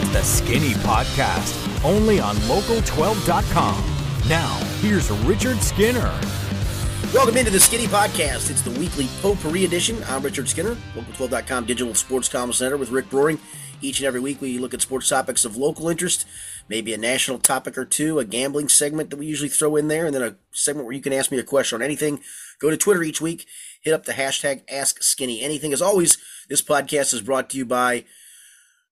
It's 0.00 0.12
the 0.12 0.22
Skinny 0.22 0.72
Podcast, 0.76 1.84
only 1.84 2.20
on 2.20 2.34
local12.com. 2.36 3.84
Now, 4.30 4.56
here's 4.80 5.10
Richard 5.10 5.58
Skinner. 5.58 6.18
Welcome 7.12 7.36
into 7.36 7.50
the 7.50 7.60
Skinny 7.60 7.84
Podcast. 7.84 8.50
It's 8.50 8.62
the 8.62 8.70
weekly 8.80 9.08
potpourri 9.20 9.66
edition. 9.66 10.02
I'm 10.08 10.22
Richard 10.22 10.48
Skinner, 10.48 10.74
local12.com 10.94 11.66
digital 11.66 11.94
sports 11.94 12.30
commerce 12.30 12.56
center 12.56 12.78
with 12.78 12.90
Rick 12.90 13.10
Broering. 13.10 13.38
Each 13.82 14.00
and 14.00 14.06
every 14.06 14.20
week, 14.20 14.40
we 14.40 14.58
look 14.58 14.72
at 14.72 14.80
sports 14.80 15.08
topics 15.10 15.44
of 15.44 15.58
local 15.58 15.90
interest, 15.90 16.26
maybe 16.66 16.94
a 16.94 16.98
national 16.98 17.38
topic 17.38 17.76
or 17.76 17.84
two, 17.84 18.18
a 18.18 18.24
gambling 18.24 18.70
segment 18.70 19.10
that 19.10 19.18
we 19.18 19.26
usually 19.26 19.50
throw 19.50 19.76
in 19.76 19.88
there, 19.88 20.06
and 20.06 20.14
then 20.14 20.22
a 20.22 20.36
segment 20.50 20.86
where 20.86 20.94
you 20.94 21.02
can 21.02 21.12
ask 21.12 21.30
me 21.30 21.38
a 21.38 21.42
question 21.42 21.76
on 21.76 21.82
anything. 21.82 22.20
Go 22.58 22.70
to 22.70 22.76
Twitter 22.78 23.02
each 23.02 23.20
week, 23.20 23.44
hit 23.82 23.92
up 23.92 24.06
the 24.06 24.12
hashtag 24.12 24.62
Ask 24.70 25.02
Skinny 25.02 25.42
Anything. 25.42 25.74
As 25.74 25.82
always, 25.82 26.16
this 26.48 26.62
podcast 26.62 27.12
is 27.12 27.20
brought 27.20 27.50
to 27.50 27.58
you 27.58 27.66
by 27.66 28.04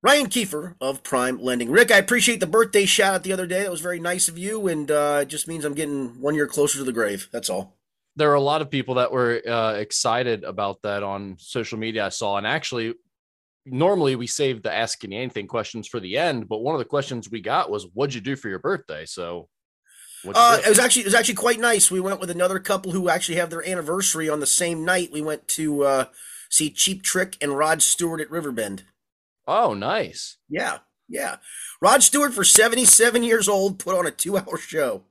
Ryan 0.01 0.29
Kiefer 0.29 0.77
of 0.81 1.03
Prime 1.03 1.43
Lending. 1.43 1.71
Rick, 1.71 1.91
I 1.91 1.99
appreciate 1.99 2.39
the 2.39 2.47
birthday 2.47 2.85
shout 2.85 3.15
out 3.15 3.23
the 3.25 3.33
other 3.33 3.47
day. 3.47 3.63
That 3.63 3.71
was 3.71 3.81
very 3.81 3.99
nice 3.99 4.29
of 4.29 4.39
you, 4.39 4.69
and 4.69 4.89
uh, 4.91 5.21
it 5.23 5.29
just 5.29 5.49
means 5.49 5.65
I'm 5.65 5.75
getting 5.75 6.21
one 6.21 6.37
year 6.37 6.47
closer 6.47 6.79
to 6.79 6.85
the 6.85 6.93
grave. 6.93 7.29
That's 7.33 7.51
all. 7.51 7.77
There 8.15 8.29
were 8.29 8.35
a 8.35 8.41
lot 8.41 8.63
of 8.63 8.71
people 8.71 8.95
that 8.97 9.11
were 9.11 9.43
uh, 9.47 9.75
excited 9.75 10.45
about 10.45 10.83
that 10.83 11.03
on 11.03 11.37
social 11.39 11.79
media. 11.79 12.07
I 12.07 12.11
saw, 12.11 12.37
and 12.37 12.47
actually, 12.47 12.95
normally 13.67 14.15
we 14.15 14.29
save 14.29 14.63
the 14.63 14.73
asking 14.73 15.13
anything 15.13 15.49
questions 15.49 15.89
for 15.89 15.99
the 15.99 16.17
end, 16.17 16.49
but 16.49 16.59
one 16.59 16.77
of 16.77 16.79
the 16.79 16.85
questions 16.85 17.29
we 17.29 17.41
got 17.41 17.69
was, 17.69 17.89
"What'd 17.93 18.15
you 18.15 18.21
do 18.21 18.37
for 18.37 18.49
your 18.49 18.61
birthday?" 18.61 19.05
So, 19.05 19.49
uh, 20.33 20.61
it 20.65 20.69
was 20.69 20.79
actually 20.79 21.03
it 21.03 21.07
was 21.07 21.15
actually 21.15 21.35
quite 21.35 21.59
nice. 21.59 21.91
We 21.91 22.01
went 22.01 22.21
with 22.21 22.31
another 22.31 22.61
couple 22.61 22.93
who 22.93 23.09
actually 23.09 23.39
have 23.39 23.51
their 23.51 23.69
anniversary 23.69 24.29
on 24.29 24.39
the 24.39 24.47
same 24.47 24.85
night. 24.85 25.11
We 25.13 25.23
went 25.23 25.49
to 25.49 25.83
uh, 25.83 26.05
see 26.49 26.71
Cheap 26.71 27.03
Trick 27.03 27.37
and 27.41 27.59
Rod 27.59 27.83
Stewart 27.83 28.21
at 28.21 28.31
Riverbend. 28.31 28.85
Oh, 29.49 29.73
nice. 29.73 30.37
Yeah, 30.49 30.79
yeah. 31.09 31.37
Rod 31.81 32.03
Stewart, 32.03 32.35
for 32.35 32.45
seventy 32.45 32.85
seven 32.85 33.23
years 33.23 33.49
old, 33.49 33.79
put 33.79 33.99
on 33.99 34.07
a 34.07 34.11
two 34.11 34.37
hour 34.37 34.59
show. 34.59 35.03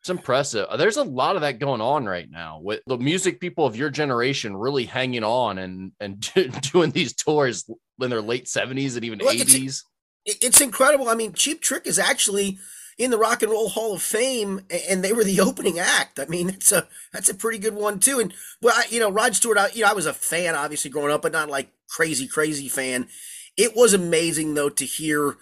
It's 0.00 0.10
impressive. 0.10 0.66
There's 0.78 0.96
a 0.96 1.02
lot 1.02 1.36
of 1.36 1.42
that 1.42 1.58
going 1.58 1.80
on 1.80 2.06
right 2.06 2.30
now 2.30 2.60
with 2.62 2.80
the 2.86 2.96
music 2.96 3.38
people 3.38 3.66
of 3.66 3.76
your 3.76 3.90
generation 3.90 4.56
really 4.56 4.84
hanging 4.84 5.24
on 5.24 5.58
and 5.58 5.92
and 6.00 6.20
doing 6.72 6.90
these 6.90 7.14
tours 7.14 7.68
in 8.00 8.10
their 8.10 8.22
late 8.22 8.46
70s 8.46 8.96
and 8.96 9.04
even 9.04 9.18
Look, 9.18 9.34
80s. 9.34 9.82
It's, 10.24 10.44
it's 10.44 10.60
incredible. 10.60 11.08
I 11.08 11.14
mean, 11.14 11.32
Cheap 11.34 11.60
Trick 11.60 11.86
is 11.86 11.98
actually 11.98 12.58
in 13.00 13.10
the 13.10 13.16
Rock 13.16 13.42
and 13.42 13.50
Roll 13.50 13.70
Hall 13.70 13.94
of 13.94 14.02
Fame, 14.02 14.60
and 14.88 15.02
they 15.02 15.14
were 15.14 15.24
the 15.24 15.40
opening 15.48 15.78
act. 15.78 16.20
I 16.20 16.26
mean, 16.26 16.50
it's 16.50 16.70
a 16.70 16.86
that's 17.12 17.30
a 17.30 17.34
pretty 17.34 17.58
good 17.58 17.74
one 17.74 17.98
too. 17.98 18.20
And 18.20 18.34
well, 18.60 18.74
I, 18.76 18.84
you 18.90 19.00
know, 19.00 19.10
Rod 19.10 19.34
Stewart, 19.34 19.56
I, 19.56 19.68
you 19.70 19.82
know, 19.82 19.90
I 19.90 19.94
was 19.94 20.04
a 20.04 20.12
fan 20.12 20.54
obviously 20.54 20.90
growing 20.90 21.10
up, 21.10 21.22
but 21.22 21.32
not 21.32 21.48
like 21.48 21.70
crazy 21.88 22.28
crazy 22.28 22.68
fan. 22.68 23.08
It 23.56 23.74
was 23.74 23.94
amazing 23.94 24.52
though 24.52 24.68
to 24.68 24.84
hear 24.84 25.38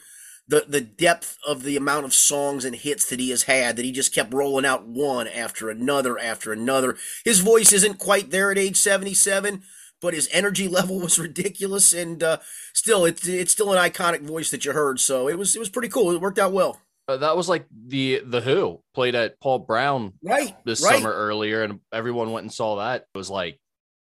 the 0.47 0.67
the 0.69 0.81
depth 0.81 1.37
of 1.47 1.65
the 1.65 1.77
amount 1.77 2.07
of 2.07 2.15
songs 2.15 2.65
and 2.65 2.77
hits 2.77 3.11
that 3.11 3.19
he 3.19 3.31
has 3.31 3.43
had 3.43 3.75
that 3.75 3.85
he 3.85 3.91
just 3.91 4.15
kept 4.15 4.33
rolling 4.33 4.65
out 4.65 4.87
one 4.87 5.27
after 5.27 5.69
another 5.69 6.17
after 6.17 6.53
another. 6.53 6.97
His 7.25 7.41
voice 7.41 7.73
isn't 7.73 7.99
quite 7.99 8.31
there 8.31 8.53
at 8.53 8.59
age 8.59 8.77
77, 8.77 9.65
but 10.01 10.15
his 10.15 10.29
energy 10.33 10.69
level 10.69 11.01
was 11.01 11.19
ridiculous 11.19 11.93
and 11.93 12.23
uh, 12.23 12.37
still 12.73 13.05
it's 13.05 13.27
it's 13.27 13.51
still 13.51 13.73
an 13.73 13.91
iconic 13.91 14.23
voice 14.23 14.53
that 14.53 14.65
you 14.65 14.75
heard. 14.75 15.01
So 15.01 15.29
it 15.29 15.37
was 15.37 15.57
it 15.57 15.59
was 15.59 15.69
pretty 15.69 15.89
cool. 15.89 16.13
It 16.13 16.21
worked 16.21 16.39
out 16.39 16.53
well. 16.53 16.81
Uh, 17.09 17.17
that 17.17 17.37
was 17.37 17.49
like 17.49 17.65
the 17.73 18.23
the 18.25 18.43
Who 18.43 18.83
played 18.95 19.15
at 19.15 19.41
Paul 19.41 19.61
Brown 19.61 20.13
right 20.23 20.55
this 20.67 20.85
right. 20.85 20.97
summer 20.97 21.11
earlier, 21.11 21.63
and 21.63 21.81
everyone 21.91 22.33
went 22.33 22.45
and 22.45 22.53
saw 22.53 22.77
that. 22.77 23.07
It 23.15 23.19
was 23.19 23.31
like 23.31 23.59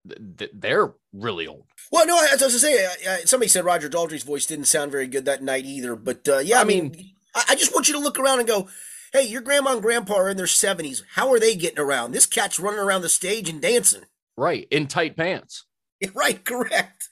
they're 0.05 0.93
really 1.13 1.45
old. 1.45 1.65
Well, 1.91 2.07
no, 2.07 2.19
as 2.33 2.41
I 2.41 2.47
was 2.47 2.53
to 2.53 2.59
say, 2.59 2.87
somebody 3.25 3.47
said 3.47 3.63
Roger 3.63 3.89
Daltrey's 3.89 4.23
voice 4.23 4.47
didn't 4.47 4.65
sound 4.65 4.91
very 4.91 5.07
good 5.07 5.25
that 5.25 5.43
night 5.43 5.65
either. 5.65 5.95
But 5.95 6.27
uh, 6.27 6.39
yeah, 6.39 6.57
I, 6.57 6.61
I 6.61 6.63
mean, 6.63 6.91
mean, 6.91 7.11
I 7.35 7.55
just 7.55 7.73
want 7.73 7.87
you 7.87 7.93
to 7.93 7.99
look 7.99 8.17
around 8.17 8.39
and 8.39 8.47
go, 8.47 8.67
"Hey, 9.13 9.27
your 9.27 9.41
grandma 9.41 9.73
and 9.73 9.81
grandpa 9.83 10.15
are 10.15 10.29
in 10.29 10.37
their 10.37 10.47
seventies. 10.47 11.03
How 11.13 11.31
are 11.31 11.39
they 11.39 11.55
getting 11.55 11.79
around? 11.79 12.11
This 12.11 12.25
cat's 12.25 12.59
running 12.59 12.79
around 12.79 13.03
the 13.03 13.09
stage 13.09 13.49
and 13.49 13.61
dancing." 13.61 14.03
Right 14.35 14.67
in 14.71 14.87
tight 14.87 15.15
pants. 15.15 15.65
right, 16.15 16.43
correct. 16.43 17.09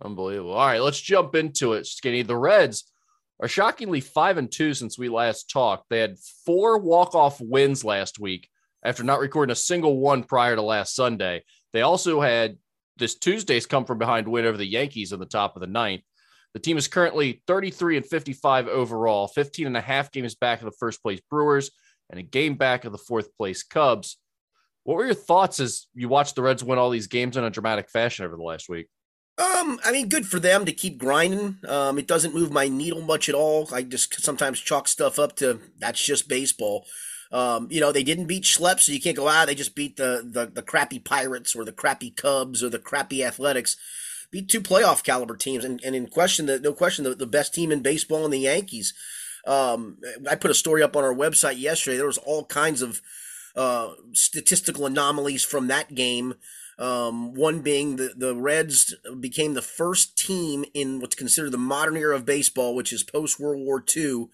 Unbelievable. 0.00 0.52
All 0.52 0.66
right, 0.66 0.82
let's 0.82 1.00
jump 1.00 1.34
into 1.34 1.72
it, 1.72 1.86
Skinny. 1.86 2.22
The 2.22 2.36
Reds 2.36 2.84
are 3.40 3.48
shockingly 3.48 4.00
five 4.00 4.38
and 4.38 4.50
two 4.50 4.74
since 4.74 4.98
we 4.98 5.08
last 5.08 5.50
talked. 5.50 5.88
They 5.90 5.98
had 5.98 6.18
four 6.46 6.78
walk 6.78 7.14
off 7.14 7.40
wins 7.40 7.84
last 7.84 8.18
week 8.18 8.48
after 8.84 9.02
not 9.02 9.20
recording 9.20 9.52
a 9.52 9.56
single 9.56 9.98
one 9.98 10.22
prior 10.22 10.54
to 10.54 10.62
last 10.62 10.94
Sunday. 10.94 11.42
They 11.72 11.82
also 11.82 12.20
had 12.20 12.56
this 12.96 13.16
Tuesday's 13.16 13.66
come 13.66 13.84
from 13.84 13.98
behind 13.98 14.28
win 14.28 14.44
over 14.44 14.56
the 14.56 14.66
Yankees 14.66 15.12
in 15.12 15.18
the 15.18 15.26
top 15.26 15.56
of 15.56 15.60
the 15.60 15.66
ninth. 15.66 16.02
The 16.52 16.60
team 16.60 16.76
is 16.76 16.86
currently 16.86 17.42
33 17.48 17.96
and 17.96 18.06
55 18.06 18.68
overall, 18.68 19.26
15 19.26 19.66
and 19.66 19.76
a 19.76 19.80
half 19.80 20.12
games 20.12 20.36
back 20.36 20.60
of 20.60 20.66
the 20.66 20.76
first 20.78 21.02
place 21.02 21.20
Brewers 21.28 21.72
and 22.10 22.20
a 22.20 22.22
game 22.22 22.54
back 22.54 22.84
of 22.84 22.92
the 22.92 22.98
fourth 22.98 23.36
place 23.36 23.64
Cubs. 23.64 24.18
What 24.84 24.96
were 24.96 25.06
your 25.06 25.14
thoughts 25.14 25.58
as 25.58 25.86
you 25.94 26.08
watched 26.08 26.36
the 26.36 26.42
Reds 26.42 26.62
win 26.62 26.78
all 26.78 26.90
these 26.90 27.08
games 27.08 27.36
in 27.36 27.42
a 27.42 27.50
dramatic 27.50 27.90
fashion 27.90 28.24
over 28.24 28.36
the 28.36 28.42
last 28.42 28.68
week? 28.68 28.86
Um, 29.36 29.80
I 29.84 29.90
mean, 29.90 30.08
good 30.08 30.26
for 30.26 30.38
them 30.38 30.64
to 30.64 30.72
keep 30.72 30.96
grinding. 30.96 31.58
Um, 31.66 31.98
it 31.98 32.06
doesn't 32.06 32.34
move 32.34 32.52
my 32.52 32.68
needle 32.68 33.02
much 33.02 33.28
at 33.28 33.34
all. 33.34 33.68
I 33.72 33.82
just 33.82 34.22
sometimes 34.22 34.60
chalk 34.60 34.86
stuff 34.86 35.18
up 35.18 35.34
to 35.36 35.60
that's 35.78 36.04
just 36.04 36.28
baseball. 36.28 36.86
Um, 37.32 37.66
you 37.68 37.80
know, 37.80 37.90
they 37.90 38.04
didn't 38.04 38.26
beat 38.26 38.44
Schlepp, 38.44 38.78
so 38.78 38.92
you 38.92 39.00
can't 39.00 39.16
go, 39.16 39.26
ah, 39.26 39.44
they 39.44 39.56
just 39.56 39.74
beat 39.74 39.96
the, 39.96 40.22
the, 40.24 40.46
the 40.46 40.62
crappy 40.62 41.00
Pirates 41.00 41.56
or 41.56 41.64
the 41.64 41.72
crappy 41.72 42.10
Cubs 42.10 42.62
or 42.62 42.68
the 42.68 42.78
crappy 42.78 43.24
Athletics. 43.24 43.76
Beat 44.30 44.48
two 44.48 44.60
playoff 44.60 45.02
caliber 45.02 45.36
teams. 45.36 45.64
And, 45.64 45.82
and 45.84 45.96
in 45.96 46.06
question, 46.06 46.46
the, 46.46 46.60
no 46.60 46.72
question, 46.72 47.02
the, 47.04 47.16
the 47.16 47.26
best 47.26 47.52
team 47.52 47.72
in 47.72 47.82
baseball 47.82 48.24
in 48.24 48.30
the 48.30 48.38
Yankees. 48.38 48.94
Um, 49.48 49.98
I 50.30 50.36
put 50.36 50.52
a 50.52 50.54
story 50.54 50.82
up 50.82 50.94
on 50.94 51.02
our 51.02 51.14
website 51.14 51.58
yesterday. 51.58 51.96
There 51.96 52.06
was 52.06 52.18
all 52.18 52.44
kinds 52.44 52.82
of 52.82 53.02
uh, 53.56 53.90
statistical 54.12 54.86
anomalies 54.86 55.42
from 55.42 55.66
that 55.68 55.94
game. 55.94 56.34
Um, 56.78 57.34
one 57.34 57.60
being 57.60 57.96
the, 57.96 58.12
the 58.16 58.34
Reds 58.34 58.94
became 59.20 59.54
the 59.54 59.62
first 59.62 60.16
team 60.18 60.64
in 60.74 61.00
what's 61.00 61.14
considered 61.14 61.52
the 61.52 61.58
modern 61.58 61.96
era 61.96 62.16
of 62.16 62.24
baseball, 62.24 62.74
which 62.74 62.92
is 62.92 63.02
post 63.02 63.38
World 63.38 63.64
War 63.64 63.84
II, 63.96 64.26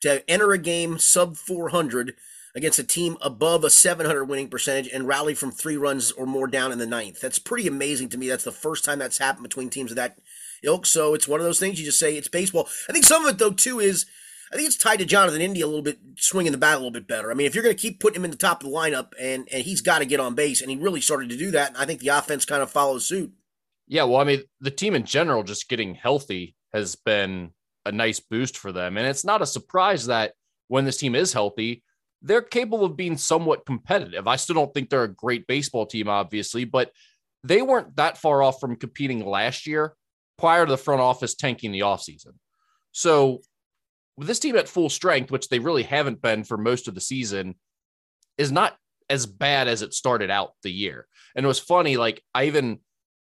to 0.00 0.30
enter 0.30 0.52
a 0.52 0.58
game 0.58 0.98
sub 0.98 1.36
400 1.36 2.14
against 2.54 2.78
a 2.78 2.84
team 2.84 3.16
above 3.20 3.64
a 3.64 3.70
700 3.70 4.24
winning 4.24 4.48
percentage 4.48 4.88
and 4.88 5.08
rally 5.08 5.34
from 5.34 5.50
three 5.50 5.76
runs 5.76 6.12
or 6.12 6.24
more 6.24 6.46
down 6.46 6.72
in 6.72 6.78
the 6.78 6.86
ninth. 6.86 7.20
That's 7.20 7.38
pretty 7.38 7.66
amazing 7.66 8.10
to 8.10 8.18
me. 8.18 8.28
That's 8.28 8.44
the 8.44 8.52
first 8.52 8.84
time 8.84 8.98
that's 8.98 9.18
happened 9.18 9.42
between 9.42 9.70
teams 9.70 9.90
of 9.90 9.96
that 9.96 10.18
ilk. 10.62 10.86
So 10.86 11.14
it's 11.14 11.28
one 11.28 11.40
of 11.40 11.46
those 11.46 11.58
things 11.58 11.78
you 11.78 11.84
just 11.84 11.98
say 11.98 12.16
it's 12.16 12.28
baseball. 12.28 12.68
I 12.88 12.92
think 12.92 13.04
some 13.04 13.24
of 13.24 13.34
it 13.34 13.38
though 13.38 13.50
too 13.50 13.80
is 13.80 14.06
I 14.54 14.56
think 14.56 14.68
it's 14.68 14.76
tied 14.76 15.00
to 15.00 15.04
Jonathan 15.04 15.40
India 15.40 15.64
a 15.64 15.66
little 15.66 15.82
bit, 15.82 15.98
swinging 16.16 16.52
the 16.52 16.58
bat 16.58 16.74
a 16.74 16.76
little 16.76 16.92
bit 16.92 17.08
better. 17.08 17.32
I 17.32 17.34
mean, 17.34 17.48
if 17.48 17.56
you're 17.56 17.64
going 17.64 17.74
to 17.74 17.80
keep 17.80 17.98
putting 17.98 18.20
him 18.20 18.24
in 18.24 18.30
the 18.30 18.36
top 18.36 18.62
of 18.62 18.70
the 18.70 18.74
lineup, 18.74 19.08
and 19.20 19.48
and 19.50 19.64
he's 19.64 19.80
got 19.80 19.98
to 19.98 20.04
get 20.04 20.20
on 20.20 20.36
base, 20.36 20.60
and 20.60 20.70
he 20.70 20.76
really 20.76 21.00
started 21.00 21.28
to 21.30 21.36
do 21.36 21.50
that, 21.50 21.70
and 21.70 21.76
I 21.76 21.84
think 21.84 21.98
the 21.98 22.08
offense 22.08 22.44
kind 22.44 22.62
of 22.62 22.70
follows 22.70 23.04
suit. 23.04 23.32
Yeah, 23.88 24.04
well, 24.04 24.20
I 24.20 24.24
mean, 24.24 24.42
the 24.60 24.70
team 24.70 24.94
in 24.94 25.04
general 25.04 25.42
just 25.42 25.68
getting 25.68 25.96
healthy 25.96 26.54
has 26.72 26.94
been 26.94 27.50
a 27.84 27.90
nice 27.90 28.20
boost 28.20 28.56
for 28.56 28.70
them, 28.70 28.96
and 28.96 29.08
it's 29.08 29.24
not 29.24 29.42
a 29.42 29.46
surprise 29.46 30.06
that 30.06 30.34
when 30.68 30.84
this 30.84 30.98
team 30.98 31.16
is 31.16 31.32
healthy, 31.32 31.82
they're 32.22 32.40
capable 32.40 32.84
of 32.84 32.96
being 32.96 33.16
somewhat 33.16 33.66
competitive. 33.66 34.28
I 34.28 34.36
still 34.36 34.54
don't 34.54 34.72
think 34.72 34.88
they're 34.88 35.02
a 35.02 35.08
great 35.12 35.48
baseball 35.48 35.84
team, 35.84 36.08
obviously, 36.08 36.64
but 36.64 36.92
they 37.42 37.60
weren't 37.60 37.96
that 37.96 38.18
far 38.18 38.40
off 38.40 38.60
from 38.60 38.76
competing 38.76 39.26
last 39.26 39.66
year 39.66 39.94
prior 40.38 40.64
to 40.64 40.70
the 40.70 40.78
front 40.78 41.00
office 41.00 41.34
tanking 41.34 41.72
the 41.72 41.80
offseason. 41.80 42.34
So 42.92 43.40
with 44.16 44.28
this 44.28 44.38
team 44.38 44.56
at 44.56 44.68
full 44.68 44.88
strength, 44.88 45.30
which 45.30 45.48
they 45.48 45.58
really 45.58 45.82
haven't 45.82 46.22
been 46.22 46.44
for 46.44 46.56
most 46.56 46.88
of 46.88 46.94
the 46.94 47.00
season, 47.00 47.54
is 48.38 48.52
not 48.52 48.76
as 49.10 49.26
bad 49.26 49.68
as 49.68 49.82
it 49.82 49.94
started 49.94 50.30
out 50.30 50.52
the 50.62 50.70
year. 50.70 51.06
And 51.34 51.44
it 51.44 51.48
was 51.48 51.58
funny, 51.58 51.96
like 51.96 52.22
I 52.34 52.44
even 52.44 52.78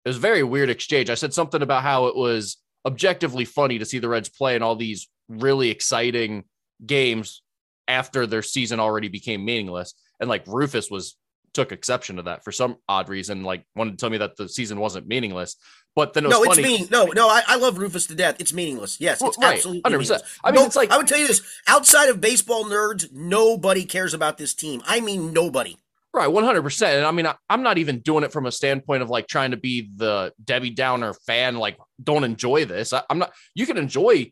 it 0.05 0.09
was 0.09 0.17
very 0.17 0.43
weird 0.43 0.69
exchange. 0.69 1.09
I 1.09 1.15
said 1.15 1.33
something 1.33 1.61
about 1.61 1.83
how 1.83 2.07
it 2.07 2.15
was 2.15 2.57
objectively 2.85 3.45
funny 3.45 3.79
to 3.79 3.85
see 3.85 3.99
the 3.99 4.09
Reds 4.09 4.29
play 4.29 4.55
in 4.55 4.61
all 4.61 4.75
these 4.75 5.07
really 5.29 5.69
exciting 5.69 6.43
games 6.85 7.41
after 7.87 8.27
their 8.27 8.41
season 8.41 8.79
already 8.79 9.07
became 9.07 9.45
meaningless. 9.45 9.93
And 10.19 10.29
like 10.29 10.43
Rufus 10.47 10.91
was 10.91 11.15
took 11.53 11.71
exception 11.71 12.17
to 12.17 12.23
that 12.23 12.43
for 12.43 12.51
some 12.51 12.77
odd 12.87 13.09
reason, 13.09 13.43
like 13.43 13.65
wanted 13.75 13.91
to 13.91 13.97
tell 13.97 14.09
me 14.09 14.17
that 14.17 14.35
the 14.35 14.49
season 14.49 14.79
wasn't 14.79 15.07
meaningless. 15.07 15.55
But 15.95 16.13
then 16.13 16.25
it 16.25 16.27
was 16.29 16.37
no, 16.37 16.43
funny. 16.45 16.61
it's 16.61 16.67
meaning. 16.67 16.87
No, 16.91 17.05
no, 17.05 17.29
I, 17.29 17.43
I 17.47 17.55
love 17.57 17.77
Rufus 17.77 18.07
to 18.07 18.15
death. 18.15 18.37
It's 18.39 18.51
meaningless. 18.51 18.99
Yes, 18.99 19.21
it's 19.21 19.37
right, 19.37 19.55
absolutely 19.55 19.81
100%. 19.81 19.91
Meaningless. 19.91 20.39
I 20.43 20.51
mean, 20.51 20.61
no, 20.61 20.65
it's 20.65 20.75
like 20.75 20.91
I 20.91 20.97
would 20.97 21.07
tell 21.07 21.19
you 21.19 21.27
this: 21.27 21.41
outside 21.67 22.09
of 22.09 22.19
baseball 22.19 22.65
nerds, 22.65 23.11
nobody 23.11 23.85
cares 23.85 24.13
about 24.13 24.37
this 24.37 24.53
team. 24.55 24.81
I 24.85 25.01
mean, 25.01 25.33
nobody. 25.33 25.77
Right, 26.11 26.27
one 26.27 26.43
hundred 26.43 26.63
percent. 26.63 26.97
And 26.97 27.05
I 27.05 27.11
mean, 27.11 27.27
I, 27.27 27.35
I'm 27.49 27.63
not 27.63 27.77
even 27.77 27.99
doing 27.99 28.23
it 28.23 28.31
from 28.31 28.45
a 28.45 28.51
standpoint 28.51 29.03
of 29.03 29.09
like 29.09 29.27
trying 29.27 29.51
to 29.51 29.57
be 29.57 29.89
the 29.95 30.33
Debbie 30.43 30.71
Downer 30.71 31.13
fan. 31.13 31.57
Like, 31.57 31.77
don't 32.03 32.23
enjoy 32.23 32.65
this. 32.65 32.93
I, 32.93 33.03
I'm 33.09 33.19
not. 33.19 33.33
You 33.53 33.65
can 33.65 33.77
enjoy 33.77 34.31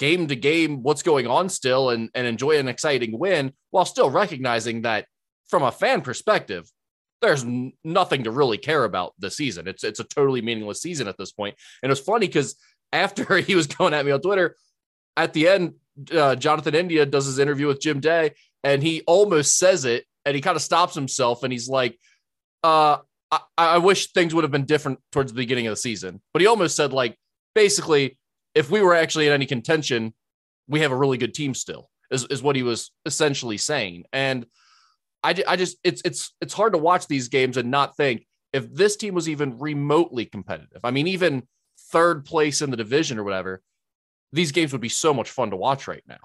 game 0.00 0.26
to 0.28 0.34
game 0.34 0.82
what's 0.82 1.02
going 1.02 1.26
on 1.26 1.48
still 1.48 1.90
and 1.90 2.08
and 2.14 2.26
enjoy 2.26 2.58
an 2.58 2.68
exciting 2.68 3.18
win 3.18 3.52
while 3.70 3.84
still 3.84 4.10
recognizing 4.10 4.82
that 4.82 5.06
from 5.50 5.62
a 5.62 5.72
fan 5.72 6.00
perspective 6.00 6.70
there's 7.20 7.44
nothing 7.84 8.24
to 8.24 8.30
really 8.30 8.58
care 8.58 8.84
about 8.84 9.14
this 9.18 9.36
season. 9.36 9.68
It's 9.68 9.84
it's 9.84 10.00
a 10.00 10.04
totally 10.04 10.40
meaningless 10.40 10.80
season 10.80 11.08
at 11.08 11.18
this 11.18 11.32
point. 11.32 11.56
And 11.82 11.92
it's 11.92 12.00
funny 12.00 12.26
because 12.26 12.56
after 12.92 13.36
he 13.38 13.54
was 13.54 13.66
going 13.66 13.94
at 13.94 14.04
me 14.04 14.12
on 14.12 14.20
Twitter, 14.20 14.56
at 15.16 15.32
the 15.32 15.48
end, 15.48 15.74
uh, 16.12 16.36
Jonathan 16.36 16.74
India 16.74 17.04
does 17.04 17.26
his 17.26 17.38
interview 17.38 17.66
with 17.66 17.80
Jim 17.80 18.00
Day, 18.00 18.32
and 18.64 18.82
he 18.82 19.02
almost 19.06 19.58
says 19.58 19.84
it, 19.84 20.06
and 20.24 20.34
he 20.34 20.40
kind 20.40 20.56
of 20.56 20.62
stops 20.62 20.94
himself, 20.94 21.42
and 21.42 21.52
he's 21.52 21.68
like, 21.68 21.98
uh, 22.62 22.98
I, 23.30 23.40
I 23.56 23.78
wish 23.78 24.12
things 24.12 24.34
would 24.34 24.44
have 24.44 24.50
been 24.50 24.64
different 24.64 25.00
towards 25.12 25.32
the 25.32 25.36
beginning 25.36 25.66
of 25.66 25.72
the 25.72 25.76
season. 25.76 26.20
But 26.32 26.42
he 26.42 26.46
almost 26.46 26.76
said, 26.76 26.92
like, 26.92 27.16
basically, 27.54 28.18
if 28.54 28.70
we 28.70 28.80
were 28.80 28.94
actually 28.94 29.26
in 29.26 29.32
any 29.32 29.46
contention, 29.46 30.14
we 30.68 30.80
have 30.80 30.92
a 30.92 30.96
really 30.96 31.18
good 31.18 31.34
team 31.34 31.54
still, 31.54 31.90
is, 32.10 32.24
is 32.24 32.42
what 32.42 32.56
he 32.56 32.62
was 32.62 32.90
essentially 33.04 33.56
saying. 33.56 34.04
And 34.12 34.46
I, 35.22 35.34
I 35.46 35.56
just, 35.56 35.76
it's, 35.84 36.02
it's, 36.04 36.34
it's 36.40 36.54
hard 36.54 36.72
to 36.72 36.78
watch 36.78 37.06
these 37.06 37.28
games 37.28 37.56
and 37.56 37.70
not 37.70 37.96
think 37.96 38.26
if 38.52 38.72
this 38.72 38.96
team 38.96 39.14
was 39.14 39.28
even 39.28 39.58
remotely 39.58 40.24
competitive. 40.24 40.80
I 40.84 40.90
mean, 40.90 41.06
even 41.06 41.44
third 41.92 42.24
place 42.24 42.62
in 42.62 42.70
the 42.70 42.76
division 42.76 43.18
or 43.18 43.24
whatever, 43.24 43.62
these 44.32 44.52
games 44.52 44.72
would 44.72 44.80
be 44.80 44.88
so 44.88 45.12
much 45.12 45.30
fun 45.30 45.50
to 45.50 45.56
watch 45.56 45.88
right 45.88 46.04
now. 46.06 46.18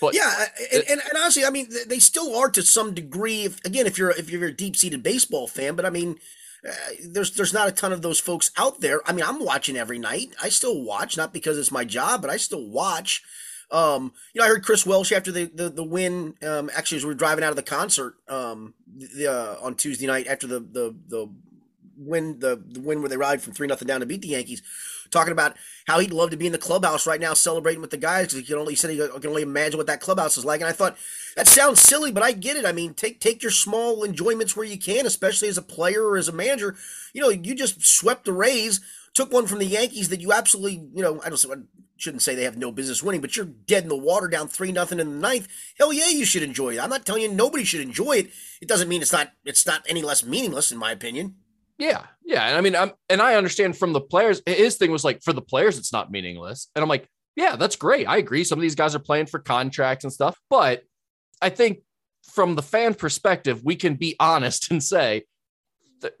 But 0.00 0.14
yeah, 0.14 0.46
and, 0.72 0.84
and, 0.88 1.00
and, 1.00 1.18
honestly, 1.18 1.44
I 1.44 1.50
mean, 1.50 1.68
they 1.86 1.98
still 1.98 2.36
are 2.36 2.48
to 2.50 2.62
some 2.62 2.94
degree. 2.94 3.44
If, 3.44 3.64
again, 3.64 3.86
if 3.86 3.98
you're 3.98 4.10
if 4.10 4.30
you're 4.30 4.46
a 4.46 4.52
deep 4.52 4.76
seated 4.76 5.02
baseball 5.02 5.48
fan, 5.48 5.74
but 5.74 5.84
I 5.84 5.90
mean, 5.90 6.18
uh, 6.64 6.72
there's 7.04 7.32
there's 7.34 7.52
not 7.52 7.68
a 7.68 7.72
ton 7.72 7.92
of 7.92 8.02
those 8.02 8.20
folks 8.20 8.52
out 8.56 8.80
there. 8.80 9.00
I 9.06 9.12
mean, 9.12 9.24
I'm 9.24 9.44
watching 9.44 9.76
every 9.76 9.98
night. 9.98 10.28
I 10.40 10.50
still 10.50 10.82
watch, 10.82 11.16
not 11.16 11.32
because 11.32 11.58
it's 11.58 11.72
my 11.72 11.84
job, 11.84 12.22
but 12.22 12.30
I 12.30 12.36
still 12.36 12.64
watch. 12.64 13.24
Um, 13.70 14.12
you 14.32 14.40
know, 14.40 14.46
I 14.46 14.48
heard 14.48 14.64
Chris 14.64 14.86
Welsh 14.86 15.12
after 15.12 15.30
the 15.30 15.44
the, 15.52 15.68
the 15.68 15.84
win. 15.84 16.34
Um, 16.42 16.70
actually, 16.74 16.98
as 16.98 17.04
we 17.04 17.08
were 17.08 17.14
driving 17.14 17.44
out 17.44 17.50
of 17.50 17.56
the 17.56 17.62
concert 17.62 18.14
um, 18.28 18.74
the, 18.96 19.26
uh, 19.26 19.56
on 19.64 19.74
Tuesday 19.74 20.06
night 20.06 20.26
after 20.26 20.46
the 20.46 20.60
the 20.60 20.94
the 21.06 21.30
win 21.96 22.38
the, 22.38 22.62
the 22.66 22.80
win 22.80 23.00
where 23.00 23.08
they 23.08 23.16
ride 23.16 23.42
from 23.42 23.52
three 23.52 23.66
nothing 23.66 23.88
down 23.88 24.00
to 24.00 24.06
beat 24.06 24.22
the 24.22 24.28
Yankees 24.28 24.62
talking 25.10 25.32
about 25.32 25.56
how 25.86 25.98
he'd 25.98 26.12
love 26.12 26.30
to 26.30 26.36
be 26.36 26.46
in 26.46 26.52
the 26.52 26.58
clubhouse 26.58 27.06
right 27.06 27.20
now 27.20 27.34
celebrating 27.34 27.80
with 27.80 27.90
the 27.90 27.96
guys 27.96 28.26
because 28.26 28.38
he 28.38 28.42
can 28.42 28.56
only 28.56 28.72
he 28.72 28.76
said 28.76 28.90
he 28.90 28.96
can 28.96 29.26
only 29.26 29.42
imagine 29.42 29.78
what 29.78 29.86
that 29.86 30.00
clubhouse 30.00 30.36
is 30.36 30.44
like. 30.44 30.60
And 30.60 30.68
I 30.68 30.72
thought 30.72 30.96
that 31.36 31.48
sounds 31.48 31.80
silly, 31.80 32.12
but 32.12 32.22
I 32.22 32.32
get 32.32 32.56
it. 32.56 32.64
I 32.64 32.72
mean, 32.72 32.94
take 32.94 33.20
take 33.20 33.42
your 33.42 33.52
small 33.52 34.04
enjoyments 34.04 34.56
where 34.56 34.66
you 34.66 34.78
can, 34.78 35.06
especially 35.06 35.48
as 35.48 35.58
a 35.58 35.62
player 35.62 36.06
or 36.06 36.16
as 36.16 36.28
a 36.28 36.32
manager. 36.32 36.76
You 37.12 37.22
know, 37.22 37.30
you 37.30 37.54
just 37.54 37.84
swept 37.84 38.24
the 38.24 38.32
Rays, 38.32 38.80
took 39.14 39.32
one 39.32 39.46
from 39.46 39.58
the 39.58 39.66
Yankees 39.66 40.08
that 40.10 40.20
you 40.20 40.32
absolutely, 40.32 40.88
you 40.94 41.02
know, 41.02 41.20
I 41.24 41.30
don't 41.30 41.68
shouldn't 41.98 42.22
say 42.22 42.34
they 42.34 42.44
have 42.44 42.56
no 42.56 42.72
business 42.72 43.02
winning, 43.02 43.20
but 43.20 43.36
you're 43.36 43.46
dead 43.46 43.82
in 43.82 43.88
the 43.88 43.96
water 43.96 44.28
down 44.28 44.48
three 44.48 44.72
nothing 44.72 45.00
in 45.00 45.10
the 45.10 45.18
ninth. 45.18 45.48
Hell 45.78 45.92
yeah, 45.92 46.08
you 46.08 46.24
should 46.24 46.42
enjoy 46.42 46.74
it. 46.74 46.80
I'm 46.80 46.90
not 46.90 47.04
telling 47.04 47.22
you 47.22 47.28
nobody 47.28 47.64
should 47.64 47.80
enjoy 47.80 48.12
it. 48.12 48.30
It 48.62 48.68
doesn't 48.68 48.88
mean 48.88 49.02
it's 49.02 49.12
not 49.12 49.32
it's 49.44 49.66
not 49.66 49.84
any 49.88 50.02
less 50.02 50.24
meaningless 50.24 50.72
in 50.72 50.78
my 50.78 50.92
opinion. 50.92 51.36
Yeah, 51.78 52.04
yeah, 52.24 52.48
and 52.48 52.56
I 52.56 52.60
mean, 52.60 52.74
I'm 52.74 52.92
and 53.08 53.22
I 53.22 53.34
understand 53.36 53.76
from 53.76 53.92
the 53.92 54.00
players. 54.00 54.42
His 54.46 54.76
thing 54.76 54.90
was 54.90 55.04
like 55.04 55.22
for 55.22 55.32
the 55.32 55.42
players, 55.42 55.78
it's 55.78 55.92
not 55.92 56.10
meaningless, 56.10 56.68
and 56.74 56.82
I'm 56.82 56.88
like, 56.88 57.08
yeah, 57.36 57.56
that's 57.56 57.76
great. 57.76 58.06
I 58.06 58.16
agree. 58.16 58.42
Some 58.42 58.58
of 58.58 58.62
these 58.62 58.74
guys 58.74 58.94
are 58.94 59.00
playing 59.00 59.26
for 59.26 59.38
contracts 59.38 60.04
and 60.04 60.12
stuff, 60.12 60.36
but 60.50 60.82
I 61.40 61.50
think 61.50 61.80
from 62.24 62.56
the 62.56 62.62
fan 62.62 62.94
perspective, 62.94 63.62
we 63.64 63.76
can 63.76 63.94
be 63.94 64.16
honest 64.18 64.70
and 64.70 64.82
say 64.82 65.24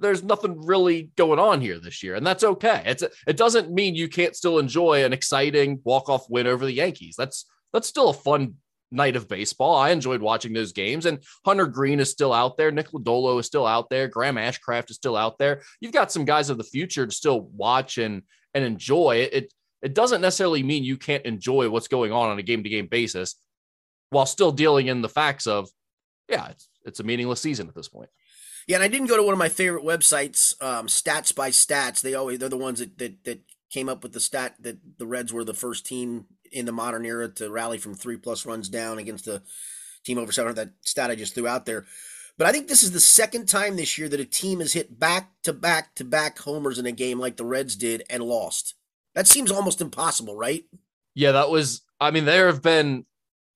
there's 0.00 0.22
nothing 0.22 0.64
really 0.66 1.10
going 1.16 1.38
on 1.38 1.60
here 1.60 1.78
this 1.78 2.02
year, 2.02 2.14
and 2.14 2.26
that's 2.26 2.44
okay. 2.44 2.82
It's 2.86 3.04
it 3.26 3.36
doesn't 3.36 3.72
mean 3.72 3.94
you 3.94 4.08
can't 4.08 4.36
still 4.36 4.58
enjoy 4.58 5.04
an 5.04 5.12
exciting 5.12 5.80
walk 5.84 6.08
off 6.08 6.28
win 6.28 6.46
over 6.46 6.64
the 6.64 6.72
Yankees. 6.72 7.14
That's 7.16 7.46
that's 7.72 7.88
still 7.88 8.08
a 8.10 8.14
fun 8.14 8.54
night 8.90 9.16
of 9.16 9.28
baseball. 9.28 9.76
I 9.76 9.90
enjoyed 9.90 10.22
watching 10.22 10.52
those 10.52 10.72
games, 10.72 11.06
and 11.06 11.22
Hunter 11.44 11.66
Greene 11.66 12.00
is 12.00 12.10
still 12.10 12.32
out 12.32 12.56
there. 12.56 12.70
Nick 12.70 12.90
Lodolo 12.90 13.38
is 13.38 13.46
still 13.46 13.66
out 13.66 13.90
there. 13.90 14.08
Graham 14.08 14.36
Ashcraft 14.36 14.90
is 14.90 14.96
still 14.96 15.16
out 15.16 15.38
there. 15.38 15.62
You've 15.80 15.92
got 15.92 16.12
some 16.12 16.24
guys 16.24 16.50
of 16.50 16.58
the 16.58 16.64
future 16.64 17.06
to 17.06 17.12
still 17.12 17.42
watch 17.42 17.98
and 17.98 18.22
and 18.54 18.64
enjoy. 18.64 19.16
It 19.16 19.32
it, 19.32 19.54
it 19.82 19.94
doesn't 19.94 20.20
necessarily 20.20 20.62
mean 20.62 20.84
you 20.84 20.96
can't 20.96 21.24
enjoy 21.24 21.68
what's 21.68 21.88
going 21.88 22.12
on 22.12 22.30
on 22.30 22.38
a 22.38 22.42
game 22.42 22.62
to 22.64 22.68
game 22.68 22.88
basis, 22.88 23.36
while 24.10 24.26
still 24.26 24.52
dealing 24.52 24.88
in 24.88 25.02
the 25.02 25.08
facts 25.08 25.46
of, 25.46 25.68
yeah, 26.28 26.48
it's 26.48 26.68
it's 26.84 27.00
a 27.00 27.04
meaningless 27.04 27.40
season 27.40 27.68
at 27.68 27.74
this 27.74 27.88
point. 27.88 28.08
Yeah, 28.68 28.76
and 28.76 28.84
I 28.84 28.88
didn't 28.88 29.06
go 29.06 29.16
to 29.16 29.22
one 29.22 29.32
of 29.32 29.38
my 29.38 29.48
favorite 29.48 29.82
websites, 29.82 30.54
um, 30.62 30.88
Stats 30.88 31.34
by 31.34 31.48
Stats. 31.48 32.02
They 32.02 32.14
always 32.14 32.38
they're 32.38 32.50
the 32.50 32.56
ones 32.58 32.80
that 32.80 32.98
that 32.98 33.24
that 33.24 33.40
came 33.70 33.88
up 33.88 34.02
with 34.02 34.12
the 34.12 34.20
stat 34.20 34.56
that 34.60 34.78
the 34.98 35.06
Reds 35.06 35.32
were 35.32 35.42
the 35.42 35.54
first 35.54 35.86
team 35.86 36.26
in 36.52 36.66
the 36.66 36.72
modern 36.72 37.04
era 37.04 37.28
to 37.28 37.50
rally 37.50 37.78
from 37.78 37.94
three 37.94 38.16
plus 38.16 38.46
runs 38.46 38.68
down 38.68 38.98
against 38.98 39.26
a 39.26 39.42
team 40.04 40.18
over 40.18 40.32
700. 40.32 40.54
That 40.54 40.74
stat 40.86 41.10
I 41.10 41.14
just 41.14 41.34
threw 41.34 41.48
out 41.48 41.64
there. 41.64 41.86
But 42.36 42.46
I 42.46 42.52
think 42.52 42.68
this 42.68 42.82
is 42.82 42.92
the 42.92 43.00
second 43.00 43.46
time 43.46 43.76
this 43.76 43.98
year 43.98 44.08
that 44.08 44.20
a 44.20 44.24
team 44.24 44.60
has 44.60 44.74
hit 44.74 45.00
back 45.00 45.32
to 45.44 45.54
back 45.54 45.94
to 45.96 46.04
back 46.04 46.38
homers 46.38 46.78
in 46.78 46.84
a 46.84 46.92
game 46.92 47.18
like 47.18 47.38
the 47.38 47.46
Reds 47.46 47.74
did 47.74 48.04
and 48.10 48.22
lost. 48.22 48.74
That 49.14 49.26
seems 49.26 49.50
almost 49.50 49.80
impossible, 49.80 50.36
right? 50.36 50.64
Yeah, 51.14 51.32
that 51.32 51.50
was, 51.50 51.82
I 52.00 52.10
mean, 52.10 52.26
there 52.26 52.46
have 52.46 52.62
been, 52.62 53.06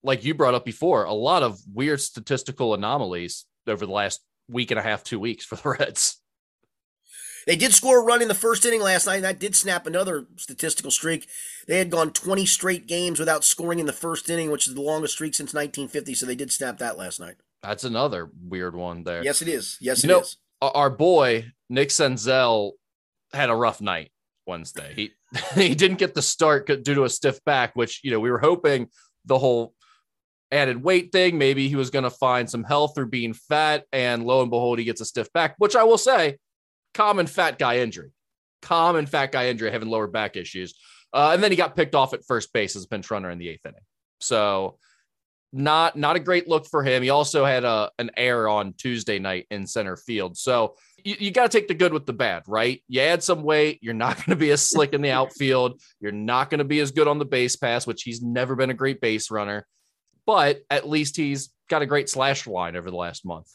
like 0.03 0.25
you 0.25 0.35
brought 0.35 0.55
up 0.55 0.64
before, 0.64 1.05
a 1.05 1.12
lot 1.12 1.43
of 1.43 1.61
weird 1.73 2.00
statistical 2.00 2.75
anomalies 2.75 3.44
over 3.69 3.87
the 3.87 3.93
last 3.93 4.20
week 4.48 4.70
and 4.70 4.78
a 4.78 4.82
half, 4.82 5.04
two 5.04 5.18
weeks 5.18 5.44
for 5.44 5.56
the 5.56 5.68
Reds. 5.78 6.18
They 7.46 7.56
did 7.56 7.74
score 7.74 8.00
a 8.00 8.04
run 8.04 8.22
in 8.22 8.28
the 8.28 8.34
first 8.34 8.64
inning 8.64 8.80
last 8.80 9.06
night. 9.06 9.16
And 9.16 9.24
that 9.24 9.40
did 9.40 9.56
snap 9.56 9.86
another 9.86 10.26
statistical 10.36 10.90
streak. 10.90 11.28
They 11.66 11.78
had 11.78 11.90
gone 11.90 12.12
20 12.12 12.46
straight 12.46 12.86
games 12.86 13.18
without 13.18 13.44
scoring 13.44 13.80
in 13.80 13.86
the 13.86 13.92
first 13.92 14.30
inning, 14.30 14.50
which 14.50 14.68
is 14.68 14.74
the 14.74 14.80
longest 14.80 15.14
streak 15.14 15.34
since 15.34 15.52
1950. 15.52 16.14
So 16.14 16.26
they 16.26 16.36
did 16.36 16.52
snap 16.52 16.78
that 16.78 16.96
last 16.96 17.18
night. 17.18 17.36
That's 17.62 17.84
another 17.84 18.30
weird 18.42 18.74
one 18.74 19.04
there. 19.04 19.24
Yes, 19.24 19.42
it 19.42 19.48
is. 19.48 19.76
Yes, 19.80 20.02
you 20.02 20.10
it 20.10 20.12
know, 20.12 20.20
is. 20.20 20.36
Our 20.60 20.90
boy 20.90 21.46
Nick 21.68 21.88
Senzel 21.88 22.72
had 23.32 23.50
a 23.50 23.54
rough 23.54 23.80
night 23.80 24.10
Wednesday. 24.46 24.92
He 24.94 25.12
he 25.54 25.74
didn't 25.74 25.98
get 25.98 26.14
the 26.14 26.22
start 26.22 26.66
due 26.66 26.94
to 26.94 27.04
a 27.04 27.08
stiff 27.08 27.42
back, 27.44 27.74
which 27.74 28.00
you 28.02 28.10
know 28.10 28.20
we 28.20 28.30
were 28.30 28.38
hoping 28.38 28.88
the 29.24 29.38
whole 29.38 29.74
added 30.52 30.82
weight 30.82 31.10
thing. 31.10 31.38
Maybe 31.38 31.69
he 31.69 31.76
was 31.76 31.90
going 31.90 32.04
to 32.04 32.10
find 32.10 32.49
some 32.49 32.62
health 32.62 32.94
through 32.94 33.08
being 33.08 33.32
fat, 33.32 33.84
and 33.93 34.25
lo 34.25 34.43
and 34.43 34.50
behold, 34.50 34.78
he 34.78 34.84
gets 34.84 35.00
a 35.00 35.04
stiff 35.04 35.32
back. 35.32 35.54
Which 35.58 35.75
I 35.75 35.84
will 35.84 35.99
say, 35.99 36.38
common 36.94 37.26
fat 37.26 37.58
guy 37.58 37.78
injury, 37.78 38.12
common 38.60 39.06
fat 39.06 39.32
guy 39.32 39.49
injury, 39.49 39.70
having 39.70 39.88
lower 39.88 40.06
back 40.06 40.37
issues. 40.37 40.75
Uh, 41.12 41.32
and 41.34 41.43
then 41.43 41.50
he 41.50 41.56
got 41.56 41.76
picked 41.76 41.94
off 41.94 42.14
at 42.14 42.25
first 42.25 42.52
base 42.52 42.76
as 42.76 42.84
a 42.84 42.88
pinch 42.88 43.10
runner 43.10 43.31
in 43.31 43.38
the 43.38 43.49
eighth 43.49 43.66
inning. 43.66 43.81
So 44.20 44.78
not 45.52 45.96
not 45.96 46.16
a 46.16 46.20
great 46.20 46.49
look 46.49 46.66
for 46.66 46.82
him. 46.82 47.02
He 47.02 47.10
also 47.10 47.44
had 47.44 47.64
a 47.64 47.90
an 47.99 48.10
error 48.16 48.49
on 48.49 48.72
Tuesday 48.72 49.19
night 49.19 49.46
in 49.50 49.66
center 49.66 49.96
field. 49.96 50.37
So 50.37 50.76
you, 51.04 51.16
you 51.19 51.31
got 51.31 51.50
to 51.50 51.58
take 51.58 51.69
the 51.69 51.75
good 51.75 51.93
with 51.93 52.06
the 52.06 52.12
bad, 52.12 52.44
right? 52.46 52.82
You 52.88 53.02
add 53.02 53.22
some 53.22 53.43
weight, 53.43 53.78
you're 53.82 53.94
not 53.94 54.16
going 54.16 54.31
to 54.31 54.37
be 54.37 54.50
as 54.50 54.66
slick 54.66 54.94
in 54.94 55.02
the 55.02 55.10
outfield. 55.10 55.81
You're 56.00 56.12
not 56.12 56.49
going 56.49 56.59
to 56.59 56.64
be 56.64 56.80
as 56.80 56.90
good 56.90 57.09
on 57.09 57.18
the 57.18 57.25
base 57.25 57.56
pass, 57.56 57.87
which 57.87 58.02
he's 58.02 58.23
never 58.23 58.56
been 58.56 58.71
a 58.71 58.75
great 58.75 59.00
base 59.00 59.30
runner. 59.30 59.66
But 60.26 60.62
at 60.71 60.88
least 60.88 61.17
he's 61.17 61.50
got 61.69 61.83
a 61.83 61.87
great 61.87 62.09
slash 62.09 62.47
line 62.47 62.76
over 62.76 62.91
the 62.91 62.97
last 62.97 63.25
month. 63.25 63.49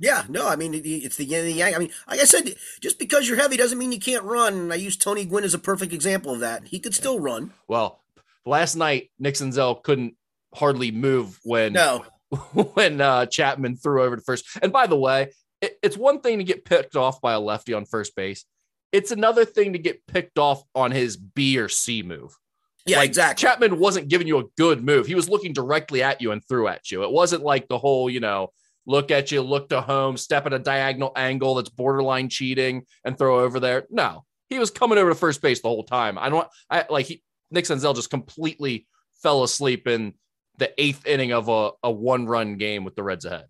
Yeah, 0.00 0.24
no, 0.28 0.48
I 0.48 0.56
mean 0.56 0.74
it's 0.74 1.16
the 1.16 1.24
yin 1.24 1.40
and 1.40 1.48
the 1.48 1.52
yang. 1.52 1.74
I 1.74 1.78
mean, 1.78 1.90
like 2.08 2.20
I 2.20 2.24
said, 2.24 2.54
just 2.80 2.98
because 2.98 3.28
you're 3.28 3.38
heavy 3.38 3.56
doesn't 3.56 3.78
mean 3.78 3.92
you 3.92 4.00
can't 4.00 4.24
run. 4.24 4.54
And 4.54 4.72
I 4.72 4.76
use 4.76 4.96
Tony 4.96 5.24
Gwynn 5.24 5.44
as 5.44 5.54
a 5.54 5.58
perfect 5.58 5.92
example 5.92 6.32
of 6.32 6.40
that. 6.40 6.68
He 6.68 6.80
could 6.80 6.94
still 6.94 7.20
run. 7.20 7.52
Well, 7.68 8.02
last 8.44 8.74
night 8.74 9.10
Nick 9.18 9.34
Senzel 9.34 9.82
couldn't 9.82 10.14
hardly 10.52 10.90
move 10.90 11.38
when 11.44 11.74
no 11.74 12.04
when 12.52 13.00
uh, 13.00 13.26
Chapman 13.26 13.76
threw 13.76 14.02
over 14.02 14.16
to 14.16 14.22
first. 14.22 14.44
And 14.62 14.72
by 14.72 14.86
the 14.88 14.98
way, 14.98 15.30
it, 15.60 15.78
it's 15.82 15.96
one 15.96 16.20
thing 16.20 16.38
to 16.38 16.44
get 16.44 16.64
picked 16.64 16.96
off 16.96 17.20
by 17.20 17.32
a 17.32 17.40
lefty 17.40 17.72
on 17.72 17.84
first 17.84 18.16
base. 18.16 18.44
It's 18.90 19.10
another 19.10 19.44
thing 19.44 19.72
to 19.72 19.78
get 19.78 20.06
picked 20.06 20.38
off 20.38 20.62
on 20.74 20.90
his 20.90 21.16
B 21.16 21.58
or 21.58 21.68
C 21.68 22.02
move. 22.02 22.36
Yeah, 22.86 22.98
like, 22.98 23.08
exactly. 23.08 23.42
Chapman 23.42 23.78
wasn't 23.78 24.08
giving 24.08 24.26
you 24.26 24.38
a 24.38 24.44
good 24.58 24.84
move. 24.84 25.06
He 25.06 25.14
was 25.14 25.28
looking 25.28 25.52
directly 25.52 26.02
at 26.02 26.20
you 26.20 26.32
and 26.32 26.44
threw 26.46 26.68
at 26.68 26.90
you. 26.90 27.02
It 27.02 27.10
wasn't 27.10 27.42
like 27.42 27.68
the 27.68 27.78
whole, 27.78 28.10
you 28.10 28.20
know, 28.20 28.50
look 28.86 29.10
at 29.10 29.32
you, 29.32 29.40
look 29.40 29.70
to 29.70 29.80
home, 29.80 30.16
step 30.16 30.46
at 30.46 30.52
a 30.52 30.58
diagonal 30.58 31.12
angle 31.16 31.54
that's 31.54 31.70
borderline 31.70 32.28
cheating 32.28 32.84
and 33.04 33.16
throw 33.16 33.40
over 33.40 33.58
there. 33.58 33.84
No, 33.90 34.24
he 34.48 34.58
was 34.58 34.70
coming 34.70 34.98
over 34.98 35.10
to 35.10 35.14
first 35.14 35.40
base 35.40 35.62
the 35.62 35.68
whole 35.68 35.84
time. 35.84 36.18
I 36.18 36.28
don't 36.28 36.46
I 36.70 36.84
like 36.90 37.06
he 37.06 37.22
Nick 37.50 37.64
Senzel 37.64 37.94
just 37.94 38.10
completely 38.10 38.86
fell 39.22 39.42
asleep 39.42 39.86
in 39.86 40.14
the 40.58 40.72
eighth 40.80 41.06
inning 41.06 41.32
of 41.32 41.48
a, 41.48 41.70
a 41.82 41.90
one 41.90 42.26
run 42.26 42.56
game 42.56 42.84
with 42.84 42.94
the 42.94 43.02
Reds 43.02 43.24
ahead. 43.24 43.46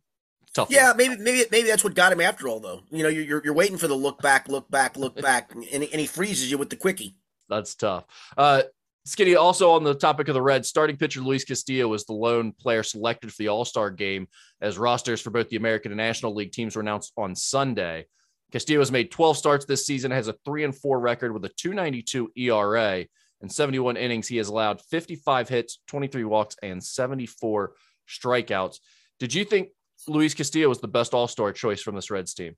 Tough. 0.54 0.70
Yeah, 0.70 0.88
one. 0.88 0.96
maybe 0.96 1.16
maybe 1.16 1.44
maybe 1.50 1.68
that's 1.68 1.82
what 1.82 1.94
got 1.94 2.12
him 2.12 2.20
after 2.20 2.48
all 2.48 2.60
though. 2.60 2.82
You 2.90 3.02
know, 3.02 3.08
you're 3.08 3.24
you're, 3.24 3.42
you're 3.44 3.54
waiting 3.54 3.76
for 3.76 3.88
the 3.88 3.94
look 3.94 4.22
back, 4.22 4.48
look 4.48 4.70
back, 4.70 4.96
look 4.96 5.16
back, 5.20 5.52
and, 5.52 5.64
and 5.72 6.00
he 6.00 6.06
freezes 6.06 6.50
you 6.50 6.58
with 6.58 6.70
the 6.70 6.76
quickie. 6.76 7.16
That's 7.48 7.74
tough. 7.74 8.04
Uh, 8.36 8.62
Skinny, 9.06 9.34
also 9.34 9.70
on 9.73 9.84
the 9.84 9.94
topic 9.94 10.28
of 10.28 10.34
the 10.34 10.40
Reds, 10.40 10.66
starting 10.66 10.96
pitcher 10.96 11.20
Luis 11.20 11.44
Castillo 11.44 11.88
was 11.88 12.06
the 12.06 12.14
lone 12.14 12.52
player 12.52 12.82
selected 12.82 13.30
for 13.30 13.37
the 13.37 13.49
All 13.49 13.66
Star 13.66 13.90
game 13.90 14.28
as 14.62 14.78
rosters 14.78 15.20
for 15.20 15.28
both 15.28 15.50
the 15.50 15.56
American 15.56 15.92
and 15.92 15.99
National 15.99 16.34
League 16.34 16.52
teams 16.52 16.75
were 16.75 16.80
announced 16.80 17.12
on 17.18 17.37
Sunday. 17.37 18.06
Castillo 18.50 18.80
has 18.80 18.90
made 18.92 19.11
12 19.11 19.37
starts 19.37 19.66
this 19.66 19.84
season, 19.84 20.11
has 20.11 20.28
a 20.28 20.37
3 20.46 20.64
and 20.64 20.75
4 20.75 20.99
record 20.99 21.32
with 21.32 21.44
a 21.44 21.50
292 21.50 22.30
ERA. 22.37 23.04
In 23.42 23.49
71 23.50 23.99
innings, 23.99 24.26
he 24.26 24.38
has 24.38 24.49
allowed 24.49 24.80
55 24.80 25.50
hits, 25.50 25.80
23 25.88 26.25
walks, 26.25 26.56
and 26.62 26.82
74 26.82 27.73
strikeouts. 28.08 28.78
Did 29.20 29.34
you 29.34 29.44
think 29.44 29.68
Luis 30.08 30.32
Castillo 30.32 30.70
was 30.70 30.80
the 30.80 30.88
best 30.88 31.12
All 31.12 31.28
Star 31.28 31.52
choice 31.52 31.82
from 31.82 31.94
this 31.94 32.11
Reds 32.11 32.32
team? 32.32 32.56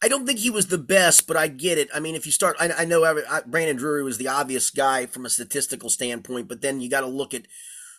I 0.00 0.08
don't 0.08 0.26
think 0.26 0.38
he 0.38 0.50
was 0.50 0.68
the 0.68 0.78
best, 0.78 1.26
but 1.26 1.36
I 1.36 1.48
get 1.48 1.78
it. 1.78 1.88
I 1.92 1.98
mean, 1.98 2.14
if 2.14 2.24
you 2.24 2.32
start, 2.32 2.56
I, 2.60 2.70
I 2.70 2.84
know 2.84 3.04
I, 3.04 3.40
Brandon 3.46 3.76
Drury 3.76 4.04
was 4.04 4.18
the 4.18 4.28
obvious 4.28 4.70
guy 4.70 5.06
from 5.06 5.26
a 5.26 5.30
statistical 5.30 5.90
standpoint, 5.90 6.48
but 6.48 6.60
then 6.60 6.80
you 6.80 6.88
got 6.88 7.00
to 7.00 7.06
look 7.06 7.34
at 7.34 7.46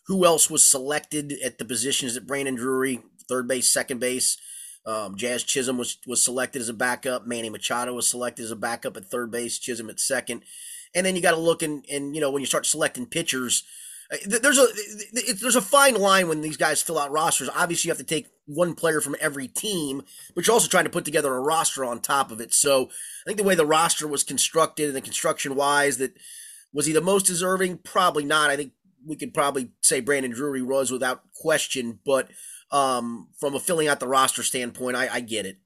who 0.07 0.25
else 0.25 0.49
was 0.49 0.65
selected 0.65 1.33
at 1.43 1.57
the 1.57 1.65
positions 1.65 2.13
that 2.13 2.25
Brandon 2.25 2.55
Drury, 2.55 3.01
third 3.27 3.47
base, 3.47 3.69
second 3.69 3.99
base. 3.99 4.37
Um, 4.85 5.17
Jazz 5.17 5.43
Chisholm 5.43 5.77
was 5.77 5.97
was 6.07 6.23
selected 6.23 6.61
as 6.61 6.69
a 6.69 6.73
backup. 6.73 7.27
Manny 7.27 7.49
Machado 7.49 7.93
was 7.93 8.09
selected 8.09 8.43
as 8.43 8.51
a 8.51 8.55
backup 8.55 8.95
at 8.95 9.05
third 9.05 9.29
base. 9.29 9.59
Chisholm 9.59 9.89
at 9.89 9.99
second, 9.99 10.43
and 10.95 11.05
then 11.05 11.15
you 11.15 11.21
got 11.21 11.31
to 11.31 11.37
look 11.37 11.61
and 11.61 11.85
and 11.91 12.15
you 12.15 12.21
know 12.21 12.31
when 12.31 12.41
you 12.41 12.47
start 12.47 12.65
selecting 12.65 13.05
pitchers, 13.05 13.63
there's 14.25 14.57
a 14.57 14.67
there's 15.33 15.55
a 15.55 15.61
fine 15.61 15.95
line 15.95 16.27
when 16.27 16.41
these 16.41 16.57
guys 16.57 16.81
fill 16.81 16.97
out 16.97 17.11
rosters. 17.11 17.49
Obviously, 17.55 17.89
you 17.89 17.91
have 17.91 17.99
to 17.99 18.03
take 18.03 18.27
one 18.45 18.73
player 18.73 19.01
from 19.01 19.15
every 19.19 19.47
team, 19.47 20.01
but 20.33 20.45
you're 20.47 20.53
also 20.53 20.67
trying 20.67 20.85
to 20.85 20.89
put 20.89 21.05
together 21.05 21.35
a 21.35 21.39
roster 21.39 21.85
on 21.85 21.99
top 21.99 22.31
of 22.31 22.41
it. 22.41 22.53
So 22.53 22.85
I 22.85 23.23
think 23.27 23.37
the 23.37 23.43
way 23.43 23.53
the 23.53 23.65
roster 23.65 24.07
was 24.07 24.23
constructed 24.23 24.87
and 24.87 24.95
the 24.95 25.01
construction 25.01 25.55
wise, 25.55 25.97
that 25.97 26.17
was 26.73 26.87
he 26.87 26.93
the 26.93 27.01
most 27.01 27.27
deserving? 27.27 27.77
Probably 27.79 28.25
not. 28.25 28.49
I 28.49 28.55
think 28.55 28.73
we 29.05 29.15
could 29.15 29.33
probably 29.33 29.71
say 29.81 29.99
Brandon 29.99 30.31
Drury 30.31 30.63
was 30.63 30.91
without 30.91 31.21
question, 31.33 31.99
but 32.03 32.29
um, 32.71 33.27
from 33.39 33.53
a 33.53 33.59
filling 33.59 33.87
out 33.87 33.99
the 33.99 34.07
roster 34.07 34.41
standpoint, 34.41 34.97
I, 34.97 35.07
I 35.07 35.19
get 35.19 35.45
it 35.45 35.57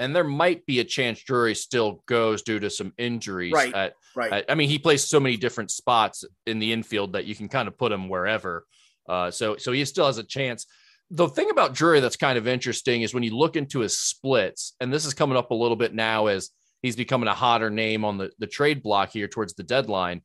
and 0.00 0.16
there 0.16 0.24
might 0.24 0.64
be 0.64 0.80
a 0.80 0.84
chance 0.84 1.22
Drury 1.22 1.54
still 1.54 2.02
goes 2.06 2.40
due 2.42 2.58
to 2.58 2.70
some 2.70 2.94
injuries. 2.96 3.52
Right. 3.52 3.72
At, 3.72 3.94
right. 4.14 4.32
At, 4.32 4.50
I 4.50 4.54
mean, 4.54 4.68
he 4.68 4.78
plays 4.78 5.04
so 5.04 5.20
many 5.20 5.36
different 5.36 5.70
spots 5.70 6.24
in 6.46 6.58
the 6.58 6.72
infield 6.72 7.14
that 7.14 7.24
you 7.24 7.34
can 7.34 7.48
kind 7.48 7.68
of 7.68 7.78
put 7.78 7.92
him 7.92 8.08
wherever. 8.08 8.64
Uh, 9.08 9.30
so, 9.30 9.56
so 9.56 9.72
he 9.72 9.84
still 9.84 10.06
has 10.06 10.18
a 10.18 10.24
chance. 10.24 10.66
The 11.10 11.28
thing 11.28 11.50
about 11.50 11.74
Drury 11.74 12.00
that's 12.00 12.16
kind 12.16 12.38
of 12.38 12.46
interesting 12.46 13.02
is 13.02 13.12
when 13.12 13.24
you 13.24 13.36
look 13.36 13.56
into 13.56 13.80
his 13.80 13.98
splits, 13.98 14.74
and 14.80 14.92
this 14.92 15.04
is 15.04 15.14
coming 15.14 15.36
up 15.36 15.50
a 15.50 15.54
little 15.54 15.76
bit 15.76 15.94
now 15.94 16.26
as 16.26 16.50
he's 16.82 16.96
becoming 16.96 17.28
a 17.28 17.34
hotter 17.34 17.70
name 17.70 18.04
on 18.04 18.18
the, 18.18 18.30
the 18.38 18.46
trade 18.46 18.82
block 18.82 19.10
here 19.10 19.28
towards 19.28 19.54
the 19.54 19.64
deadline. 19.64 20.22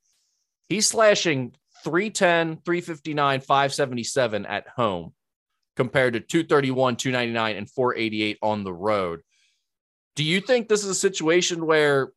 He's 0.69 0.87
slashing 0.87 1.55
310, 1.83 2.61
359, 2.63 3.41
577 3.41 4.45
at 4.45 4.67
home 4.67 5.13
compared 5.75 6.13
to 6.13 6.19
231, 6.19 6.95
299, 6.95 7.57
and 7.57 7.69
488 7.69 8.37
on 8.41 8.63
the 8.63 8.73
road. 8.73 9.21
Do 10.15 10.23
you 10.23 10.39
think 10.39 10.67
this 10.67 10.83
is 10.83 10.89
a 10.89 10.95
situation 10.95 11.65
where 11.65 12.11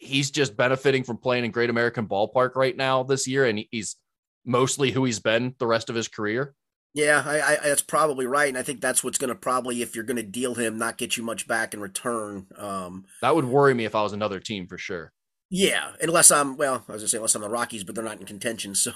he's 0.00 0.30
just 0.30 0.56
benefiting 0.56 1.04
from 1.04 1.18
playing 1.18 1.44
in 1.44 1.50
Great 1.50 1.70
American 1.70 2.06
Ballpark 2.06 2.56
right 2.56 2.76
now 2.76 3.02
this 3.02 3.28
year, 3.28 3.44
and 3.44 3.64
he's 3.70 3.96
mostly 4.44 4.90
who 4.90 5.04
he's 5.04 5.20
been 5.20 5.54
the 5.58 5.66
rest 5.66 5.88
of 5.88 5.94
his 5.94 6.08
career? 6.08 6.54
Yeah, 6.92 7.22
I, 7.24 7.40
I, 7.40 7.56
that's 7.62 7.82
probably 7.82 8.26
right, 8.26 8.48
and 8.48 8.58
I 8.58 8.62
think 8.62 8.80
that's 8.80 9.04
what's 9.04 9.18
going 9.18 9.28
to 9.28 9.36
probably, 9.36 9.80
if 9.80 9.94
you're 9.94 10.04
going 10.04 10.16
to 10.16 10.24
deal 10.24 10.54
him, 10.54 10.76
not 10.76 10.98
get 10.98 11.16
you 11.16 11.22
much 11.22 11.46
back 11.46 11.72
in 11.72 11.80
return. 11.80 12.46
Um, 12.56 13.04
that 13.22 13.34
would 13.34 13.44
worry 13.44 13.74
me 13.74 13.84
if 13.84 13.94
I 13.94 14.02
was 14.02 14.12
another 14.12 14.40
team 14.40 14.66
for 14.66 14.76
sure. 14.76 15.12
Yeah, 15.50 15.92
unless 16.00 16.30
I'm 16.30 16.56
well, 16.56 16.74
I 16.74 16.76
was 16.78 16.86
going 16.86 17.00
to 17.00 17.08
say 17.08 17.18
unless 17.18 17.34
I'm 17.36 17.42
the 17.42 17.48
Rockies, 17.48 17.84
but 17.84 17.94
they're 17.94 18.04
not 18.04 18.18
in 18.18 18.26
contention, 18.26 18.74
so 18.74 18.92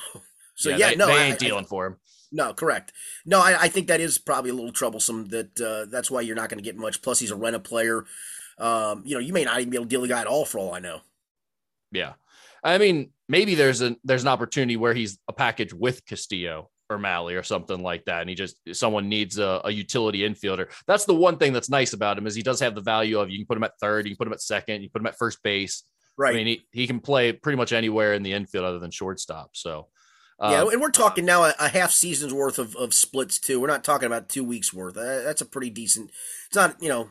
so 0.56 0.70
yeah, 0.70 0.76
yeah 0.76 0.88
they, 0.90 0.96
no, 0.96 1.06
they 1.06 1.22
ain't 1.22 1.34
I, 1.34 1.46
dealing 1.46 1.66
for 1.66 1.86
him. 1.86 1.96
No, 2.32 2.52
correct. 2.52 2.92
No, 3.24 3.40
I, 3.40 3.62
I, 3.62 3.68
think 3.68 3.86
that 3.86 4.00
is 4.00 4.18
probably 4.18 4.50
a 4.50 4.54
little 4.54 4.72
troublesome. 4.72 5.26
That 5.28 5.60
uh, 5.60 5.88
that's 5.88 6.10
why 6.10 6.22
you're 6.22 6.34
not 6.34 6.48
going 6.48 6.58
to 6.58 6.64
get 6.64 6.76
much. 6.76 7.00
Plus, 7.00 7.20
he's 7.20 7.30
a 7.30 7.36
rent 7.36 7.54
a 7.54 7.60
player. 7.60 8.06
Um, 8.58 9.02
you 9.04 9.14
know, 9.14 9.20
you 9.20 9.32
may 9.32 9.44
not 9.44 9.60
even 9.60 9.70
be 9.70 9.76
able 9.76 9.86
to 9.86 9.90
deal 9.90 10.02
the 10.02 10.08
guy 10.08 10.20
at 10.20 10.26
all 10.26 10.44
for 10.44 10.58
all 10.58 10.74
I 10.74 10.80
know. 10.80 11.00
Yeah. 11.92 12.14
I 12.62 12.78
mean, 12.78 13.10
maybe 13.28 13.54
there's 13.54 13.82
a 13.82 13.96
there's 14.04 14.22
an 14.22 14.28
opportunity 14.28 14.76
where 14.76 14.94
he's 14.94 15.18
a 15.28 15.32
package 15.32 15.72
with 15.72 16.04
Castillo 16.06 16.70
or 16.90 16.98
Mahle 16.98 17.38
or 17.38 17.42
something 17.42 17.82
like 17.82 18.04
that, 18.06 18.22
and 18.22 18.28
he 18.28 18.34
just 18.34 18.56
someone 18.72 19.08
needs 19.08 19.38
a, 19.38 19.60
a, 19.64 19.70
utility 19.70 20.20
infielder. 20.20 20.70
That's 20.86 21.04
the 21.04 21.14
one 21.14 21.38
thing 21.38 21.52
that's 21.52 21.70
nice 21.70 21.92
about 21.92 22.18
him 22.18 22.26
is 22.26 22.34
he 22.34 22.42
does 22.42 22.60
have 22.60 22.74
the 22.74 22.80
value 22.80 23.18
of 23.18 23.30
you 23.30 23.38
can 23.38 23.46
put 23.46 23.56
him 23.56 23.64
at 23.64 23.78
third, 23.80 24.06
you 24.06 24.12
can 24.12 24.18
put 24.18 24.26
him 24.26 24.32
at 24.32 24.42
second, 24.42 24.82
you 24.82 24.88
can 24.88 24.92
put 24.92 25.02
him 25.02 25.06
at 25.06 25.18
first 25.18 25.42
base. 25.42 25.82
Right. 26.16 26.34
I 26.34 26.36
mean, 26.36 26.46
he, 26.46 26.66
he 26.72 26.86
can 26.86 27.00
play 27.00 27.32
pretty 27.32 27.56
much 27.56 27.72
anywhere 27.72 28.14
in 28.14 28.22
the 28.22 28.32
infield 28.32 28.64
other 28.64 28.78
than 28.78 28.90
shortstop. 28.90 29.50
So. 29.54 29.88
Uh, 30.38 30.50
yeah, 30.50 30.72
and 30.72 30.80
we're 30.80 30.90
talking 30.90 31.24
now 31.24 31.44
a, 31.44 31.54
a, 31.60 31.68
half 31.68 31.92
season's 31.92 32.34
worth 32.34 32.58
of, 32.58 32.74
of 32.74 32.92
splits 32.92 33.38
too. 33.38 33.60
We're 33.60 33.68
not 33.68 33.84
talking 33.84 34.06
about 34.06 34.28
two 34.28 34.42
weeks 34.42 34.74
worth. 34.74 34.96
Uh, 34.96 35.22
that's 35.22 35.40
a 35.40 35.46
pretty 35.46 35.70
decent. 35.70 36.10
It's 36.46 36.56
not 36.56 36.82
you 36.82 36.88
know 36.88 37.08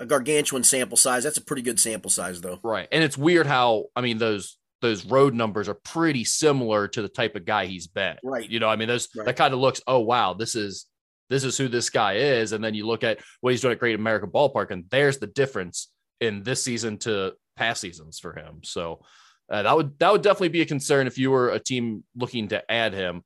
a 0.00 0.06
gargantuan 0.06 0.64
sample 0.64 0.96
size. 0.96 1.22
That's 1.22 1.36
a 1.36 1.44
pretty 1.44 1.62
good 1.62 1.78
sample 1.78 2.10
size, 2.10 2.40
though. 2.40 2.58
Right, 2.64 2.88
and 2.90 3.04
it's 3.04 3.16
weird 3.16 3.46
how 3.46 3.86
I 3.94 4.00
mean 4.00 4.18
those 4.18 4.56
those 4.80 5.04
road 5.04 5.34
numbers 5.34 5.68
are 5.68 5.74
pretty 5.74 6.24
similar 6.24 6.88
to 6.88 7.02
the 7.02 7.08
type 7.08 7.36
of 7.36 7.44
guy 7.44 7.66
he's 7.66 7.86
been. 7.86 8.16
Right. 8.24 8.48
You 8.48 8.60
know, 8.60 8.68
I 8.68 8.76
mean, 8.76 8.88
those 8.88 9.08
right. 9.14 9.26
that 9.26 9.36
kind 9.36 9.54
of 9.54 9.60
looks. 9.60 9.80
Oh 9.86 10.00
wow, 10.00 10.32
this 10.32 10.56
is 10.56 10.86
this 11.28 11.44
is 11.44 11.56
who 11.56 11.68
this 11.68 11.90
guy 11.90 12.14
is, 12.14 12.52
and 12.52 12.64
then 12.64 12.74
you 12.74 12.86
look 12.86 13.04
at 13.04 13.20
what 13.42 13.50
he's 13.50 13.60
doing 13.60 13.72
at 13.72 13.78
Great 13.78 13.94
American 13.94 14.30
Ballpark, 14.30 14.70
and 14.70 14.84
there's 14.90 15.18
the 15.18 15.26
difference 15.28 15.88
in 16.20 16.42
this 16.42 16.62
season 16.62 16.98
to 16.98 17.34
past 17.56 17.80
seasons 17.80 18.18
for 18.18 18.32
him. 18.32 18.60
So. 18.64 19.04
Uh, 19.52 19.64
that 19.64 19.76
would 19.76 19.98
that 19.98 20.12
would 20.12 20.22
definitely 20.22 20.46
be 20.46 20.60
a 20.60 20.64
concern 20.64 21.08
if 21.08 21.18
you 21.18 21.28
were 21.28 21.50
a 21.50 21.58
team 21.58 22.04
looking 22.14 22.46
to 22.46 22.70
add 22.70 22.94
him. 22.94 23.20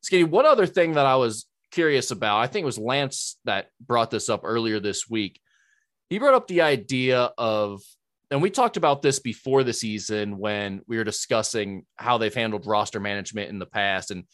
Skinny, 0.00 0.24
one 0.24 0.44
other 0.44 0.66
thing 0.66 0.94
that 0.94 1.06
I 1.06 1.14
was 1.14 1.46
curious 1.70 2.10
about, 2.10 2.38
I 2.38 2.48
think 2.48 2.64
it 2.64 2.66
was 2.66 2.78
Lance 2.78 3.38
that 3.44 3.68
brought 3.80 4.10
this 4.10 4.28
up 4.28 4.40
earlier 4.42 4.80
this 4.80 5.08
week 5.08 5.40
he 6.10 6.18
brought 6.18 6.34
up 6.34 6.48
the 6.48 6.62
idea 6.62 7.30
of 7.38 7.82
and 8.30 8.42
we 8.42 8.50
talked 8.50 8.76
about 8.76 9.00
this 9.00 9.18
before 9.18 9.64
the 9.64 9.72
season 9.72 10.36
when 10.36 10.82
we 10.86 10.98
were 10.98 11.04
discussing 11.04 11.86
how 11.96 12.18
they've 12.18 12.34
handled 12.34 12.66
roster 12.66 13.00
management 13.00 13.48
in 13.48 13.58
the 13.58 13.66
past 13.66 14.10
and 14.10 14.24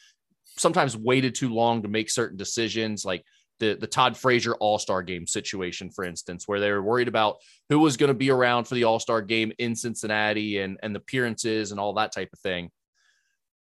sometimes 0.59 0.97
waited 0.97 1.35
too 1.35 1.51
long 1.51 1.83
to 1.83 1.89
make 1.89 2.11
certain 2.11 2.37
decisions 2.37 3.05
like 3.05 3.25
the, 3.61 3.77
the 3.81 3.87
Todd 3.87 4.17
Frazier 4.17 4.55
All-Star 4.57 5.03
game 5.03 5.29
situation, 5.29 5.91
for 5.91 6.05
instance, 6.05 6.45
where 6.47 6.59
they 6.59 6.71
were 6.71 6.83
worried 6.83 7.07
about 7.07 7.37
who 7.69 7.79
was 7.79 7.97
going 7.97 8.09
to 8.09 8.15
be 8.15 8.31
around 8.31 8.65
for 8.65 8.75
the 8.75 8.85
All-Star 8.85 9.23
game 9.23 9.53
in 9.59 9.77
Cincinnati 9.77 10.59
and, 10.59 10.77
and 10.83 10.97
appearances 10.97 11.71
and 11.71 11.79
all 11.79 11.95
that 11.95 12.13
type 12.13 12.31
of 12.33 12.41
thing. 12.41 12.71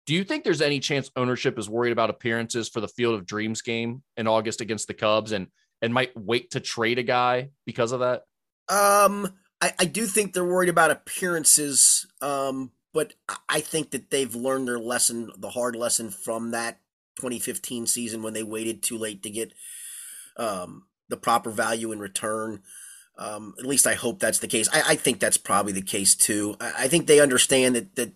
Do 0.06 0.14
you 0.14 0.24
think 0.24 0.44
there's 0.44 0.62
any 0.62 0.80
chance 0.80 1.10
ownership 1.16 1.58
is 1.58 1.70
worried 1.70 1.92
about 1.92 2.10
appearances 2.10 2.68
for 2.68 2.80
the 2.80 2.88
Field 2.88 3.14
of 3.14 3.26
Dreams 3.26 3.62
game 3.62 4.02
in 4.16 4.26
August 4.26 4.60
against 4.60 4.88
the 4.88 4.94
Cubs? 4.94 5.32
And 5.32 5.48
and 5.80 5.94
might 5.94 6.16
wait 6.16 6.52
to 6.52 6.60
trade 6.60 6.98
a 6.98 7.02
guy 7.02 7.50
because 7.64 7.92
of 7.92 8.00
that? 8.00 8.24
Um, 8.68 9.32
I, 9.60 9.72
I 9.78 9.84
do 9.84 10.06
think 10.06 10.32
they're 10.32 10.44
worried 10.44 10.68
about 10.68 10.90
appearances. 10.90 12.06
Um, 12.20 12.72
but 12.92 13.14
I 13.48 13.60
think 13.60 13.90
that 13.90 14.10
they've 14.10 14.34
learned 14.34 14.68
their 14.68 14.78
lesson, 14.78 15.30
the 15.36 15.50
hard 15.50 15.76
lesson 15.76 16.10
from 16.10 16.50
that 16.52 16.80
2015 17.16 17.86
season 17.86 18.22
when 18.22 18.34
they 18.34 18.42
waited 18.42 18.82
too 18.82 18.96
late 18.96 19.22
to 19.22 19.30
get 19.30 19.52
um, 20.36 20.86
the 21.08 21.16
proper 21.16 21.50
value 21.50 21.92
in 21.92 21.98
return. 21.98 22.62
Um, 23.18 23.54
at 23.58 23.66
least 23.66 23.86
I 23.86 23.94
hope 23.94 24.20
that's 24.20 24.38
the 24.38 24.46
case. 24.46 24.68
I, 24.72 24.82
I 24.92 24.94
think 24.94 25.18
that's 25.18 25.36
probably 25.36 25.72
the 25.72 25.82
case 25.82 26.14
too. 26.14 26.56
I, 26.60 26.72
I, 26.84 26.88
think 26.88 27.06
they 27.06 27.18
understand 27.18 27.74
that 27.74 27.96
that 27.96 28.12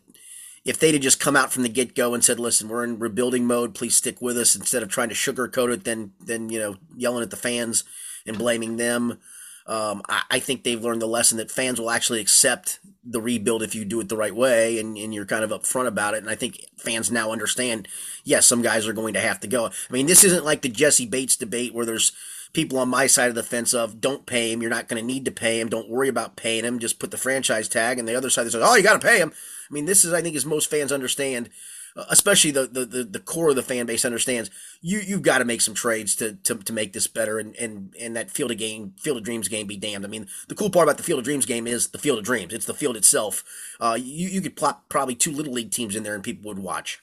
if 0.65 0.79
they'd 0.79 0.95
have 0.95 1.03
just 1.03 1.21
come 1.21 1.37
out 1.37 1.53
from 1.53 1.63
the 1.63 1.69
get 1.69 1.95
go 1.95 2.15
and 2.15 2.25
said, 2.25 2.39
"Listen, 2.39 2.69
we're 2.69 2.85
in 2.85 2.99
rebuilding 2.99 3.47
mode. 3.47 3.75
Please 3.75 3.97
stick 3.97 4.21
with 4.21 4.39
us," 4.39 4.55
instead 4.55 4.83
of 4.83 4.89
trying 4.89 5.09
to 5.09 5.15
sugarcoat 5.15 5.73
it, 5.73 5.85
then 5.85 6.13
then 6.21 6.49
you 6.49 6.59
know 6.59 6.77
yelling 6.97 7.23
at 7.23 7.31
the 7.31 7.37
fans 7.37 7.85
and 8.27 8.39
blaming 8.39 8.77
them. 8.77 9.19
Um, 9.67 10.03
I, 10.09 10.23
I, 10.29 10.39
think 10.41 10.65
they've 10.65 10.83
learned 10.83 11.01
the 11.01 11.07
lesson 11.07 11.39
that 11.39 11.51
fans 11.51 11.81
will 11.81 11.91
actually 11.91 12.21
accept 12.21 12.81
the 13.05 13.21
rebuild 13.21 13.63
if 13.63 13.77
you 13.77 13.85
do 13.85 14.01
it 14.01 14.09
the 14.09 14.17
right 14.17 14.35
way 14.35 14.79
and, 14.81 14.97
and 14.97 15.15
you're 15.15 15.25
kind 15.25 15.45
of 15.45 15.51
upfront 15.51 15.87
about 15.87 16.15
it. 16.15 16.19
And 16.19 16.29
I 16.29 16.35
think 16.35 16.65
fans 16.77 17.13
now 17.13 17.31
understand, 17.31 17.87
yes, 18.25 18.45
some 18.45 18.63
guys 18.63 18.89
are 18.89 18.93
going 18.93 19.15
to 19.15 19.21
have 19.21 19.39
to 19.41 19.47
go. 19.47 19.67
I 19.67 19.93
mean, 19.93 20.07
this 20.07 20.25
isn't 20.25 20.45
like 20.45 20.63
the 20.63 20.69
Jessie 20.69 21.07
Bates 21.07 21.37
debate 21.37 21.73
where 21.73 21.87
there's 21.87 22.11
people 22.53 22.79
on 22.79 22.89
my 22.89 23.07
side 23.07 23.29
of 23.29 23.35
the 23.35 23.43
fence 23.43 23.73
of 23.73 24.01
don't 24.01 24.27
pay 24.27 24.53
him. 24.53 24.63
You're 24.63 24.71
not 24.71 24.89
going 24.89 25.01
to 25.01 25.07
need 25.07 25.25
to 25.27 25.31
pay 25.31 25.61
him. 25.61 25.69
Don't 25.69 25.89
worry 25.89 26.09
about 26.09 26.37
paying 26.37 26.65
him. 26.65 26.81
Just 26.81 26.99
put 26.99 27.13
the 27.13 27.17
franchise 27.17 27.69
tag. 27.69 27.99
And 27.99 28.09
the 28.09 28.17
other 28.17 28.31
side 28.31 28.51
says, 28.51 28.57
oh, 28.57 28.75
you 28.75 28.83
got 28.83 29.01
to 29.01 29.07
pay 29.07 29.19
him. 29.19 29.33
I 29.73 29.75
mean, 29.75 29.87
this 29.87 30.05
is, 30.05 30.13
I 30.13 30.21
think, 30.21 30.37
as 30.37 30.45
most 30.45 30.71
fans 30.71 30.93
understand, 30.93 31.49
uh, 31.97 32.05
especially 32.11 32.51
the, 32.51 32.67
the, 32.67 32.85
the, 32.85 33.05
the, 33.05 33.19
core 33.21 33.51
of 33.51 33.57
the 33.57 33.63
fan 33.63 33.87
base 33.87 34.05
understands, 34.05 34.51
you, 34.83 34.99
you've 34.99 35.23
got 35.23 35.39
to 35.39 35.47
make 35.47 35.63
some 35.63 35.73
trades 35.73 36.15
to, 36.17 36.35
to, 36.35 36.57
to 36.57 36.73
make 36.75 36.93
this 36.93 37.07
better 37.07 37.39
and, 37.39 37.57
and, 37.57 37.95
and 37.99 38.15
that 38.15 38.31
Field 38.31 38.51
of 38.51 38.59
Game, 38.59 38.93
Field 38.99 39.17
of 39.17 39.25
Dreams 39.25 39.49
game 39.49 39.67
be 39.67 39.79
damned. 39.79 40.05
I 40.05 40.09
mean, 40.09 40.29
the 40.49 40.55
cool 40.55 40.69
part 40.69 40.87
about 40.87 40.99
the 40.99 41.03
Field 41.03 41.21
of 41.21 41.25
Dreams 41.25 41.47
game 41.47 41.67
is 41.67 41.89
the 41.89 41.99
Field 41.99 42.19
of 42.19 42.25
Dreams. 42.25 42.53
It's 42.53 42.67
the 42.67 42.75
field 42.75 42.99
itself. 42.99 43.45
Uh, 43.81 43.97
you, 43.99 44.29
you 44.29 44.43
could 44.43 44.57
plop 44.57 44.91
probably 44.91 45.15
two 45.15 45.33
Little 45.33 45.55
League 45.55 45.71
teams 45.71 45.97
in 45.97 46.03
there 46.03 46.15
and 46.15 46.23
people 46.23 46.49
would 46.49 46.59
watch. 46.59 47.03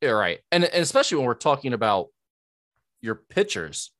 Yeah, 0.00 0.10
right. 0.10 0.38
And, 0.52 0.64
and 0.64 0.82
especially 0.82 1.16
when 1.16 1.26
we're 1.26 1.34
talking 1.34 1.72
about 1.72 2.10
your 3.00 3.16
pitchers, 3.16 3.90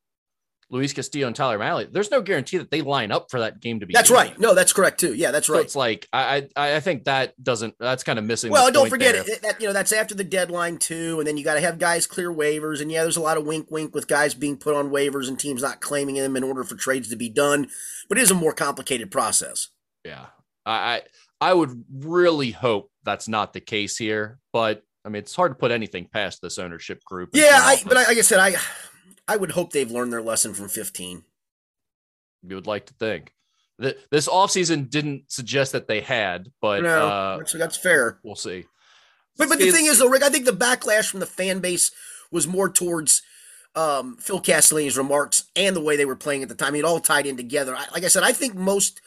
Luis 0.73 0.95
Castillo 0.95 1.27
and 1.27 1.37
Tyler 1.37 1.59
Mahle, 1.59 1.87
there's 1.93 2.11
no 2.11 2.23
guarantee 2.23 2.57
that 2.57 2.71
they 2.71 2.81
line 2.81 3.13
up 3.13 3.31
for 3.31 3.41
that 3.41 3.61
game 3.61 3.79
to 3.81 3.87
be. 3.87 3.93
That's 3.93 4.11
right. 4.11 4.37
No, 4.39 4.55
that's 4.55 4.73
correct 4.73 4.99
too. 4.99 5.13
Yeah, 5.13 5.31
that's 5.31 5.51
right. 5.51 5.59
So 5.59 5.63
it's 5.63 5.77
like 5.77 6.09
I, 6.15 6.49
I 6.57 6.77
I 6.77 6.81
think 6.81 7.05
that 7.05 7.41
doesn't 7.43 7.75
that's 7.79 8.03
kind 8.03 8.19
of 8.19 8.25
missing. 8.25 8.51
Well, 8.51 8.73
don't 8.73 8.89
forget 8.89 9.15
it, 9.15 9.43
that, 9.43 9.61
you 9.61 9.67
know 9.67 9.75
that's 9.75 9.93
after 9.93 10.15
the 10.15 10.25
deadline 10.25 10.79
too, 10.79 11.19
and 11.21 11.27
then 11.27 11.37
you 11.37 11.45
got 11.45 11.55
to 11.55 11.61
have 11.61 11.79
guys 11.79 12.07
clear 12.07 12.33
waivers, 12.33 12.81
and 12.81 12.91
yeah, 12.91 13.03
there's 13.03 13.19
a 13.19 13.23
lot 13.23 13.37
of 13.37 13.45
wink 13.45 13.71
wink 13.71 13.95
with 13.95 14.09
guys 14.09 14.33
being 14.33 14.57
put 14.57 14.75
on 14.75 14.89
waivers 14.89 15.29
and 15.29 15.39
teams 15.39 15.61
not 15.61 15.83
claiming 15.83 16.15
them 16.15 16.37
in 16.37 16.43
order 16.43 16.65
for 16.65 16.75
trades 16.75 17.11
to 17.11 17.17
be 17.17 17.29
done, 17.29 17.69
but 18.09 18.17
it 18.17 18.23
is 18.23 18.31
a 18.31 18.35
more 18.35 18.55
complicated 18.55 19.11
process. 19.11 19.69
Yeah, 20.07 20.27
I 20.65 21.03
I 21.39 21.53
would 21.53 21.85
really 21.93 22.51
hope 22.51 22.91
that's 23.05 23.29
not 23.29 23.53
the 23.53 23.61
case 23.61 23.99
here, 23.99 24.39
but 24.55 24.83
I 25.05 25.11
mean 25.11 25.21
it's 25.21 25.37
hard 25.37 25.53
to 25.53 25.57
put 25.57 25.71
anything 25.71 26.09
past 26.11 26.41
this 26.41 26.59
ownership 26.59 27.05
group. 27.05 27.31
Yeah, 27.35 27.61
I, 27.61 27.83
but 27.85 27.95
like 27.95 28.17
I 28.17 28.23
said, 28.23 28.39
I 28.39 28.55
I 29.29 29.37
would 29.37 29.53
hope 29.53 29.73
they've 29.73 29.91
learned 29.91 30.13
their 30.13 30.23
lesson 30.23 30.53
from 30.55 30.69
15. 30.69 31.25
You 32.47 32.55
would 32.57 32.67
like 32.67 32.87
to 32.87 32.95
think. 32.95 33.33
th- 33.81 33.97
this 34.11 34.29
offseason 34.29 34.91
didn't 34.91 35.31
suggest 35.31 35.73
that 35.73 35.87
they 35.89 36.01
had, 36.01 36.53
but 36.61 36.83
No, 36.83 37.09
uh, 37.09 37.39
that's, 37.39 37.53
that's 37.53 37.77
fair. 37.77 38.19
we'll 38.23 38.35
see. 38.37 38.65
But 39.39 39.49
but 39.49 39.59
the 39.59 39.65
It's- 39.69 39.77
thing 39.77 39.87
is, 39.87 39.99
though, 39.99 40.09
Rick, 40.09 40.23
I 40.23 40.29
think 40.29 40.45
the 40.45 40.53
backlash 40.53 41.09
from 41.09 41.21
the 41.21 41.27
fan 41.27 41.61
base 41.61 41.91
was 42.31 42.47
more 42.47 42.69
towards 42.69 43.23
um, 43.75 44.17
Phil 44.19 44.41
Castellini's 44.41 44.99
remarks 44.99 45.45
and 45.57 45.75
the 45.75 45.81
way 45.81 45.97
they 45.97 46.05
were 46.05 46.17
playing 46.17 46.43
at 46.43 46.49
the 46.51 46.55
time. 46.55 46.75
It 46.75 46.85
all 46.85 47.01
tied 47.01 47.27
in 47.27 47.37
together. 47.39 47.75
I, 47.75 47.87
like 47.95 48.05
I 48.05 48.09
said, 48.09 48.23
I 48.23 48.33
think 48.33 48.55
most 48.55 49.01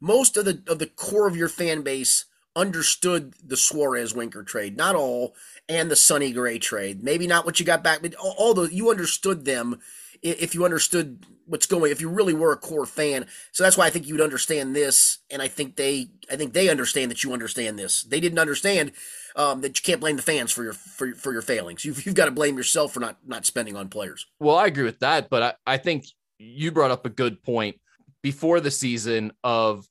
most 0.00 0.36
of 0.36 0.44
the 0.46 0.62
of 0.66 0.78
the 0.80 0.86
core 0.86 1.28
of 1.28 1.36
your 1.36 1.48
fan 1.48 1.82
base 1.82 2.24
understood 2.56 3.34
the 3.44 3.56
Suarez 3.56 4.14
Winker 4.14 4.42
trade, 4.42 4.76
not 4.76 4.94
all, 4.94 5.34
and 5.68 5.90
the 5.90 5.96
Sonny 5.96 6.32
Gray 6.32 6.58
trade. 6.58 7.02
Maybe 7.02 7.26
not 7.26 7.44
what 7.44 7.60
you 7.60 7.66
got 7.66 7.84
back, 7.84 8.02
but 8.02 8.14
all, 8.16 8.54
the 8.54 8.74
you 8.74 8.90
understood 8.90 9.44
them 9.44 9.78
if 10.22 10.54
you 10.54 10.64
understood 10.64 11.24
what's 11.46 11.66
going. 11.66 11.92
If 11.92 12.00
you 12.00 12.08
really 12.08 12.34
were 12.34 12.52
a 12.52 12.56
core 12.56 12.86
fan, 12.86 13.26
so 13.52 13.64
that's 13.64 13.76
why 13.76 13.86
I 13.86 13.90
think 13.90 14.06
you'd 14.06 14.20
understand 14.20 14.74
this, 14.74 15.18
and 15.30 15.40
I 15.40 15.48
think 15.48 15.76
they 15.76 16.10
I 16.30 16.36
think 16.36 16.52
they 16.52 16.68
understand 16.68 17.10
that 17.10 17.24
you 17.24 17.32
understand 17.32 17.78
this. 17.78 18.02
They 18.02 18.20
didn't 18.20 18.38
understand 18.38 18.92
um, 19.36 19.60
that 19.60 19.78
you 19.78 19.82
can't 19.82 20.00
blame 20.00 20.16
the 20.16 20.22
fans 20.22 20.52
for 20.52 20.64
your 20.64 20.72
for, 20.72 21.14
for 21.14 21.32
your 21.32 21.42
failings. 21.42 21.84
You've, 21.84 22.04
you've 22.04 22.14
got 22.14 22.26
to 22.26 22.30
blame 22.30 22.56
yourself 22.56 22.92
for 22.92 23.00
not 23.00 23.18
not 23.26 23.46
spending 23.46 23.76
on 23.76 23.88
players. 23.88 24.26
Well, 24.40 24.56
I 24.56 24.66
agree 24.66 24.84
with 24.84 24.98
that, 25.00 25.30
but 25.30 25.42
I, 25.42 25.74
I 25.74 25.76
think 25.76 26.06
you 26.38 26.72
brought 26.72 26.90
up 26.90 27.06
a 27.06 27.10
good 27.10 27.42
point 27.42 27.76
before 28.22 28.60
the 28.60 28.70
season 28.70 29.32
of 29.44 29.86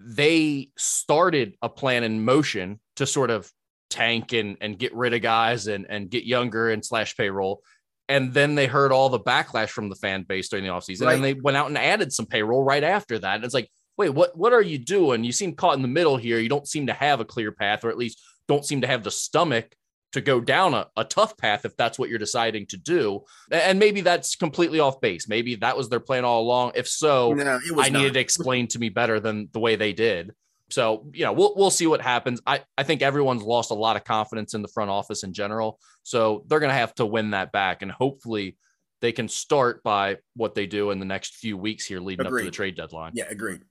they 0.00 0.70
started 0.76 1.54
a 1.62 1.68
plan 1.68 2.04
in 2.04 2.24
motion 2.24 2.80
to 2.96 3.06
sort 3.06 3.30
of 3.30 3.50
tank 3.90 4.32
and, 4.32 4.56
and 4.60 4.78
get 4.78 4.94
rid 4.94 5.14
of 5.14 5.22
guys 5.22 5.66
and, 5.66 5.86
and 5.88 6.10
get 6.10 6.24
younger 6.24 6.70
and 6.70 6.84
slash 6.84 7.16
payroll. 7.16 7.62
And 8.08 8.32
then 8.32 8.54
they 8.54 8.66
heard 8.66 8.92
all 8.92 9.08
the 9.08 9.20
backlash 9.20 9.68
from 9.70 9.88
the 9.88 9.94
fan 9.94 10.22
base 10.22 10.48
during 10.48 10.64
the 10.64 10.70
offseason 10.70 11.06
Right. 11.06 11.14
and 11.16 11.24
they 11.24 11.34
went 11.34 11.56
out 11.56 11.66
and 11.68 11.76
added 11.76 12.12
some 12.12 12.26
payroll 12.26 12.62
right 12.64 12.84
after 12.84 13.18
that. 13.18 13.36
And 13.36 13.44
it's 13.44 13.54
like, 13.54 13.70
wait, 13.96 14.10
what 14.10 14.36
what 14.36 14.52
are 14.52 14.62
you 14.62 14.78
doing? 14.78 15.24
You 15.24 15.32
seem 15.32 15.54
caught 15.54 15.76
in 15.76 15.82
the 15.82 15.88
middle 15.88 16.16
here. 16.16 16.38
You 16.38 16.48
don't 16.48 16.68
seem 16.68 16.86
to 16.86 16.92
have 16.94 17.20
a 17.20 17.24
clear 17.24 17.52
path, 17.52 17.84
or 17.84 17.90
at 17.90 17.98
least 17.98 18.22
don't 18.46 18.64
seem 18.64 18.80
to 18.82 18.86
have 18.86 19.02
the 19.04 19.10
stomach 19.10 19.74
to 20.12 20.20
go 20.20 20.40
down 20.40 20.74
a, 20.74 20.86
a 20.96 21.04
tough 21.04 21.36
path 21.36 21.64
if 21.64 21.76
that's 21.76 21.98
what 21.98 22.08
you're 22.08 22.18
deciding 22.18 22.66
to 22.66 22.76
do. 22.76 23.24
And 23.50 23.78
maybe 23.78 24.00
that's 24.00 24.36
completely 24.36 24.80
off 24.80 25.00
base. 25.00 25.28
Maybe 25.28 25.56
that 25.56 25.76
was 25.76 25.88
their 25.88 26.00
plan 26.00 26.24
all 26.24 26.42
along. 26.42 26.72
If 26.74 26.88
so, 26.88 27.32
No, 27.32 27.60
I 27.78 27.88
needed 27.90 28.08
not. 28.08 28.14
to 28.14 28.20
explain 28.20 28.68
to 28.68 28.78
me 28.78 28.88
better 28.88 29.20
than 29.20 29.48
the 29.52 29.60
way 29.60 29.76
they 29.76 29.92
did. 29.92 30.32
So, 30.70 31.06
you 31.14 31.24
know, 31.24 31.32
we'll 31.32 31.54
we'll 31.56 31.70
see 31.70 31.86
what 31.86 32.02
happens. 32.02 32.42
I, 32.46 32.62
I 32.76 32.82
think 32.82 33.00
everyone's 33.00 33.42
lost 33.42 33.70
a 33.70 33.74
lot 33.74 33.96
of 33.96 34.04
confidence 34.04 34.52
in 34.52 34.60
the 34.60 34.68
front 34.68 34.90
office 34.90 35.22
in 35.22 35.32
general. 35.32 35.78
So 36.02 36.44
they're 36.46 36.60
gonna 36.60 36.74
have 36.74 36.94
to 36.96 37.06
win 37.06 37.30
that 37.30 37.52
back. 37.52 37.80
And 37.82 37.90
hopefully 37.90 38.56
they 39.00 39.12
can 39.12 39.28
start 39.28 39.82
by 39.82 40.18
what 40.34 40.54
they 40.54 40.66
do 40.66 40.90
in 40.90 40.98
the 40.98 41.04
next 41.06 41.36
few 41.36 41.56
weeks 41.56 41.86
here 41.86 42.00
leading 42.00 42.26
up 42.26 42.32
to 42.32 42.44
the 42.44 42.50
trade 42.50 42.76
deadline. 42.76 43.12
Yeah, 43.14 43.26
agreed. 43.30 43.62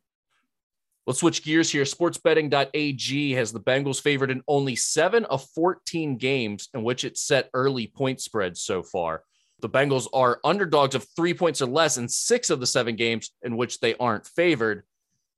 Let's 1.07 1.21
switch 1.21 1.41
gears 1.41 1.71
here. 1.71 1.85
Sportsbetting.ag 1.85 3.31
has 3.31 3.53
the 3.53 3.61
Bengals 3.61 4.01
favored 4.01 4.29
in 4.29 4.43
only 4.45 4.75
seven 4.75 5.23
of 5.25 5.47
14 5.55 6.17
games 6.17 6.67
in 6.73 6.83
which 6.83 7.05
it 7.05 7.17
set 7.17 7.49
early 7.53 7.87
point 7.87 8.19
spreads 8.19 8.61
so 8.61 8.83
far. 8.83 9.23
The 9.61 9.69
Bengals 9.69 10.07
are 10.13 10.41
underdogs 10.43 10.95
of 10.95 11.07
three 11.15 11.33
points 11.33 11.61
or 11.61 11.67
less 11.67 11.97
in 11.97 12.09
six 12.09 12.49
of 12.49 12.59
the 12.59 12.67
seven 12.67 12.97
games 12.97 13.31
in 13.41 13.55
which 13.55 13.79
they 13.79 13.95
aren't 13.95 14.27
favored. 14.27 14.83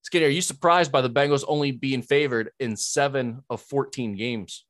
Skinny, 0.02 0.26
are 0.26 0.30
you 0.30 0.42
surprised 0.42 0.92
by 0.92 1.02
the 1.02 1.10
Bengals 1.10 1.46
only 1.48 1.72
being 1.72 2.02
favored 2.02 2.50
in 2.60 2.76
seven 2.76 3.44
of 3.48 3.62
14 3.62 4.16
games? 4.16 4.66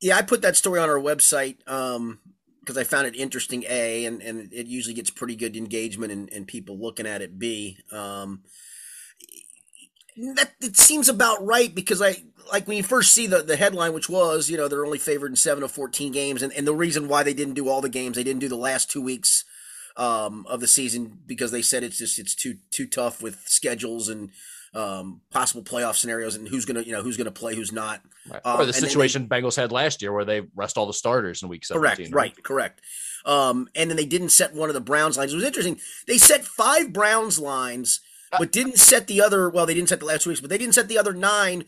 Yeah, 0.00 0.16
I 0.16 0.22
put 0.22 0.42
that 0.42 0.56
story 0.56 0.78
on 0.78 0.88
our 0.88 1.00
website 1.00 1.56
um, 1.68 2.20
because 2.60 2.78
I 2.78 2.84
found 2.84 3.08
it 3.08 3.16
interesting. 3.16 3.64
A 3.68 4.04
and 4.04 4.22
and 4.22 4.52
it 4.52 4.68
usually 4.68 4.94
gets 4.94 5.10
pretty 5.10 5.34
good 5.34 5.56
engagement 5.56 6.12
and, 6.12 6.32
and 6.32 6.46
people 6.46 6.78
looking 6.78 7.06
at 7.06 7.20
it. 7.20 7.36
B 7.36 7.78
um, 7.90 8.42
that 10.34 10.52
it 10.60 10.76
seems 10.76 11.08
about 11.08 11.44
right 11.44 11.74
because 11.74 12.00
I 12.00 12.16
like 12.52 12.66
when 12.66 12.76
you 12.76 12.82
first 12.82 13.12
see 13.12 13.26
the 13.26 13.42
the 13.42 13.56
headline, 13.56 13.92
which 13.92 14.08
was 14.08 14.48
you 14.48 14.56
know 14.56 14.68
they're 14.68 14.84
only 14.84 14.98
favored 14.98 15.30
in 15.30 15.36
seven 15.36 15.62
of 15.62 15.70
fourteen 15.70 16.12
games, 16.12 16.42
and, 16.42 16.52
and 16.52 16.66
the 16.66 16.74
reason 16.74 17.08
why 17.08 17.22
they 17.22 17.34
didn't 17.34 17.54
do 17.54 17.68
all 17.68 17.80
the 17.80 17.88
games, 17.88 18.16
they 18.16 18.24
didn't 18.24 18.40
do 18.40 18.48
the 18.48 18.56
last 18.56 18.90
two 18.90 19.02
weeks 19.02 19.44
um, 19.96 20.46
of 20.48 20.60
the 20.60 20.68
season 20.68 21.18
because 21.26 21.50
they 21.50 21.62
said 21.62 21.82
it's 21.82 21.98
just 21.98 22.18
it's 22.18 22.34
too 22.34 22.56
too 22.70 22.86
tough 22.86 23.22
with 23.22 23.40
schedules 23.46 24.08
and 24.08 24.30
um, 24.74 25.22
possible 25.30 25.62
playoff 25.62 25.94
scenarios 25.94 26.34
and 26.34 26.48
who's 26.48 26.64
gonna 26.64 26.82
you 26.82 26.92
know 26.92 27.02
who's 27.02 27.16
gonna 27.16 27.30
play, 27.30 27.54
who's 27.54 27.72
not. 27.72 28.02
Right. 28.28 28.40
Um, 28.44 28.60
or 28.60 28.66
the 28.66 28.72
then 28.72 28.82
they- 28.82 28.88
situation 28.88 29.28
Bengals 29.28 29.56
had 29.56 29.72
last 29.72 30.02
year 30.02 30.12
where 30.12 30.24
they 30.24 30.42
rest 30.54 30.76
all 30.76 30.86
the 30.86 30.92
starters 30.92 31.42
in 31.42 31.48
week 31.48 31.64
17. 31.64 32.10
Correct, 32.10 32.14
right, 32.14 32.42
correct. 32.42 32.80
Um, 33.24 33.68
and 33.74 33.90
then 33.90 33.96
they 33.96 34.06
didn't 34.06 34.28
set 34.30 34.54
one 34.54 34.68
of 34.68 34.74
the 34.74 34.80
Browns 34.80 35.16
lines. 35.16 35.32
It 35.32 35.36
was 35.36 35.44
interesting. 35.44 35.80
They 36.06 36.18
set 36.18 36.44
five 36.44 36.92
Browns 36.92 37.38
lines, 37.38 38.00
Uh, 38.32 38.38
but 38.40 38.52
didn't 38.52 38.78
set 38.78 39.06
the 39.06 39.20
other. 39.20 39.48
Well, 39.48 39.66
they 39.66 39.74
didn't 39.74 39.88
set 39.88 40.00
the 40.00 40.06
last 40.06 40.22
two 40.22 40.30
weeks, 40.30 40.40
but 40.40 40.50
they 40.50 40.58
didn't 40.58 40.74
set 40.74 40.88
the 40.88 40.98
other 40.98 41.12
nine, 41.12 41.64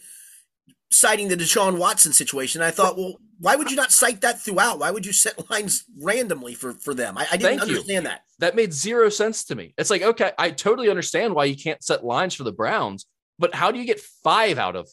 citing 0.91 1.29
the 1.29 1.37
Deshaun 1.37 1.79
Watson 1.79 2.13
situation. 2.13 2.63
I 2.63 2.71
thought, 2.71 2.97
well, 2.97 3.15
why 3.39 3.55
would 3.57 3.71
you 3.71 3.77
not 3.77 3.93
cite 3.93 4.21
that 4.23 4.41
throughout? 4.41 4.79
Why 4.81 4.91
would 4.91 5.07
you 5.07 5.13
set 5.13 5.51
lines 5.51 5.85
randomly 6.01 6.55
for 6.55 6.73
for 6.73 6.95
them? 6.95 7.17
I, 7.17 7.27
I 7.31 7.37
didn't 7.37 7.59
Thank 7.59 7.71
you. 7.71 7.77
understand 7.77 8.07
that. 8.07 8.23
That 8.41 8.57
made 8.57 8.73
zero 8.73 9.09
sense 9.09 9.45
to 9.45 9.55
me. 9.55 9.75
It's 9.79 9.91
like, 9.91 10.03
okay, 10.03 10.33
I 10.39 10.51
totally 10.51 10.89
understand 10.91 11.35
why 11.35 11.45
you 11.45 11.57
can't 11.57 11.83
set 11.83 12.05
lines 12.05 12.35
for 12.35 12.45
the 12.45 12.53
Browns, 12.53 13.07
but 13.39 13.55
how 13.55 13.71
do 13.71 13.79
you 13.79 13.85
get 13.85 14.01
five 14.01 14.59
out 14.59 14.77
of 14.77 14.89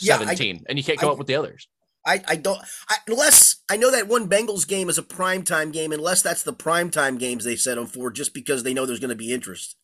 Yeah, 0.00 0.16
I- 0.16 0.34
17 0.34 0.64
and 0.68 0.78
you 0.78 0.84
can't 0.84 0.98
come 0.98 1.08
I- 1.08 1.12
up 1.12 1.18
with 1.18 1.26
the 1.26 1.34
others? 1.36 1.68
I, 2.06 2.22
I 2.26 2.36
don't 2.36 2.58
I, 2.88 2.96
unless 3.06 3.56
I 3.70 3.76
know 3.76 3.90
that 3.90 4.08
one 4.08 4.30
Bengals 4.30 4.66
game 4.66 4.88
is 4.88 4.96
a 4.96 5.02
primetime 5.02 5.72
game, 5.72 5.92
unless 5.92 6.22
that's 6.22 6.42
the 6.42 6.54
primetime 6.54 7.18
games 7.18 7.44
they 7.44 7.56
set 7.56 7.74
them 7.74 7.86
for, 7.86 8.10
just 8.10 8.32
because 8.32 8.62
they 8.62 8.72
know 8.72 8.86
there's 8.86 9.00
going 9.00 9.10
to 9.10 9.16
be 9.16 9.32
interest. 9.32 9.76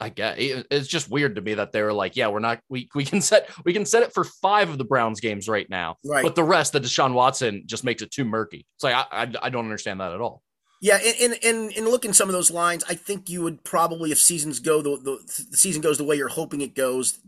I 0.00 0.10
guess. 0.10 0.36
It's 0.38 0.86
just 0.88 1.10
weird 1.10 1.36
to 1.36 1.40
me 1.40 1.54
that 1.54 1.72
they 1.72 1.82
were 1.82 1.92
like, 1.92 2.16
yeah, 2.16 2.28
we're 2.28 2.38
not, 2.40 2.60
we, 2.68 2.88
we 2.94 3.04
can 3.04 3.20
set, 3.20 3.50
we 3.64 3.72
can 3.72 3.86
set 3.86 4.02
it 4.02 4.12
for 4.12 4.24
five 4.24 4.68
of 4.68 4.78
the 4.78 4.84
Browns 4.84 5.20
games 5.20 5.48
right 5.48 5.68
now, 5.70 5.96
Right. 6.04 6.22
but 6.22 6.34
the 6.34 6.44
rest, 6.44 6.72
the 6.72 6.80
Deshaun 6.80 7.14
Watson 7.14 7.62
just 7.66 7.82
makes 7.84 8.02
it 8.02 8.10
too 8.10 8.24
murky. 8.24 8.66
It's 8.76 8.84
like, 8.84 8.94
I, 8.94 9.06
I, 9.10 9.32
I 9.42 9.50
don't 9.50 9.64
understand 9.64 10.00
that 10.00 10.12
at 10.12 10.20
all. 10.20 10.42
Yeah, 10.82 10.98
and 11.02 11.32
and 11.32 11.44
and, 11.44 11.72
and 11.72 11.86
look 11.88 12.04
in 12.04 12.12
some 12.12 12.28
of 12.28 12.34
those 12.34 12.50
lines, 12.50 12.84
I 12.86 12.94
think 12.94 13.30
you 13.30 13.42
would 13.42 13.64
probably, 13.64 14.12
if 14.12 14.18
seasons 14.18 14.60
go 14.60 14.82
the, 14.82 14.98
the 14.98 15.44
the 15.50 15.56
season 15.56 15.80
goes 15.80 15.96
the 15.96 16.04
way 16.04 16.16
you're 16.16 16.28
hoping 16.28 16.60
it 16.60 16.74
goes, 16.74 17.18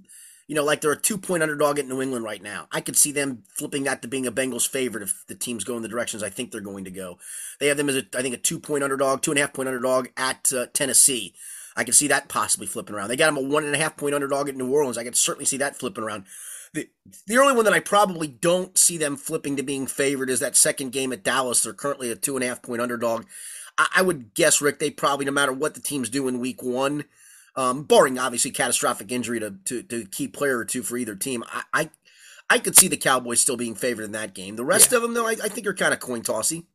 you 0.49 0.55
know, 0.55 0.63
like 0.63 0.83
they're 0.83 0.93
a 0.93 1.01
two 1.01 1.17
point 1.17 1.43
underdog 1.43 1.79
at 1.79 1.87
New 1.87 2.03
England 2.03 2.27
right 2.27 2.43
now. 2.43 2.69
I 2.71 2.83
could 2.83 2.95
see 2.97 3.11
them 3.11 3.45
flipping 3.57 3.85
that 3.85 4.03
to 4.03 4.09
being 4.09 4.27
a 4.27 4.33
Bengals 4.33 4.69
favorite 4.69 5.03
if 5.03 5.25
the 5.29 5.35
teams 5.35 5.65
go 5.65 5.77
in 5.77 5.83
the 5.83 5.89
directions 5.89 6.23
I 6.23 6.29
think 6.29 6.51
they're 6.51 6.61
going 6.61 6.85
to 6.85 6.91
go. 6.91 7.19
They 7.59 7.69
have 7.69 7.79
them 7.79 7.89
as 7.89 7.97
a, 7.97 8.03
I 8.15 8.21
think 8.21 8.35
a 8.35 8.39
two 8.39 8.61
point 8.61 8.85
underdog, 8.85 9.23
two 9.23 9.31
and 9.31 9.39
a 9.39 9.41
half 9.41 9.55
point 9.55 9.69
underdog 9.69 10.09
at 10.19 10.53
uh, 10.53 10.67
Tennessee. 10.75 11.35
I 11.79 11.85
can 11.85 11.95
see 11.95 12.09
that 12.09 12.29
possibly 12.29 12.67
flipping 12.67 12.97
around. 12.97 13.09
They 13.09 13.17
got 13.17 13.27
them 13.33 13.37
a 13.37 13.49
one 13.49 13.65
and 13.65 13.75
a 13.75 13.79
half 13.79 13.97
point 13.97 14.15
underdog 14.15 14.49
at 14.49 14.57
New 14.57 14.71
Orleans. 14.71 14.99
I 14.99 15.05
can 15.05 15.15
certainly 15.15 15.45
see 15.45 15.59
that 15.59 15.77
flipping 15.77 16.03
around. 16.03 16.25
The, 16.75 16.89
the 17.27 17.39
only 17.39 17.55
one 17.55 17.65
that 17.65 17.73
I 17.73 17.81
probably 17.81 18.27
don't 18.27 18.77
see 18.77 18.99
them 18.99 19.17
flipping 19.17 19.57
to 19.57 19.63
being 19.63 19.87
favored 19.87 20.29
is 20.29 20.41
that 20.41 20.57
second 20.57 20.91
game 20.91 21.13
at 21.13 21.23
Dallas. 21.23 21.63
They're 21.63 21.73
currently 21.73 22.11
a 22.11 22.17
two 22.17 22.37
and 22.37 22.45
a 22.45 22.49
half 22.49 22.63
point 22.63 22.83
underdog. 22.83 23.27
I, 23.79 23.87
I 23.97 24.03
would 24.03 24.35
guess, 24.35 24.61
Rick, 24.61 24.81
they 24.81 24.91
probably, 24.91 25.25
no 25.25 25.31
matter 25.33 25.53
what 25.53 25.75
the 25.75 25.81
teams 25.81 26.11
do 26.11 26.27
in 26.27 26.41
week 26.41 26.63
one, 26.63 27.05
um, 27.55 27.85
barring 27.85 28.19
obviously 28.19 28.51
catastrophic 28.51 29.13
injury 29.13 29.39
to, 29.39 29.55
to, 29.67 29.83
to 29.85 30.05
key 30.07 30.27
player 30.27 30.59
or 30.59 30.65
two 30.65 30.83
for 30.83 30.97
either 30.97 31.15
team, 31.15 31.45
I, 31.47 31.63
I 31.73 31.91
I 32.51 32.59
could 32.59 32.77
see 32.77 32.89
the 32.89 32.97
Cowboys 32.97 33.41
still 33.41 33.59
being 33.59 33.75
favored 33.75 34.05
in 34.05 34.13
that 34.13 34.35
game. 34.35 34.57
The 34.57 34.65
rest 34.65 34.93
of 34.93 35.03
them, 35.03 35.15
though, 35.15 35.27
I, 35.27 35.33
I 35.33 35.49
think 35.49 35.67
are 35.67 35.75
kind 35.75 35.93
of 35.93 36.01
coin 36.01 36.23
tossy. 36.23 36.67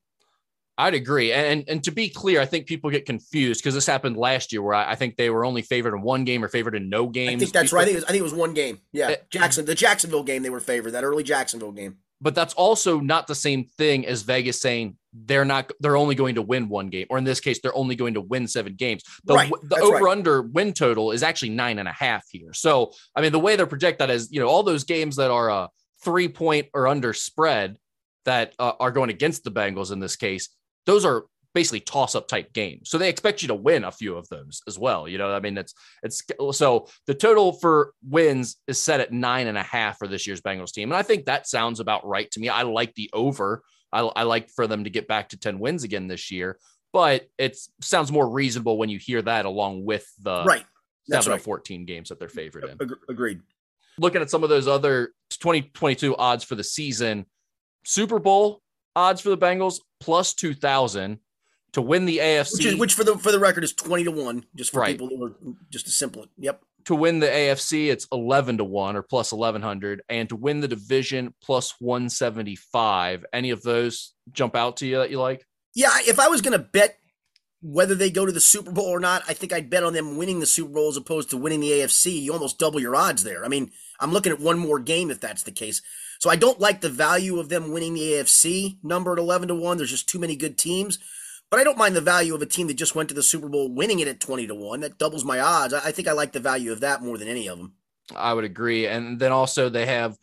I'd 0.77 0.95
agree. 0.95 1.31
And 1.31 1.63
and 1.67 1.83
to 1.83 1.91
be 1.91 2.09
clear, 2.09 2.41
I 2.41 2.45
think 2.45 2.65
people 2.65 2.89
get 2.89 3.05
confused 3.05 3.62
because 3.62 3.75
this 3.75 3.86
happened 3.86 4.17
last 4.17 4.51
year 4.51 4.62
where 4.62 4.73
I, 4.73 4.91
I 4.91 4.95
think 4.95 5.17
they 5.17 5.29
were 5.29 5.45
only 5.45 5.62
favored 5.62 5.93
in 5.95 6.01
one 6.01 6.23
game 6.23 6.43
or 6.43 6.47
favored 6.47 6.75
in 6.75 6.89
no 6.89 7.07
games. 7.07 7.36
I 7.36 7.39
think 7.45 7.53
that's 7.53 7.65
People- 7.67 7.77
right. 7.77 7.81
I 7.83 7.86
think, 7.86 7.93
it 7.93 7.97
was, 7.97 8.03
I 8.05 8.07
think 8.07 8.19
it 8.19 8.23
was 8.23 8.33
one 8.33 8.53
game. 8.53 8.79
Yeah, 8.91 9.09
Eh, 9.12 9.15
Jackson, 9.29 9.65
the 9.65 9.75
Jacksonville 9.75 10.23
game, 10.23 10.41
they 10.41 10.49
were 10.49 10.59
favored. 10.59 10.91
That 10.91 11.03
early 11.03 11.23
Jacksonville 11.23 11.71
game. 11.73 11.97
but 12.21 12.33
that's 12.33 12.53
also 12.55 12.99
not 12.99 13.27
the 13.27 13.36
same 13.36 13.65
thing 13.77 14.05
as 14.07 14.23
Vegas 14.23 14.59
saying 14.62 14.97
they're 15.25 15.45
not 15.45 15.71
they're 15.79 15.95
only 15.97 16.15
going 16.15 16.33
to 16.36 16.41
win 16.41 16.69
one 16.69 16.88
game, 16.88 17.05
or 17.12 17.19
in 17.19 17.23
this 17.23 17.39
case, 17.39 17.59
they're 17.62 17.75
only 17.77 17.95
going 17.95 18.15
to 18.15 18.21
win 18.21 18.47
seven 18.47 18.73
games. 18.73 19.03
The, 19.25 19.36
Right, 19.36 19.51
the 19.62 19.75
over 19.77 20.05
right. 20.05 20.12
under 20.12 20.41
win 20.41 20.73
total 20.73 21.12
is 21.12 21.21
actually 21.21 21.49
nine 21.49 21.77
and 21.77 21.88
a 21.88 21.91
half 21.93 22.23
here. 22.31 22.51
So 22.53 22.93
I 23.15 23.21
mean, 23.21 23.31
the 23.31 23.39
way 23.39 23.55
they're 23.55 23.67
project 23.67 23.99
that 23.99 24.09
is, 24.09 24.31
you 24.31 24.39
know, 24.39 24.47
all 24.47 24.63
those 24.63 24.86
games 24.86 25.17
that 25.17 25.29
are 25.29 25.49
a 25.51 25.69
three 26.03 26.29
point 26.29 26.67
or 26.73 26.88
under 26.88 27.13
spread 27.13 27.77
that 28.25 28.53
uh, 28.57 28.71
are 28.79 28.89
going 28.91 29.09
against 29.12 29.43
the 29.43 29.51
Bengals 29.51 29.91
in 29.91 29.99
this 29.99 30.15
case, 30.15 30.47
those 30.86 31.06
are 31.06 31.26
basically 31.54 31.80
toss 31.80 32.15
up 32.15 32.28
type 32.28 32.52
games. 32.54 32.89
So 32.89 32.98
they 32.98 33.10
expect 33.10 33.41
you 33.41 33.48
to 33.50 33.56
win 33.56 33.84
a 33.84 33.91
few 33.91 34.15
of 34.17 34.28
those 34.30 34.62
as 34.67 34.80
well. 34.80 35.08
You 35.08 35.17
know, 35.17 35.34
I 35.34 35.39
mean, 35.39 35.58
it's 35.58 35.74
it's 36.02 36.24
so 36.52 36.88
the 37.08 37.13
total 37.13 37.54
for 37.54 37.93
wins 38.08 38.58
is 38.67 38.80
set 38.80 39.00
at 39.00 39.12
nine 39.12 39.48
and 39.48 39.58
a 39.58 39.63
half 39.63 39.98
for 40.00 40.08
this 40.08 40.26
year's 40.26 40.41
Bengals 40.41 40.72
team, 40.72 40.91
and 40.91 40.98
I 40.98 41.04
think 41.04 41.26
that 41.26 41.48
sounds 41.48 41.80
about 41.80 42.06
right 42.08 42.30
to 42.32 42.39
me. 42.39 42.50
I 42.50 42.63
like 42.63 42.93
the 42.96 43.10
over. 43.13 43.63
I, 43.91 44.02
I 44.02 44.24
like 44.24 44.50
for 44.50 44.65
them 44.65 44.86
to 44.86 44.89
get 44.89 45.08
back 45.08 45.30
to 45.30 45.38
ten 45.38 45.60
wins 45.60 45.84
again 45.84 46.08
this 46.08 46.32
year, 46.32 46.58
but 46.91 47.28
it 47.38 47.58
sounds 47.82 48.12
more 48.12 48.30
reasonable 48.30 48.78
when 48.78 48.89
you 48.89 48.98
hear 48.98 49.22
that 49.22 49.46
along 49.46 49.86
with 49.86 50.08
the 50.22 50.43
right. 50.46 50.65
That's 51.08 51.26
seven 51.26 51.34
right. 51.34 51.39
of 51.39 51.43
fourteen 51.43 51.86
games 51.86 52.10
that 52.10 52.19
they're 52.19 52.30
favored 52.30 52.63
in. 52.65 52.78
Agreed. 53.10 53.41
Looking 54.00 54.24
at 54.24 54.32
some 54.32 54.43
of 54.43 54.50
those 54.50 54.67
other 54.67 55.13
2022 55.30 56.15
odds 56.15 56.43
for 56.43 56.56
the 56.56 56.63
season, 56.63 57.28
Super 57.86 58.17
Bowl 58.17 58.62
odds 58.95 59.21
for 59.21 59.29
the 59.29 59.38
Bengals 59.38 59.79
plus 59.99 60.34
two 60.34 60.53
thousand 60.53 61.19
to 61.73 61.82
win 61.82 62.06
the 62.06 62.19
AFC. 62.19 62.53
Which, 62.58 62.65
is, 62.65 62.75
which 62.75 62.93
for 62.93 63.03
the 63.03 63.17
for 63.17 63.32
the 63.32 63.39
record 63.39 63.63
is 63.63 63.73
twenty 63.73 64.03
to 64.03 64.12
one, 64.12 64.45
just 64.56 64.71
for 64.71 64.82
Right. 64.82 64.91
people 64.97 65.08
who 65.10 65.25
are 65.25 65.34
just 65.69 65.88
a 65.88 65.91
simple. 65.91 66.25
Yep. 66.38 66.62
to 66.86 66.95
win 66.95 67.19
the 67.19 67.27
AFC, 67.27 67.88
it's 67.89 68.06
11 68.12 68.58
to 68.58 68.63
1 68.65 68.95
or 68.97 69.01
plus 69.01 69.32
1100. 69.32 70.01
And 70.10 70.27
to 70.29 70.36
win 70.36 70.60
the 70.60 70.67
division, 70.67 71.34
plus 71.41 71.73
175. 71.79 73.25
Any 73.34 73.49
of 73.51 73.62
those 73.63 74.13
jump 74.32 74.56
out 74.56 74.77
to 74.77 74.86
you 74.88 74.97
that 74.97 75.10
you 75.10 75.19
like? 75.19 75.45
Yeah, 75.75 75.91
if 76.01 76.19
I 76.19 76.27
was 76.27 76.41
going 76.41 76.58
to 76.58 76.63
bet 76.63 76.97
whether 77.62 77.95
they 77.95 78.10
go 78.12 78.25
to 78.25 78.32
the 78.32 78.41
Super 78.41 78.71
Bowl 78.71 78.86
or 78.88 78.99
not, 78.99 79.23
I 79.27 79.34
think 79.34 79.53
I'd 79.53 79.69
bet 79.69 79.84
on 79.84 79.93
them 79.93 80.17
winning 80.17 80.39
the 80.41 80.45
Super 80.45 80.73
Bowl 80.73 80.89
as 80.89 80.97
opposed 80.97 81.29
to 81.29 81.38
winning 81.38 81.62
the 81.62 81.71
AFC. 81.71 82.21
You 82.21 82.34
almost 82.34 82.60
double 82.60 82.79
your 82.82 82.95
odds 82.95 83.23
there. 83.23 83.45
I 83.45 83.47
mean, 83.47 83.71
I'm 83.99 84.12
looking 84.12 84.32
at 84.34 84.39
one 84.41 84.60
more 84.60 84.79
game 84.79 85.10
if 85.10 85.19
that's 85.21 85.43
the 85.43 85.51
case. 85.51 85.82
So 86.23 86.29
I 86.29 86.38
don't 86.38 86.62
like 86.62 86.79
the 86.79 86.88
value 86.88 87.38
of 87.38 87.49
them 87.49 87.73
winning 87.73 87.95
the 87.95 88.13
AFC 88.13 88.77
number 88.81 89.12
at 89.12 89.19
11 89.19 89.49
to 89.49 89.55
1. 89.55 89.75
There's 89.75 89.89
just 89.89 90.07
too 90.07 90.19
many 90.19 90.38
good 90.38 90.57
teams. 90.57 90.97
But 91.51 91.59
I 91.59 91.65
don't 91.65 91.77
mind 91.77 91.97
the 91.97 91.99
value 91.99 92.33
of 92.33 92.41
a 92.41 92.45
team 92.45 92.67
that 92.67 92.75
just 92.75 92.95
went 92.95 93.09
to 93.09 93.13
the 93.13 93.21
Super 93.21 93.49
Bowl 93.49 93.67
winning 93.67 93.99
it 93.99 94.07
at 94.07 94.21
20 94.21 94.47
to 94.47 94.55
1. 94.55 94.79
That 94.79 94.97
doubles 94.97 95.25
my 95.25 95.41
odds. 95.41 95.73
I 95.73 95.91
think 95.91 96.07
I 96.07 96.13
like 96.13 96.31
the 96.31 96.39
value 96.39 96.71
of 96.71 96.79
that 96.79 97.01
more 97.01 97.17
than 97.17 97.27
any 97.27 97.49
of 97.49 97.57
them. 97.57 97.73
I 98.15 98.33
would 98.33 98.45
agree. 98.45 98.88
And 98.88 99.19
then 99.19 99.33
also 99.33 99.67
they 99.67 99.86
have 99.86 100.17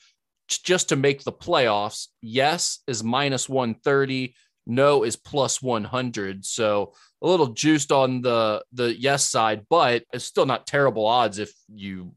just 0.49 0.89
to 0.89 0.97
make 0.97 1.23
the 1.23 1.35
playoffs, 1.35 2.07
yes 2.23 2.79
is 2.87 3.05
minus 3.05 3.47
130, 3.47 4.35
no 4.67 5.05
is 5.05 5.17
plus 5.17 5.61
100. 5.61 6.47
So 6.47 6.95
a 7.21 7.27
little 7.27 7.49
juiced 7.49 7.93
on 7.93 8.23
the 8.23 8.65
the 8.73 8.99
yes 8.99 9.29
side, 9.29 9.67
but 9.69 10.05
it's 10.15 10.25
still 10.25 10.47
not 10.47 10.67
terrible 10.67 11.05
odds 11.05 11.39
if 11.39 11.53
you 11.69 12.15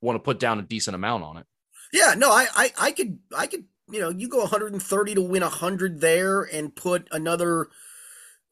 want 0.00 0.16
to 0.16 0.20
put 0.20 0.40
down 0.40 0.58
a 0.58 0.62
decent 0.62 0.96
amount 0.96 1.22
on 1.22 1.36
it. 1.36 1.46
Yeah, 1.92 2.14
no, 2.16 2.30
I 2.30 2.46
I, 2.54 2.72
I 2.78 2.92
could 2.92 3.18
I 3.36 3.46
could 3.46 3.64
you 3.90 4.00
know 4.00 4.10
you 4.10 4.28
go 4.28 4.38
130 4.38 5.14
to 5.14 5.22
win 5.22 5.42
100 5.42 6.00
there 6.00 6.42
and 6.42 6.74
put 6.74 7.08
another 7.10 7.68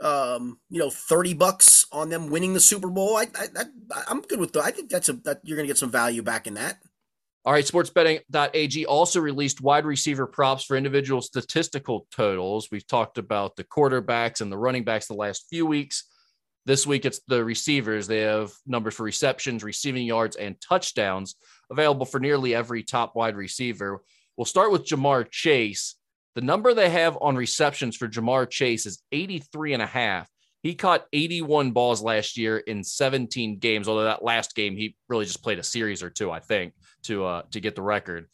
um, 0.00 0.58
you 0.70 0.78
know, 0.78 0.90
30 0.90 1.34
bucks 1.34 1.86
on 1.90 2.08
them 2.08 2.28
winning 2.30 2.54
the 2.54 2.60
Super 2.60 2.88
Bowl. 2.88 3.16
I, 3.16 3.26
I, 3.38 3.64
I 3.92 4.10
am 4.10 4.22
good 4.22 4.40
with 4.40 4.52
that. 4.52 4.64
I 4.64 4.70
think 4.70 4.90
that's 4.90 5.08
a, 5.08 5.14
that 5.24 5.40
you're 5.42 5.56
going 5.56 5.66
to 5.66 5.70
get 5.70 5.78
some 5.78 5.90
value 5.90 6.22
back 6.22 6.46
in 6.46 6.54
that. 6.54 6.78
All 7.44 7.52
right, 7.52 7.64
sportsbetting.ag 7.64 8.86
also 8.86 9.20
released 9.20 9.60
wide 9.60 9.86
receiver 9.86 10.26
props 10.26 10.64
for 10.64 10.76
individual 10.76 11.22
statistical 11.22 12.06
totals. 12.10 12.68
We've 12.70 12.86
talked 12.86 13.16
about 13.16 13.56
the 13.56 13.64
quarterbacks 13.64 14.40
and 14.40 14.52
the 14.52 14.58
running 14.58 14.84
backs 14.84 15.06
the 15.06 15.14
last 15.14 15.46
few 15.48 15.64
weeks. 15.64 16.04
This 16.66 16.86
week, 16.86 17.06
it's 17.06 17.20
the 17.26 17.42
receivers. 17.42 18.06
They 18.06 18.20
have 18.20 18.52
numbers 18.66 18.94
for 18.94 19.04
receptions, 19.04 19.64
receiving 19.64 20.04
yards, 20.04 20.36
and 20.36 20.60
touchdowns 20.60 21.36
available 21.70 22.06
for 22.06 22.20
nearly 22.20 22.54
every 22.54 22.82
top 22.82 23.14
wide 23.14 23.36
receiver. 23.36 24.02
We'll 24.36 24.44
start 24.44 24.72
with 24.72 24.86
Ja'Marr 24.86 25.30
Chase. 25.30 25.96
The 26.34 26.40
number 26.40 26.72
they 26.72 26.90
have 26.90 27.18
on 27.20 27.36
receptions 27.36 27.96
for 27.96 28.08
Ja'Marr 28.08 28.48
Chase 28.48 28.86
is 28.86 29.02
83 29.12 29.74
and 29.74 29.82
a 29.82 29.86
half. 29.86 30.28
He 30.62 30.74
caught 30.74 31.06
81 31.12 31.70
balls 31.70 32.02
last 32.02 32.36
year 32.36 32.58
in 32.58 32.82
17 32.82 33.58
games, 33.58 33.88
although 33.88 34.04
that 34.04 34.24
last 34.24 34.54
game 34.54 34.76
he 34.76 34.96
really 35.08 35.24
just 35.24 35.42
played 35.42 35.58
a 35.58 35.62
series 35.62 36.02
or 36.02 36.10
two, 36.10 36.30
I 36.30 36.40
think, 36.40 36.74
to 37.04 37.24
uh, 37.24 37.42
to 37.52 37.60
get 37.60 37.74
the 37.74 37.82
record. 37.82 38.28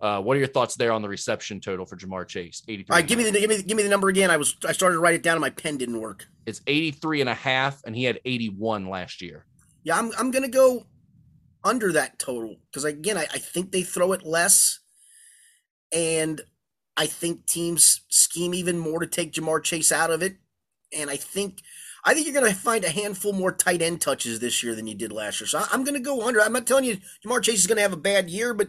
Uh, 0.00 0.20
what 0.20 0.36
are 0.36 0.38
your 0.38 0.48
thoughts 0.48 0.76
there 0.76 0.92
on 0.92 1.02
the 1.02 1.08
reception 1.08 1.60
total 1.60 1.84
for 1.84 1.96
Ja'Marr 1.96 2.26
Chase? 2.26 2.62
83. 2.68 2.92
All 2.92 2.98
right, 2.98 3.08
give 3.08 3.18
me 3.18 3.24
the 3.24 3.32
give 3.32 3.50
me 3.50 3.62
give 3.62 3.76
me 3.76 3.82
the 3.82 3.88
number 3.88 4.08
again. 4.08 4.30
I 4.30 4.36
was 4.36 4.56
I 4.66 4.72
started 4.72 4.94
to 4.94 5.00
write 5.00 5.14
it 5.14 5.22
down 5.22 5.34
and 5.34 5.40
my 5.40 5.50
pen 5.50 5.76
didn't 5.76 6.00
work. 6.00 6.26
It's 6.46 6.60
83 6.66 7.22
and 7.22 7.30
a 7.30 7.34
half 7.34 7.80
and 7.84 7.94
he 7.96 8.04
had 8.04 8.20
81 8.24 8.88
last 8.88 9.22
year. 9.22 9.44
Yeah, 9.84 9.98
I'm 9.98 10.12
I'm 10.18 10.30
going 10.30 10.44
to 10.44 10.50
go 10.50 10.86
under 11.64 11.92
that 11.92 12.18
total 12.18 12.56
because 12.70 12.84
again, 12.84 13.16
I, 13.16 13.26
I 13.32 13.38
think 13.38 13.72
they 13.72 13.82
throw 13.82 14.12
it 14.12 14.24
less 14.24 14.80
and 15.92 16.40
I 16.96 17.06
think 17.06 17.46
teams 17.46 18.02
scheme 18.08 18.54
even 18.54 18.78
more 18.78 19.00
to 19.00 19.06
take 19.06 19.32
Ja'Marr 19.32 19.62
Chase 19.62 19.92
out 19.92 20.10
of 20.10 20.22
it. 20.22 20.36
And 20.96 21.08
I 21.10 21.16
think 21.16 21.62
I 22.04 22.14
think 22.14 22.26
you're 22.26 22.40
going 22.40 22.52
to 22.52 22.58
find 22.58 22.84
a 22.84 22.90
handful 22.90 23.32
more 23.32 23.52
tight 23.52 23.82
end 23.82 24.00
touches 24.00 24.40
this 24.40 24.62
year 24.62 24.74
than 24.74 24.86
you 24.86 24.94
did 24.94 25.12
last 25.12 25.40
year. 25.40 25.46
So 25.46 25.62
I'm 25.70 25.84
going 25.84 25.94
to 25.94 26.00
go 26.00 26.26
under. 26.26 26.40
I'm 26.40 26.52
not 26.52 26.66
telling 26.66 26.84
you 26.84 26.98
Ja'Marr 27.24 27.42
Chase 27.42 27.60
is 27.60 27.66
going 27.66 27.76
to 27.76 27.82
have 27.82 27.92
a 27.92 27.96
bad 27.96 28.30
year, 28.30 28.54
but 28.54 28.68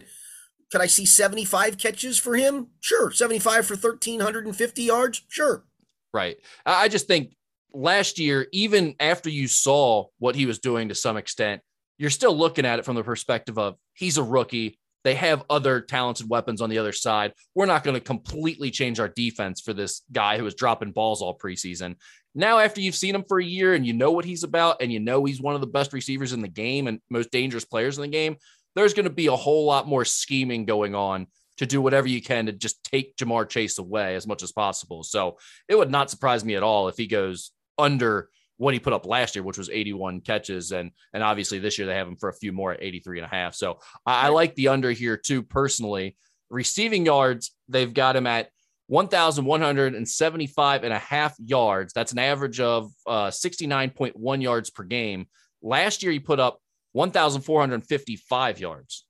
could 0.70 0.80
I 0.80 0.86
see 0.86 1.06
75 1.06 1.78
catches 1.78 2.18
for 2.18 2.36
him? 2.36 2.68
Sure. 2.80 3.10
75 3.10 3.66
for 3.66 3.74
1,350 3.74 4.82
yards? 4.82 5.22
Sure. 5.28 5.64
Right. 6.12 6.36
I 6.64 6.88
just 6.88 7.08
think 7.08 7.34
last 7.72 8.18
year, 8.18 8.46
even 8.52 8.94
after 9.00 9.30
you 9.30 9.48
saw 9.48 10.06
what 10.18 10.36
he 10.36 10.46
was 10.46 10.58
doing 10.58 10.88
to 10.88 10.94
some 10.94 11.16
extent, 11.16 11.62
you're 12.00 12.08
still 12.08 12.34
looking 12.34 12.64
at 12.64 12.78
it 12.78 12.86
from 12.86 12.96
the 12.96 13.04
perspective 13.04 13.58
of 13.58 13.76
he's 13.92 14.16
a 14.16 14.22
rookie. 14.22 14.78
They 15.04 15.14
have 15.16 15.44
other 15.50 15.82
talented 15.82 16.30
weapons 16.30 16.62
on 16.62 16.70
the 16.70 16.78
other 16.78 16.92
side. 16.92 17.34
We're 17.54 17.66
not 17.66 17.84
going 17.84 17.94
to 17.94 18.00
completely 18.00 18.70
change 18.70 18.98
our 18.98 19.08
defense 19.08 19.60
for 19.60 19.74
this 19.74 20.00
guy 20.10 20.38
who 20.38 20.44
was 20.44 20.54
dropping 20.54 20.92
balls 20.92 21.20
all 21.20 21.36
preseason. 21.36 21.96
Now, 22.34 22.58
after 22.58 22.80
you've 22.80 22.94
seen 22.94 23.14
him 23.14 23.24
for 23.28 23.38
a 23.38 23.44
year 23.44 23.74
and 23.74 23.86
you 23.86 23.92
know 23.92 24.12
what 24.12 24.24
he's 24.24 24.44
about, 24.44 24.80
and 24.80 24.90
you 24.90 24.98
know 24.98 25.26
he's 25.26 25.42
one 25.42 25.54
of 25.54 25.60
the 25.60 25.66
best 25.66 25.92
receivers 25.92 26.32
in 26.32 26.40
the 26.40 26.48
game 26.48 26.86
and 26.86 27.00
most 27.10 27.30
dangerous 27.30 27.66
players 27.66 27.98
in 27.98 28.02
the 28.02 28.08
game, 28.08 28.36
there's 28.74 28.94
going 28.94 29.04
to 29.04 29.10
be 29.10 29.26
a 29.26 29.36
whole 29.36 29.66
lot 29.66 29.86
more 29.86 30.06
scheming 30.06 30.64
going 30.64 30.94
on 30.94 31.26
to 31.58 31.66
do 31.66 31.82
whatever 31.82 32.08
you 32.08 32.22
can 32.22 32.46
to 32.46 32.52
just 32.52 32.82
take 32.82 33.14
Ja'Marr 33.16 33.46
Chase 33.46 33.76
away 33.76 34.14
as 34.14 34.26
much 34.26 34.42
as 34.42 34.52
possible. 34.52 35.02
So 35.02 35.36
it 35.68 35.76
would 35.76 35.90
not 35.90 36.08
surprise 36.08 36.46
me 36.46 36.56
at 36.56 36.62
all 36.62 36.88
if 36.88 36.96
he 36.96 37.06
goes 37.06 37.50
under 37.76 38.30
what 38.60 38.74
he 38.74 38.80
put 38.80 38.92
up 38.92 39.06
last 39.06 39.34
year, 39.34 39.42
which 39.42 39.56
was 39.56 39.70
81 39.70 40.20
catches. 40.20 40.70
And, 40.70 40.90
and 41.14 41.22
obviously 41.22 41.58
this 41.58 41.78
year 41.78 41.86
they 41.86 41.94
have 41.94 42.06
him 42.06 42.16
for 42.16 42.28
a 42.28 42.34
few 42.34 42.52
more 42.52 42.72
at 42.72 42.82
83 42.82 43.20
and 43.20 43.24
a 43.24 43.34
half. 43.34 43.54
So 43.54 43.78
I, 44.04 44.26
I 44.26 44.28
like 44.28 44.54
the 44.54 44.68
under 44.68 44.90
here 44.90 45.16
too, 45.16 45.42
personally. 45.42 46.18
Receiving 46.50 47.06
yards, 47.06 47.54
they've 47.68 47.92
got 47.92 48.16
him 48.16 48.26
at 48.26 48.50
1,175 48.88 50.84
and 50.84 50.92
a 50.92 50.98
half 50.98 51.34
yards. 51.42 51.94
That's 51.94 52.12
an 52.12 52.18
average 52.18 52.60
of 52.60 52.92
uh, 53.06 53.28
69.1 53.28 54.42
yards 54.42 54.68
per 54.68 54.82
game. 54.82 55.28
Last 55.62 56.02
year, 56.02 56.12
he 56.12 56.20
put 56.20 56.38
up 56.38 56.60
1,455 56.92 58.60
yards. 58.60 59.06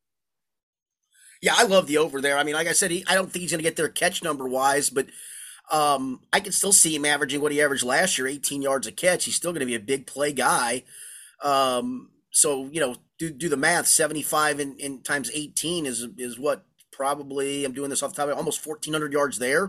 Yeah, 1.43 1.55
I 1.57 1.65
love 1.65 1.89
the 1.89 1.99
over 1.99 2.21
there. 2.21 2.39
I 2.39 2.45
mean, 2.45 2.55
like 2.55 2.69
I 2.69 2.73
said, 2.73 2.93
he, 2.93 3.05
I 3.09 3.15
don't 3.15 3.33
think 3.33 3.41
he's 3.43 3.51
going 3.51 3.59
to 3.59 3.69
get 3.69 3.75
there 3.75 3.89
catch 3.89 4.23
number 4.23 4.47
wise, 4.47 4.91
but 4.91 5.07
um, 5.71 6.21
I 6.33 6.41
can 6.41 6.53
still 6.53 6.73
see 6.73 6.95
him 6.95 7.05
averaging 7.05 7.41
what 7.41 7.53
he 7.53 7.63
averaged 7.63 7.85
last 7.85 8.19
year, 8.19 8.27
18 8.27 8.63
yards 8.63 8.87
a 8.87 8.93
catch. 8.93 9.25
He's 9.25 9.37
still 9.37 9.53
going 9.53 9.61
to 9.61 9.67
be 9.67 9.77
a 9.77 9.81
big 9.81 10.07
play 10.07 10.33
guy. 10.33 10.85
Um, 11.43 12.11
so 12.31 12.69
you 12.73 12.81
know, 12.81 12.97
do 13.19 13.31
do 13.31 13.49
the 13.49 13.57
math. 13.57 13.87
75 13.87 14.61
in, 14.61 14.77
in 14.79 15.03
times 15.03 15.31
18 15.33 15.87
is 15.87 16.07
is 16.19 16.39
what 16.39 16.65
probably 16.91 17.65
I'm 17.65 17.73
doing 17.73 17.91
this 17.91 18.03
off 18.03 18.11
the 18.11 18.17
top 18.17 18.29
of 18.29 18.37
almost 18.37 18.67
1,400 18.67 19.13
yards 19.13 19.39
there. 19.39 19.65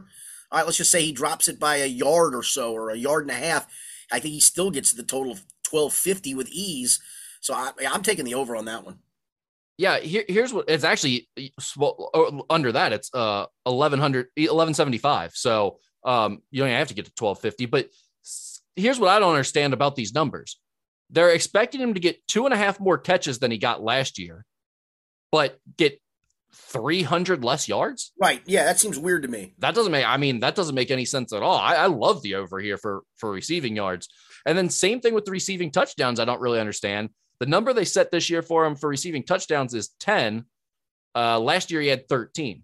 All 0.52 0.60
right, 0.60 0.66
let's 0.66 0.78
just 0.78 0.92
say 0.92 1.02
he 1.02 1.14
drops 1.14 1.48
it 1.48 1.60
by 1.60 1.78
a 1.78 1.86
yard 1.86 2.36
or 2.36 2.44
so, 2.44 2.74
or 2.74 2.90
a 2.90 2.98
yard 2.98 3.24
and 3.24 3.32
a 3.32 3.46
half. 3.46 3.68
I 4.12 4.20
think 4.20 4.34
he 4.34 4.42
still 4.42 4.70
gets 4.70 4.92
the 4.92 5.04
total 5.04 5.32
of 5.32 5.46
1250 5.70 6.36
with 6.36 6.50
ease. 6.50 7.00
So 7.40 7.54
I, 7.54 7.72
I'm 7.90 8.04
taking 8.04 8.26
the 8.26 8.36
over 8.36 8.56
on 8.56 8.66
that 8.66 8.84
one. 8.84 9.00
Yeah, 9.78 10.00
here, 10.00 10.26
here's 10.28 10.54
what 10.54 10.66
it's 10.68 10.84
actually 10.84 11.30
well, 11.78 12.46
under 12.50 12.72
that. 12.72 12.92
It's 12.94 13.10
uh 13.14 13.46
1100 13.64 14.28
1175. 14.36 15.32
So 15.36 15.80
um, 16.04 16.42
you 16.52 16.62
don't 16.62 16.70
have 16.70 16.88
to 16.90 16.94
get 16.94 17.06
to 17.06 17.12
1250. 17.18 17.66
But 17.68 17.90
here's 18.76 19.00
what 19.00 19.10
I 19.10 19.20
don't 19.20 19.32
understand 19.32 19.74
about 19.74 19.96
these 19.96 20.14
numbers 20.14 20.60
they're 21.12 21.32
expecting 21.32 21.82
him 21.82 21.94
to 21.94 22.00
get 22.00 22.26
two 22.28 22.46
and 22.46 22.54
a 22.54 22.58
half 22.58 22.80
more 22.80 22.98
catches 22.98 23.40
than 23.40 23.52
he 23.52 23.58
got 23.58 23.84
last 23.84 24.18
year, 24.18 24.46
but 25.30 25.60
get 25.78 26.02
300 26.54 27.44
less 27.44 27.68
yards. 27.68 28.12
Right. 28.20 28.42
Yeah. 28.46 28.64
That 28.64 28.80
seems 28.80 28.98
weird 28.98 29.24
to 29.24 29.28
me. 29.28 29.54
That 29.60 29.76
doesn't 29.76 29.92
make, 29.92 30.06
I 30.06 30.18
mean, 30.18 30.40
that 30.40 30.56
doesn't 30.56 30.76
make 30.76 30.92
any 30.92 31.06
sense 31.06 31.34
at 31.34 31.44
all. 31.44 31.58
I, 31.58 31.76
I 31.76 31.86
love 31.88 32.22
the 32.22 32.36
over 32.36 32.60
here 32.60 32.78
for, 32.78 33.04
for 33.18 33.32
receiving 33.32 33.76
yards. 33.76 34.08
And 34.46 34.58
then 34.58 34.70
same 34.70 35.02
thing 35.02 35.14
with 35.14 35.26
the 35.26 35.32
receiving 35.32 35.72
touchdowns. 35.72 36.20
I 36.20 36.26
don't 36.26 36.42
really 36.42 36.60
understand. 36.60 37.10
The 37.40 37.46
number 37.46 37.74
they 37.74 37.86
set 37.86 38.12
this 38.12 38.30
year 38.30 38.42
for 38.42 38.66
him 38.66 38.76
for 38.76 38.90
receiving 38.90 39.24
touchdowns 39.24 39.74
is 39.74 39.90
10. 40.00 40.46
Uh, 41.16 41.40
last 41.40 41.72
year 41.72 41.82
he 41.82 41.88
had 41.88 42.08
13. 42.08 42.64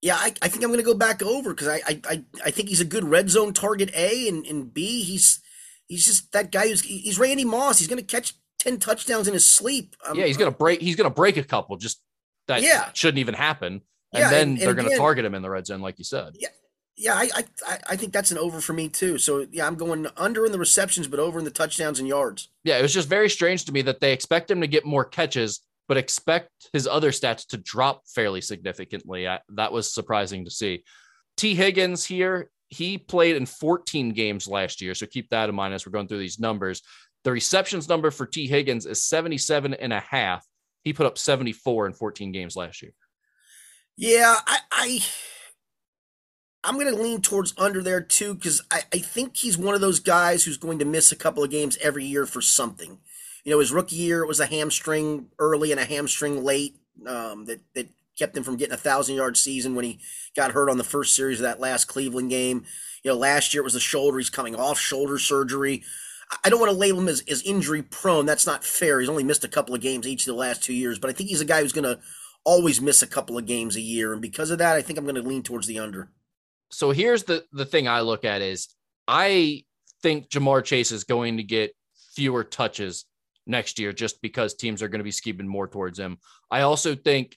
Yeah, 0.00 0.14
I, 0.16 0.32
I 0.42 0.48
think 0.48 0.62
I'm 0.62 0.70
going 0.70 0.78
to 0.78 0.84
go 0.84 0.94
back 0.94 1.22
over 1.22 1.50
because 1.50 1.68
I, 1.68 2.00
I 2.08 2.24
I 2.44 2.50
think 2.50 2.68
he's 2.68 2.80
a 2.80 2.84
good 2.84 3.04
red 3.04 3.30
zone 3.30 3.52
target. 3.52 3.90
A 3.94 4.28
and, 4.28 4.46
and 4.46 4.72
B, 4.72 5.02
he's 5.02 5.40
he's 5.88 6.06
just 6.06 6.32
that 6.32 6.52
guy 6.52 6.68
who's 6.68 6.82
he's 6.82 7.18
Randy 7.18 7.44
Moss. 7.44 7.78
He's 7.78 7.88
going 7.88 7.98
to 7.98 8.04
catch 8.04 8.34
ten 8.58 8.78
touchdowns 8.78 9.26
in 9.26 9.34
his 9.34 9.44
sleep. 9.44 9.96
Um, 10.06 10.16
yeah, 10.16 10.26
he's 10.26 10.36
going 10.36 10.50
to 10.50 10.56
break. 10.56 10.80
He's 10.80 10.94
going 10.94 11.10
to 11.10 11.14
break 11.14 11.36
a 11.36 11.42
couple. 11.42 11.76
Just 11.76 12.00
that 12.46 12.62
yeah. 12.62 12.90
shouldn't 12.94 13.18
even 13.18 13.34
happen. 13.34 13.82
And 14.12 14.20
yeah, 14.20 14.30
then 14.30 14.48
and, 14.50 14.58
they're 14.60 14.74
going 14.74 14.88
to 14.88 14.96
target 14.96 15.24
him 15.24 15.34
in 15.34 15.42
the 15.42 15.50
red 15.50 15.66
zone, 15.66 15.80
like 15.80 15.98
you 15.98 16.04
said. 16.04 16.34
Yeah, 16.38 16.48
yeah, 16.96 17.14
I, 17.14 17.28
I 17.66 17.78
I 17.90 17.96
think 17.96 18.12
that's 18.12 18.30
an 18.30 18.38
over 18.38 18.60
for 18.60 18.72
me 18.72 18.88
too. 18.88 19.18
So 19.18 19.46
yeah, 19.50 19.66
I'm 19.66 19.74
going 19.74 20.06
under 20.16 20.46
in 20.46 20.52
the 20.52 20.58
receptions, 20.58 21.08
but 21.08 21.20
over 21.20 21.38
in 21.38 21.44
the 21.44 21.50
touchdowns 21.50 21.98
and 21.98 22.08
yards. 22.08 22.48
Yeah, 22.64 22.78
it 22.78 22.82
was 22.82 22.94
just 22.94 23.08
very 23.08 23.30
strange 23.30 23.64
to 23.66 23.72
me 23.72 23.82
that 23.82 24.00
they 24.00 24.12
expect 24.12 24.50
him 24.50 24.60
to 24.60 24.66
get 24.66 24.84
more 24.84 25.04
catches 25.04 25.60
but 25.88 25.96
expect 25.96 26.50
his 26.72 26.86
other 26.86 27.10
stats 27.10 27.46
to 27.48 27.56
drop 27.56 28.02
fairly 28.06 28.42
significantly. 28.42 29.26
I, 29.26 29.40
that 29.54 29.72
was 29.72 29.92
surprising 29.92 30.44
to 30.44 30.50
see. 30.50 30.84
Tee 31.36 31.54
Higgins 31.54 32.04
here, 32.04 32.50
he 32.68 32.98
played 32.98 33.36
in 33.36 33.46
14 33.46 34.10
games 34.10 34.46
last 34.46 34.82
year. 34.82 34.94
So 34.94 35.06
keep 35.06 35.30
that 35.30 35.48
in 35.48 35.54
mind 35.54 35.72
as 35.72 35.86
we're 35.86 35.92
going 35.92 36.06
through 36.06 36.18
these 36.18 36.38
numbers. 36.38 36.82
The 37.24 37.32
receptions 37.32 37.88
number 37.88 38.10
for 38.10 38.26
Tee 38.26 38.46
Higgins 38.46 38.86
is 38.86 39.02
77 39.02 39.74
and 39.74 39.92
a 39.92 40.00
half. 40.00 40.46
He 40.84 40.92
put 40.92 41.06
up 41.06 41.18
74 41.18 41.86
in 41.86 41.92
14 41.94 42.32
games 42.32 42.54
last 42.54 42.82
year. 42.82 42.92
Yeah, 43.96 44.36
I, 44.46 44.58
I 44.70 45.00
I'm 46.62 46.78
going 46.78 46.94
to 46.94 47.02
lean 47.02 47.20
towards 47.20 47.54
under 47.56 47.82
there 47.82 48.00
too 48.00 48.34
because 48.34 48.62
I, 48.70 48.82
I 48.92 48.98
think 48.98 49.36
he's 49.36 49.56
one 49.56 49.74
of 49.74 49.80
those 49.80 50.00
guys 50.00 50.44
who's 50.44 50.58
going 50.58 50.78
to 50.80 50.84
miss 50.84 51.10
a 51.10 51.16
couple 51.16 51.42
of 51.42 51.50
games 51.50 51.78
every 51.80 52.04
year 52.04 52.26
for 52.26 52.40
something. 52.42 52.98
You 53.44 53.52
know, 53.52 53.60
his 53.60 53.72
rookie 53.72 53.96
year 53.96 54.22
it 54.22 54.28
was 54.28 54.40
a 54.40 54.46
hamstring 54.46 55.28
early 55.38 55.72
and 55.72 55.80
a 55.80 55.84
hamstring 55.84 56.44
late 56.44 56.76
um, 57.06 57.44
that 57.46 57.60
that 57.74 57.88
kept 58.18 58.36
him 58.36 58.42
from 58.42 58.56
getting 58.56 58.74
a 58.74 58.78
thousand 58.78 59.16
yard 59.16 59.36
season 59.36 59.74
when 59.74 59.84
he 59.84 60.00
got 60.34 60.52
hurt 60.52 60.68
on 60.68 60.78
the 60.78 60.84
first 60.84 61.14
series 61.14 61.38
of 61.38 61.44
that 61.44 61.60
last 61.60 61.86
Cleveland 61.86 62.30
game. 62.30 62.64
You 63.04 63.12
know, 63.12 63.16
last 63.16 63.54
year 63.54 63.62
it 63.62 63.64
was 63.64 63.74
the 63.74 63.80
shoulder. 63.80 64.18
He's 64.18 64.30
coming 64.30 64.56
off 64.56 64.78
shoulder 64.78 65.18
surgery. 65.18 65.84
I 66.44 66.50
don't 66.50 66.60
want 66.60 66.72
to 66.72 66.78
label 66.78 67.00
him 67.00 67.08
as, 67.08 67.22
as 67.28 67.42
injury 67.42 67.82
prone. 67.82 68.26
That's 68.26 68.46
not 68.46 68.64
fair. 68.64 69.00
He's 69.00 69.08
only 69.08 69.24
missed 69.24 69.44
a 69.44 69.48
couple 69.48 69.74
of 69.74 69.80
games 69.80 70.06
each 70.06 70.26
of 70.26 70.34
the 70.34 70.38
last 70.38 70.62
two 70.62 70.74
years, 70.74 70.98
but 70.98 71.08
I 71.08 71.12
think 71.14 71.30
he's 71.30 71.40
a 71.40 71.46
guy 71.46 71.62
who's 71.62 71.72
going 71.72 71.84
to 71.84 72.00
always 72.44 72.80
miss 72.80 73.02
a 73.02 73.06
couple 73.06 73.38
of 73.38 73.46
games 73.46 73.76
a 73.76 73.80
year. 73.80 74.12
And 74.12 74.20
because 74.20 74.50
of 74.50 74.58
that, 74.58 74.76
I 74.76 74.82
think 74.82 74.98
I'm 74.98 75.04
going 75.04 75.14
to 75.14 75.22
lean 75.22 75.42
towards 75.42 75.66
the 75.66 75.78
under. 75.78 76.10
So 76.70 76.90
here's 76.90 77.24
the 77.24 77.44
the 77.52 77.64
thing 77.64 77.88
I 77.88 78.02
look 78.02 78.24
at 78.24 78.42
is 78.42 78.68
I 79.06 79.64
think 80.02 80.28
Ja'Marr 80.28 80.64
Chase 80.64 80.92
is 80.92 81.04
going 81.04 81.38
to 81.38 81.42
get 81.42 81.72
fewer 82.14 82.44
touches 82.44 83.06
next 83.48 83.78
year 83.78 83.92
just 83.92 84.20
because 84.22 84.54
teams 84.54 84.82
are 84.82 84.88
going 84.88 85.00
to 85.00 85.04
be 85.04 85.10
scheming 85.10 85.48
more 85.48 85.66
towards 85.66 85.98
him. 85.98 86.18
I 86.50 86.60
also 86.60 86.94
think 86.94 87.36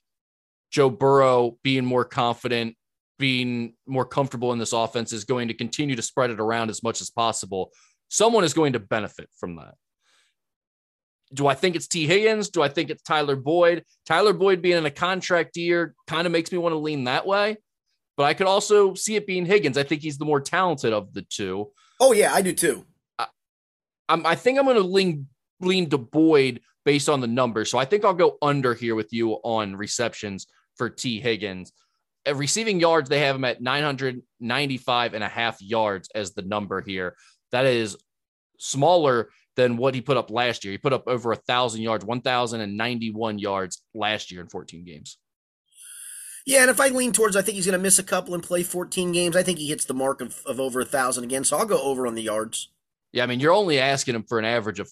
Joe 0.71 0.89
Burrow 0.89 1.58
being 1.63 1.86
more 1.86 2.06
confident, 2.06 2.76
being 3.17 3.74
more 3.88 4.06
comfortable 4.06 4.54
in 4.54 4.60
this 4.60 4.74
offense 4.74 5.13
is 5.13 5.26
going 5.26 5.47
to 5.47 5.54
continue 5.54 5.95
to 5.95 6.02
spread 6.02 6.32
it 6.32 6.39
around 6.39 6.69
as 6.69 6.84
much 6.84 7.02
as 7.02 7.10
possible. 7.10 7.71
Someone 8.10 8.43
is 8.43 8.54
going 8.54 8.74
to 8.74 8.80
benefit 8.80 9.30
from 9.39 9.56
that. 9.56 9.76
Do 11.34 11.47
I 11.47 11.54
think 11.54 11.78
it's 11.78 11.88
Tee 11.88 12.08
Higgins? 12.08 12.50
Do 12.50 12.62
I 12.62 12.67
think 12.67 12.89
it's 12.89 13.04
Tyler 13.04 13.38
Boyd? 13.38 13.86
Tyler 14.06 14.34
Boyd 14.34 14.62
being 14.62 14.78
in 14.78 14.86
a 14.86 14.91
contract 14.91 15.56
year 15.56 15.95
kind 16.08 16.26
of 16.26 16.32
makes 16.34 16.52
me 16.52 16.58
want 16.58 16.74
to 16.74 16.78
lean 16.78 17.06
that 17.06 17.26
way, 17.26 17.58
but 18.17 18.24
I 18.24 18.34
could 18.34 18.47
also 18.47 18.95
see 18.95 19.15
it 19.15 19.26
being 19.26 19.45
Higgins. 19.45 19.78
I 19.78 19.84
think 19.84 20.02
he's 20.02 20.17
the 20.17 20.26
more 20.26 20.41
talented 20.41 20.91
of 20.91 21.13
the 21.13 21.21
two. 21.21 21.71
Oh 22.02 22.12
yeah, 22.12 22.34
I 22.34 22.41
do 22.41 22.52
too. 22.54 22.86
I, 23.17 23.28
I'm, 24.10 24.26
I 24.26 24.36
think 24.36 24.60
I'm 24.60 24.65
going 24.65 24.76
to 24.76 24.84
lean 24.84 25.28
lean 25.63 25.89
to 25.89 25.97
Boyd 25.97 26.62
based 26.86 27.10
on 27.10 27.21
the 27.21 27.28
numbers. 27.28 27.69
So 27.69 27.78
I 27.78 27.86
think 27.86 28.06
I'll 28.06 28.13
go 28.13 28.38
under 28.41 28.74
here 28.74 28.95
with 28.95 29.13
you 29.13 29.34
on 29.43 29.76
receptions 29.76 30.47
for 30.76 30.89
Tee 30.89 31.19
Higgins. 31.19 31.71
At 32.26 32.36
receiving 32.36 32.80
yards, 32.80 33.10
they 33.10 33.19
have 33.19 33.36
him 33.36 33.45
at 33.45 33.62
995 33.62 35.13
and 35.13 35.24
a 35.24 35.28
half 35.28 35.62
yards 35.62 36.10
as 36.13 36.34
the 36.34 36.43
number 36.43 36.82
here. 36.82 37.15
That 37.52 37.65
is 37.65 37.97
smaller 38.58 39.30
than 39.56 39.78
what 39.78 39.95
he 39.95 40.02
put 40.02 40.17
up 40.17 40.32
last 40.32 40.63
year. 40.63 40.71
He 40.71 40.78
put 40.78 40.93
up 40.93 41.08
over 41.08 41.32
a 41.32 41.36
thousand 41.36 41.82
yards, 41.82 42.06
1,091 42.06 43.39
yards 43.39 43.82
last 43.93 44.32
year 44.32 44.41
in 44.41 44.47
14 44.47 44.84
games. 44.86 45.17
Yeah, 46.45 46.62
and 46.62 46.71
if 46.71 46.80
I 46.80 46.88
lean 46.88 47.12
towards, 47.12 47.36
I 47.36 47.41
think 47.41 47.56
he's 47.56 47.65
going 47.65 47.78
to 47.78 47.84
miss 47.84 48.00
a 48.00 48.04
couple 48.04 48.34
and 48.34 48.41
play 48.41 48.63
14 48.63 49.12
games. 49.12 49.36
I 49.36 49.43
think 49.43 49.60
he 49.60 49.67
hits 49.67 49.86
the 49.86 49.93
mark 49.93 50.21
of, 50.21 50.41
of 50.45 50.60
over 50.60 50.80
a 50.80 50.86
thousand 50.86 51.24
again. 51.24 51.43
So 51.43 51.58
I'll 51.58 51.65
go 51.65 51.82
over 51.82 52.08
on 52.08 52.15
the 52.15 52.24
yards. 52.24 52.69
Yeah, 53.12 53.24
I 53.24 53.28
mean, 53.28 53.39
you're 53.39 53.54
only 53.54 53.80
asking 53.80 54.15
him 54.15 54.24
for 54.24 54.39
an 54.39 54.45
average 54.45 54.80
of 54.80 54.89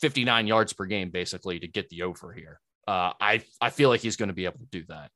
59 0.00 0.46
yards 0.46 0.72
per 0.72 0.86
game, 0.86 1.10
basically, 1.10 1.60
to 1.60 1.68
get 1.68 1.88
the 1.88 2.02
over 2.02 2.32
here. 2.32 2.60
Uh, 2.86 3.12
I 3.20 3.42
I 3.60 3.70
feel 3.70 3.88
like 3.88 4.00
he's 4.00 4.16
going 4.16 4.28
to 4.28 4.34
be 4.34 4.44
able 4.44 4.60
to 4.60 4.66
do 4.70 4.84
that. 4.88 5.10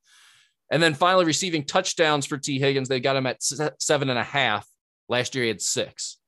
And 0.71 0.83
then 0.83 0.95
finally, 0.95 1.25
receiving 1.25 1.65
touchdowns 1.65 2.27
for 2.27 2.39
Tee 2.39 2.59
Higgins, 2.59 2.89
they 2.89 3.01
got 3.01 3.17
him 3.17 3.27
at 3.27 3.43
seven 3.79 4.11
and 4.11 4.19
a 4.19 4.25
half. 4.25 4.67
Last 5.09 5.35
year, 5.35 5.45
he 5.45 5.49
had 5.49 5.61
six. 5.61 6.19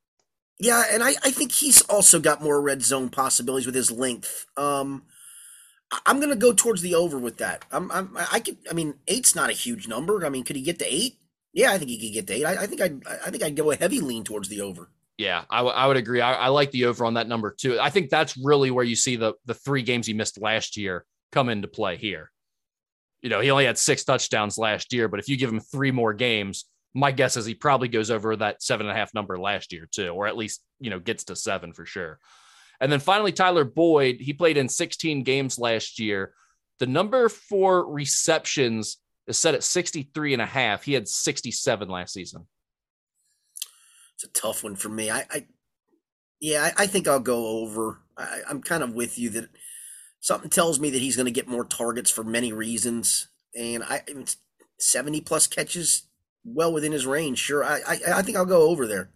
Yeah, 0.61 0.85
and 0.91 1.03
I, 1.03 1.11
I 1.23 1.31
think 1.31 1.53
he's 1.53 1.83
also 1.83 2.21
got 2.21 2.43
more 2.43 2.61
red 2.61 2.83
zone 2.83 3.09
possibilities 3.09 3.67
with 3.67 3.75
his 3.75 3.91
length. 3.91 4.47
Um, 4.57 5.05
I'm 6.07 6.19
going 6.19 6.31
to 6.31 6.37
go 6.37 6.53
towards 6.53 6.83
the 6.83 6.95
over 6.95 7.19
with 7.19 7.39
that. 7.39 7.65
I'm, 7.73 7.91
I'm, 7.91 8.17
I 8.33 8.41
could, 8.41 8.59
I 8.71 8.75
mean, 8.75 8.95
eight's 9.09 9.35
not 9.35 9.51
a 9.51 9.55
huge 9.55 9.89
number. 9.89 10.25
I 10.25 10.29
mean, 10.29 10.45
could 10.45 10.57
he 10.57 10.63
get 10.63 10.79
to 10.81 10.95
eight? 10.95 11.19
Yeah, 11.53 11.73
I 11.73 11.79
think 11.79 11.91
he 11.91 11.99
could 11.99 12.15
get 12.15 12.27
to 12.29 12.35
eight. 12.35 12.45
I, 12.45 12.63
I 12.63 12.67
think 12.67 12.81
I'd, 12.81 13.03
I 13.07 13.31
think 13.31 13.43
I'd 13.43 13.57
go 13.57 13.71
a 13.71 13.77
heavy 13.77 14.01
lean 14.01 14.25
towards 14.25 14.49
the 14.49 14.61
over. 14.61 14.91
Yeah, 15.17 15.45
I, 15.49 15.59
w- 15.59 15.75
I 15.75 15.87
would 15.87 15.97
agree. 15.97 16.21
I, 16.21 16.35
I 16.35 16.49
like 16.49 16.71
the 16.73 16.87
over 16.87 17.05
on 17.05 17.15
that 17.15 17.29
number 17.29 17.55
too. 17.57 17.79
I 17.79 17.91
think 17.91 18.11
that's 18.11 18.37
really 18.37 18.71
where 18.71 18.85
you 18.85 18.97
see 18.97 19.17
the 19.17 19.35
the 19.45 19.55
three 19.55 19.83
games 19.83 20.07
he 20.07 20.13
missed 20.13 20.41
last 20.41 20.77
year 20.77 21.05
come 21.33 21.49
into 21.49 21.69
play 21.69 21.97
here. 21.97 22.31
You 23.23 23.31
know, 23.31 23.41
he 23.41 23.51
only 23.51 23.65
had 23.65 23.79
six 23.79 24.05
touchdowns 24.05 24.59
last 24.59 24.93
year, 24.93 25.09
but 25.09 25.21
if 25.21 25.29
you 25.29 25.37
give 25.37 25.51
him 25.51 25.61
three 25.61 25.93
more 25.93 26.13
games, 26.13 26.67
my 26.95 27.11
guess 27.11 27.37
is 27.37 27.47
he 27.47 27.55
probably 27.55 27.89
goes 27.89 28.11
over 28.11 28.37
that 28.37 28.63
seven 28.63 28.87
and 28.87 28.95
a 28.95 28.99
half 28.99 29.15
number 29.15 29.39
last 29.39 29.73
year 29.73 29.89
too, 29.91 30.09
or 30.09 30.27
at 30.27 30.37
least 30.37 30.63
you 30.81 30.91
know 30.91 30.99
gets 30.99 31.25
to 31.25 31.37
seven 31.37 31.73
for 31.73 31.87
sure. 31.87 32.19
And 32.81 32.91
then 32.91 33.01
finally, 33.01 33.33
Tyler 33.33 33.65
Boyd, 33.65 34.17
he 34.21 34.33
played 34.33 34.57
in 34.57 34.69
16 34.69 35.23
games 35.23 35.59
last 35.59 35.99
year. 36.01 36.35
The 36.81 36.87
number 36.87 37.29
for 37.29 37.89
receptions 37.89 38.99
is 39.27 39.39
set 39.39 39.55
at 39.55 39.63
63 39.63 40.33
and 40.33 40.43
a 40.43 40.47
half. 40.47 40.83
He 40.83 40.93
had 40.93 41.09
67 41.09 41.89
last 41.89 42.13
season. 42.13 42.47
A 44.25 44.29
tough 44.29 44.65
one 44.65 44.77
for 44.77 44.89
me. 44.89 45.11
I, 45.11 45.27
I 45.31 45.47
yeah, 46.41 46.71
I, 46.77 46.85
I, 46.85 46.87
think 46.87 47.07
I'll 47.07 47.21
go 47.21 47.47
over. 47.63 48.01
I, 48.17 48.41
I'm 48.49 48.63
kind 48.63 48.83
of 48.83 48.95
with 48.95 49.19
you 49.19 49.31
that 49.31 49.49
something 50.21 50.51
tells 50.51 50.81
me 50.81 50.91
that 50.91 51.01
he's 51.03 51.17
going 51.17 51.27
to 51.27 51.33
get 51.33 51.47
more 51.47 51.65
targets 51.65 52.11
for 52.11 52.25
many 52.25 52.53
reasons. 52.53 53.29
And 53.55 53.83
I, 53.85 54.03
70 54.79 55.21
plus 55.23 55.47
catches 55.47 56.09
well 56.45 56.73
within 56.73 56.93
his 56.93 57.07
range. 57.07 57.39
Sure, 57.39 57.65
I 57.65 57.81
I, 57.87 57.99
I 58.17 58.23
think 58.23 58.37
I'll 58.37 58.45
go 58.45 58.69
over 58.69 58.87
there. 58.87 59.11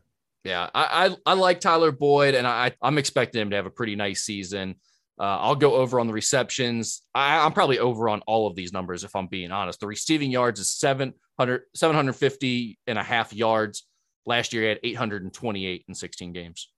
Yeah, 0.45 0.71
I, 0.75 1.09
I, 1.09 1.33
I 1.33 1.35
like 1.35 1.61
Tyler 1.61 1.93
Boyd, 1.93 2.35
and 2.35 2.47
I 2.47 2.73
I'm 2.81 2.99
expecting 2.99 3.43
him 3.43 3.51
to 3.51 3.57
have 3.57 3.67
a 3.67 3.71
pretty 3.71 3.97
nice 3.97 4.23
season. 4.23 4.77
Uh, 5.21 5.37
I'll 5.41 5.57
go 5.57 5.75
over 5.75 5.99
on 5.99 6.07
the 6.07 6.13
receptions. 6.13 7.03
I, 7.13 7.45
am 7.45 7.53
probably 7.53 7.81
over 7.81 8.09
on 8.09 8.23
all 8.27 8.47
of 8.47 8.55
these 8.55 8.73
numbers 8.73 9.03
if 9.03 9.17
I'm 9.17 9.27
being 9.27 9.51
honest. 9.51 9.81
The 9.81 9.87
receiving 9.87 10.31
yards 10.31 10.61
is 10.61 10.71
700 10.71 11.63
750 11.75 12.79
and 12.87 12.99
a 12.99 13.03
half 13.03 13.33
yards. 13.33 13.85
Last 14.29 14.53
year 14.53 14.63
he 14.63 14.69
had 14.69 14.81
828 14.83 15.85
in 15.89 15.95
16 15.95 16.33
games. 16.35 16.69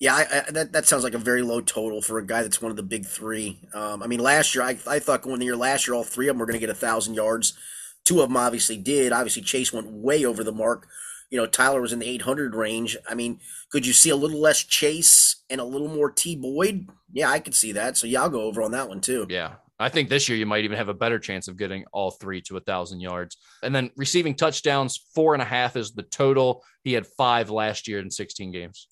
Yeah, 0.00 0.16
I, 0.16 0.22
I, 0.22 0.50
that 0.50 0.72
that 0.72 0.86
sounds 0.86 1.04
like 1.04 1.14
a 1.14 1.18
very 1.18 1.42
low 1.42 1.60
total 1.60 2.02
for 2.02 2.18
a 2.18 2.26
guy 2.26 2.42
that's 2.42 2.60
one 2.60 2.72
of 2.72 2.76
the 2.76 2.82
big 2.82 3.06
three. 3.06 3.60
Um, 3.72 4.02
I 4.02 4.08
mean, 4.08 4.18
last 4.18 4.52
year 4.52 4.64
I, 4.64 4.76
I 4.88 4.98
thought 4.98 5.22
going 5.22 5.38
the 5.38 5.44
year 5.44 5.56
last 5.56 5.86
year 5.86 5.94
all 5.94 6.02
three 6.02 6.26
of 6.26 6.34
them 6.34 6.40
were 6.40 6.46
going 6.46 6.58
to 6.58 6.66
get 6.66 6.68
a 6.68 6.74
thousand 6.74 7.14
yards. 7.14 7.56
Two 8.04 8.20
of 8.20 8.28
them 8.28 8.36
obviously 8.36 8.76
did. 8.76 9.12
Obviously, 9.12 9.42
Chase 9.42 9.72
went 9.72 9.92
way 9.92 10.24
over 10.24 10.42
the 10.42 10.50
mark. 10.50 10.88
You 11.30 11.38
know, 11.38 11.46
Tyler 11.46 11.80
was 11.80 11.92
in 11.92 12.00
the 12.00 12.08
800 12.08 12.56
range. 12.56 12.96
I 13.08 13.14
mean, 13.14 13.38
could 13.70 13.86
you 13.86 13.92
see 13.92 14.10
a 14.10 14.16
little 14.16 14.40
less 14.40 14.64
Chase 14.64 15.36
and 15.48 15.60
a 15.60 15.64
little 15.64 15.88
more 15.88 16.10
T 16.10 16.34
Boyd? 16.34 16.88
Yeah, 17.12 17.30
I 17.30 17.38
could 17.38 17.54
see 17.54 17.70
that. 17.70 17.96
So 17.96 18.08
yeah, 18.08 18.22
I'll 18.22 18.28
go 18.28 18.42
over 18.42 18.60
on 18.60 18.72
that 18.72 18.88
one 18.88 19.00
too. 19.00 19.26
Yeah, 19.30 19.54
I 19.82 19.88
think 19.88 20.08
this 20.08 20.28
year 20.28 20.38
you 20.38 20.46
might 20.46 20.64
even 20.64 20.78
have 20.78 20.88
a 20.88 20.94
better 20.94 21.18
chance 21.18 21.48
of 21.48 21.56
getting 21.56 21.84
all 21.92 22.12
three 22.12 22.40
to 22.42 22.56
a 22.56 22.60
thousand 22.60 23.00
yards. 23.00 23.36
And 23.62 23.74
then 23.74 23.90
receiving 23.96 24.34
touchdowns, 24.34 25.00
four 25.14 25.34
and 25.34 25.42
a 25.42 25.46
half 25.46 25.76
is 25.76 25.92
the 25.92 26.02
total. 26.04 26.64
He 26.84 26.92
had 26.92 27.06
five 27.06 27.50
last 27.50 27.88
year 27.88 27.98
in 27.98 28.10
16 28.10 28.52
games. 28.52 28.88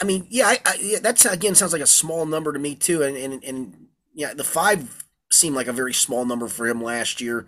I 0.00 0.04
mean, 0.04 0.26
yeah, 0.28 0.46
I, 0.46 0.58
I, 0.66 0.76
yeah, 0.80 0.98
that's 1.00 1.24
again 1.24 1.54
sounds 1.54 1.72
like 1.72 1.82
a 1.82 1.86
small 1.86 2.26
number 2.26 2.52
to 2.52 2.58
me 2.58 2.74
too. 2.74 3.02
And, 3.02 3.16
and, 3.16 3.44
and 3.44 3.86
yeah, 4.12 4.34
the 4.34 4.44
five 4.44 5.04
seemed 5.32 5.54
like 5.54 5.68
a 5.68 5.72
very 5.72 5.94
small 5.94 6.24
number 6.24 6.48
for 6.48 6.66
him 6.66 6.82
last 6.82 7.20
year. 7.20 7.46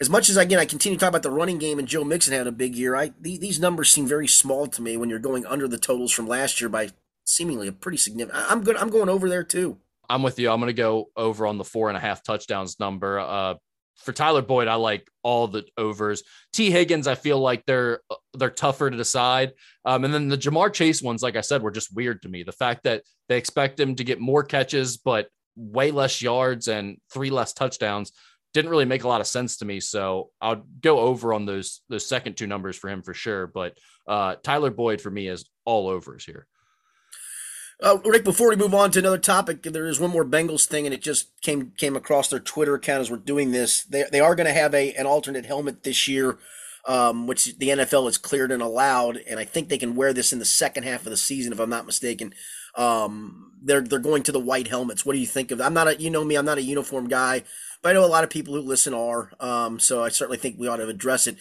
As 0.00 0.10
much 0.10 0.28
as 0.28 0.36
again, 0.36 0.58
I 0.58 0.64
continue 0.64 0.96
to 0.96 1.00
talk 1.00 1.08
about 1.08 1.22
the 1.22 1.30
running 1.30 1.58
game 1.58 1.78
and 1.78 1.86
Joe 1.88 2.04
Mixon 2.04 2.32
had 2.32 2.46
a 2.46 2.52
big 2.52 2.74
year. 2.74 2.96
I 2.96 3.12
these 3.20 3.60
numbers 3.60 3.92
seem 3.92 4.06
very 4.06 4.28
small 4.28 4.66
to 4.68 4.82
me 4.82 4.96
when 4.96 5.10
you're 5.10 5.18
going 5.18 5.46
under 5.46 5.68
the 5.68 5.78
totals 5.78 6.12
from 6.12 6.26
last 6.26 6.60
year 6.60 6.68
by 6.68 6.90
seemingly 7.24 7.68
a 7.68 7.72
pretty 7.72 7.98
significant. 7.98 8.44
I'm 8.48 8.62
good. 8.62 8.76
I'm 8.76 8.90
going 8.90 9.08
over 9.08 9.28
there 9.28 9.44
too. 9.44 9.78
I'm 10.08 10.22
with 10.22 10.38
you. 10.38 10.50
I'm 10.50 10.60
going 10.60 10.68
to 10.68 10.72
go 10.72 11.10
over 11.16 11.46
on 11.46 11.58
the 11.58 11.64
four 11.64 11.88
and 11.88 11.96
a 11.96 12.00
half 12.00 12.22
touchdowns 12.22 12.80
number. 12.80 13.18
Uh, 13.18 13.54
for 13.98 14.12
Tyler 14.12 14.42
Boyd, 14.42 14.68
I 14.68 14.76
like 14.76 15.08
all 15.22 15.48
the 15.48 15.64
overs. 15.76 16.22
Tee 16.52 16.70
Higgins, 16.70 17.06
I 17.06 17.14
feel 17.14 17.38
like 17.40 17.64
they're 17.66 18.00
they're 18.34 18.50
tougher 18.50 18.90
to 18.90 18.96
decide. 18.96 19.52
Um, 19.84 20.04
and 20.04 20.14
then 20.14 20.28
the 20.28 20.38
Ja'Marr 20.38 20.72
Chase 20.72 21.02
ones, 21.02 21.22
like 21.22 21.36
I 21.36 21.40
said, 21.40 21.62
were 21.62 21.72
just 21.72 21.94
weird 21.94 22.22
to 22.22 22.28
me. 22.28 22.44
The 22.44 22.52
fact 22.52 22.84
that 22.84 23.02
they 23.28 23.36
expect 23.36 23.80
him 23.80 23.96
to 23.96 24.04
get 24.04 24.20
more 24.20 24.44
catches, 24.44 24.96
but 24.96 25.28
way 25.56 25.90
less 25.90 26.22
yards 26.22 26.68
and 26.68 26.98
three 27.12 27.30
less 27.30 27.52
touchdowns 27.52 28.12
didn't 28.54 28.70
really 28.70 28.84
make 28.84 29.04
a 29.04 29.08
lot 29.08 29.20
of 29.20 29.26
sense 29.26 29.58
to 29.58 29.64
me. 29.64 29.80
So 29.80 30.30
I'll 30.40 30.64
go 30.80 31.00
over 31.00 31.34
on 31.34 31.44
those 31.44 31.82
those 31.88 32.06
second 32.06 32.36
two 32.36 32.46
numbers 32.46 32.76
for 32.76 32.88
him 32.88 33.02
for 33.02 33.14
sure. 33.14 33.46
But 33.46 33.76
uh, 34.06 34.36
Tyler 34.42 34.70
Boyd 34.70 35.00
for 35.00 35.10
me 35.10 35.28
is 35.28 35.48
all 35.64 35.88
overs 35.88 36.24
here. 36.24 36.46
Uh, 37.80 37.98
Rick, 38.04 38.24
before 38.24 38.48
we 38.48 38.56
move 38.56 38.74
on 38.74 38.90
to 38.90 38.98
another 38.98 39.18
topic, 39.18 39.62
there 39.62 39.86
is 39.86 40.00
one 40.00 40.10
more 40.10 40.24
Bengals 40.24 40.66
thing, 40.66 40.84
and 40.84 40.92
it 40.92 41.00
just 41.00 41.40
came 41.42 41.72
came 41.76 41.94
across 41.94 42.28
their 42.28 42.40
Twitter 42.40 42.74
account 42.74 43.02
as 43.02 43.10
we're 43.10 43.18
doing 43.18 43.52
this. 43.52 43.84
They 43.84 44.04
they 44.10 44.20
are 44.20 44.34
going 44.34 44.48
to 44.48 44.52
have 44.52 44.74
a 44.74 44.92
an 44.94 45.06
alternate 45.06 45.46
helmet 45.46 45.84
this 45.84 46.08
year, 46.08 46.38
um, 46.88 47.28
which 47.28 47.56
the 47.58 47.68
NFL 47.68 48.06
has 48.06 48.18
cleared 48.18 48.50
and 48.50 48.62
allowed, 48.62 49.18
and 49.28 49.38
I 49.38 49.44
think 49.44 49.68
they 49.68 49.78
can 49.78 49.94
wear 49.94 50.12
this 50.12 50.32
in 50.32 50.40
the 50.40 50.44
second 50.44 50.82
half 50.82 51.06
of 51.06 51.10
the 51.10 51.16
season, 51.16 51.52
if 51.52 51.60
I'm 51.60 51.70
not 51.70 51.86
mistaken. 51.86 52.34
Um, 52.74 53.52
they're 53.62 53.80
they're 53.80 54.00
going 54.00 54.24
to 54.24 54.32
the 54.32 54.40
white 54.40 54.66
helmets. 54.66 55.06
What 55.06 55.12
do 55.12 55.20
you 55.20 55.26
think 55.26 55.52
of? 55.52 55.60
I'm 55.60 55.74
not 55.74 55.86
a 55.86 56.00
you 56.00 56.10
know 56.10 56.24
me. 56.24 56.34
I'm 56.34 56.44
not 56.46 56.58
a 56.58 56.62
uniform 56.62 57.06
guy, 57.06 57.44
but 57.80 57.90
I 57.90 57.92
know 57.92 58.04
a 58.04 58.06
lot 58.06 58.24
of 58.24 58.30
people 58.30 58.54
who 58.54 58.60
listen 58.60 58.92
are. 58.92 59.30
Um, 59.38 59.78
so 59.78 60.02
I 60.02 60.08
certainly 60.08 60.38
think 60.38 60.58
we 60.58 60.66
ought 60.66 60.76
to 60.78 60.88
address 60.88 61.28
it. 61.28 61.36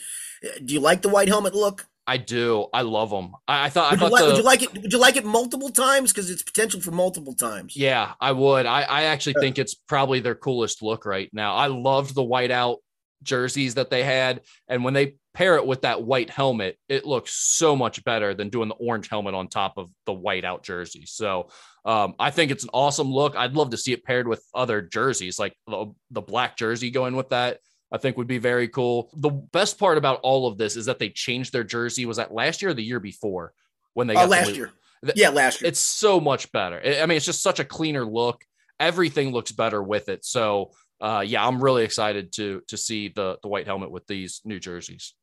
Do 0.63 0.71
you 0.71 0.79
like 0.81 1.01
the 1.01 1.09
white 1.09 1.29
helmet 1.29 1.55
look? 1.55 1.87
I 2.07 2.17
do. 2.17 2.67
I 2.73 2.83
love 2.83 3.09
them. 3.09 3.33
I, 3.47 3.65
I 3.65 3.69
thought. 3.69 3.91
Would, 3.91 4.01
I 4.01 4.09
thought 4.09 4.09
you 4.09 4.13
like, 4.13 4.21
the, 4.21 4.27
would 4.27 4.37
you 4.37 4.43
like 4.43 4.63
it? 4.63 4.81
Would 4.81 4.93
you 4.93 4.99
like 4.99 5.15
it 5.17 5.25
multiple 5.25 5.69
times? 5.69 6.13
Because 6.13 6.29
it's 6.29 6.41
potential 6.41 6.79
for 6.79 6.91
multiple 6.91 7.33
times. 7.33 7.75
Yeah, 7.75 8.13
I 8.21 8.31
would. 8.31 8.65
I, 8.65 8.83
I 8.83 9.03
actually 9.03 9.35
think 9.41 9.59
it's 9.59 9.75
probably 9.75 10.21
their 10.21 10.35
coolest 10.35 10.81
look 10.81 11.05
right 11.05 11.29
now. 11.33 11.55
I 11.55 11.67
loved 11.67 12.15
the 12.15 12.23
whiteout 12.23 12.77
jerseys 13.23 13.75
that 13.75 13.89
they 13.89 14.03
had. 14.03 14.41
And 14.67 14.83
when 14.83 14.93
they 14.93 15.15
pair 15.33 15.55
it 15.57 15.65
with 15.65 15.81
that 15.81 16.03
white 16.03 16.29
helmet, 16.29 16.77
it 16.87 17.05
looks 17.05 17.33
so 17.33 17.75
much 17.75 18.03
better 18.03 18.33
than 18.33 18.49
doing 18.49 18.69
the 18.69 18.75
orange 18.75 19.09
helmet 19.09 19.33
on 19.33 19.47
top 19.47 19.73
of 19.77 19.89
the 20.05 20.13
white 20.13 20.45
out 20.45 20.63
jersey. 20.63 21.03
So 21.05 21.49
um, 21.83 22.15
I 22.19 22.31
think 22.31 22.51
it's 22.51 22.63
an 22.63 22.69
awesome 22.73 23.11
look. 23.11 23.35
I'd 23.35 23.55
love 23.55 23.71
to 23.71 23.77
see 23.77 23.91
it 23.91 24.03
paired 24.03 24.27
with 24.27 24.43
other 24.53 24.81
jerseys, 24.81 25.39
like 25.39 25.55
the, 25.67 25.93
the 26.11 26.21
black 26.21 26.57
jersey 26.57 26.89
going 26.89 27.15
with 27.15 27.29
that. 27.29 27.59
I 27.91 27.97
think 27.97 28.17
would 28.17 28.27
be 28.27 28.37
very 28.37 28.67
cool. 28.67 29.09
The 29.15 29.29
best 29.29 29.79
part 29.79 29.97
about 29.97 30.19
all 30.21 30.47
of 30.47 30.57
this 30.57 30.75
is 30.75 30.85
that 30.87 30.99
they 30.99 31.09
changed 31.09 31.53
their 31.53 31.63
jersey. 31.63 32.05
Was 32.05 32.17
that 32.17 32.33
last 32.33 32.61
year 32.61 32.71
or 32.71 32.73
the 32.73 32.83
year 32.83 32.99
before 32.99 33.53
when 33.93 34.07
they 34.07 34.15
uh, 34.15 34.21
got 34.21 34.29
last 34.29 34.55
year? 34.55 34.71
Yeah, 35.15 35.29
last 35.29 35.61
year. 35.61 35.69
It's 35.69 35.79
so 35.79 36.19
much 36.19 36.51
better. 36.51 36.81
I 36.83 37.05
mean, 37.05 37.17
it's 37.17 37.25
just 37.25 37.43
such 37.43 37.59
a 37.59 37.65
cleaner 37.65 38.05
look. 38.05 38.43
Everything 38.79 39.31
looks 39.31 39.51
better 39.51 39.81
with 39.81 40.09
it. 40.09 40.25
So 40.25 40.71
uh, 40.99 41.23
yeah, 41.25 41.45
I'm 41.45 41.63
really 41.63 41.83
excited 41.83 42.31
to 42.33 42.61
to 42.67 42.77
see 42.77 43.09
the 43.09 43.37
the 43.41 43.47
white 43.47 43.67
helmet 43.67 43.91
with 43.91 44.07
these 44.07 44.41
new 44.43 44.59
jerseys. 44.59 45.13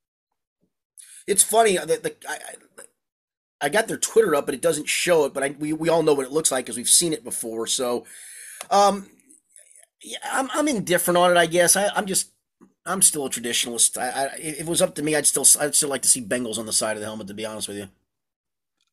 It's 1.26 1.42
funny 1.42 1.76
that 1.76 2.02
the, 2.02 2.14
I, 2.28 2.38
I 3.60 3.68
got 3.70 3.88
their 3.88 3.96
Twitter 3.96 4.34
up, 4.34 4.46
but 4.46 4.54
it 4.54 4.60
doesn't 4.60 4.88
show 4.88 5.24
it. 5.24 5.34
But 5.34 5.42
I, 5.42 5.56
we 5.58 5.72
we 5.72 5.88
all 5.88 6.02
know 6.02 6.14
what 6.14 6.26
it 6.26 6.32
looks 6.32 6.52
like 6.52 6.64
because 6.64 6.76
we've 6.76 6.88
seen 6.88 7.12
it 7.12 7.24
before. 7.24 7.66
So, 7.66 8.04
um, 8.70 9.10
yeah, 10.02 10.18
I'm 10.30 10.48
I'm 10.52 10.68
indifferent 10.68 11.18
on 11.18 11.30
it. 11.32 11.36
I 11.36 11.46
guess 11.46 11.74
I, 11.74 11.88
I'm 11.88 12.06
just 12.06 12.30
I'm 12.86 13.02
still 13.02 13.26
a 13.26 13.30
traditionalist. 13.30 13.96
I, 13.98 14.08
I, 14.08 14.24
if 14.38 14.60
it 14.60 14.66
was 14.66 14.82
up 14.82 14.94
to 14.96 15.02
me, 15.02 15.16
I'd 15.16 15.26
still 15.26 15.46
I'd 15.60 15.74
still 15.74 15.88
like 15.88 16.02
to 16.02 16.08
see 16.08 16.20
Bengals 16.20 16.58
on 16.58 16.66
the 16.66 16.72
side 16.72 16.96
of 16.96 17.00
the 17.00 17.06
helmet. 17.06 17.26
To 17.28 17.34
be 17.34 17.46
honest 17.46 17.68
with 17.68 17.78
you. 17.78 17.88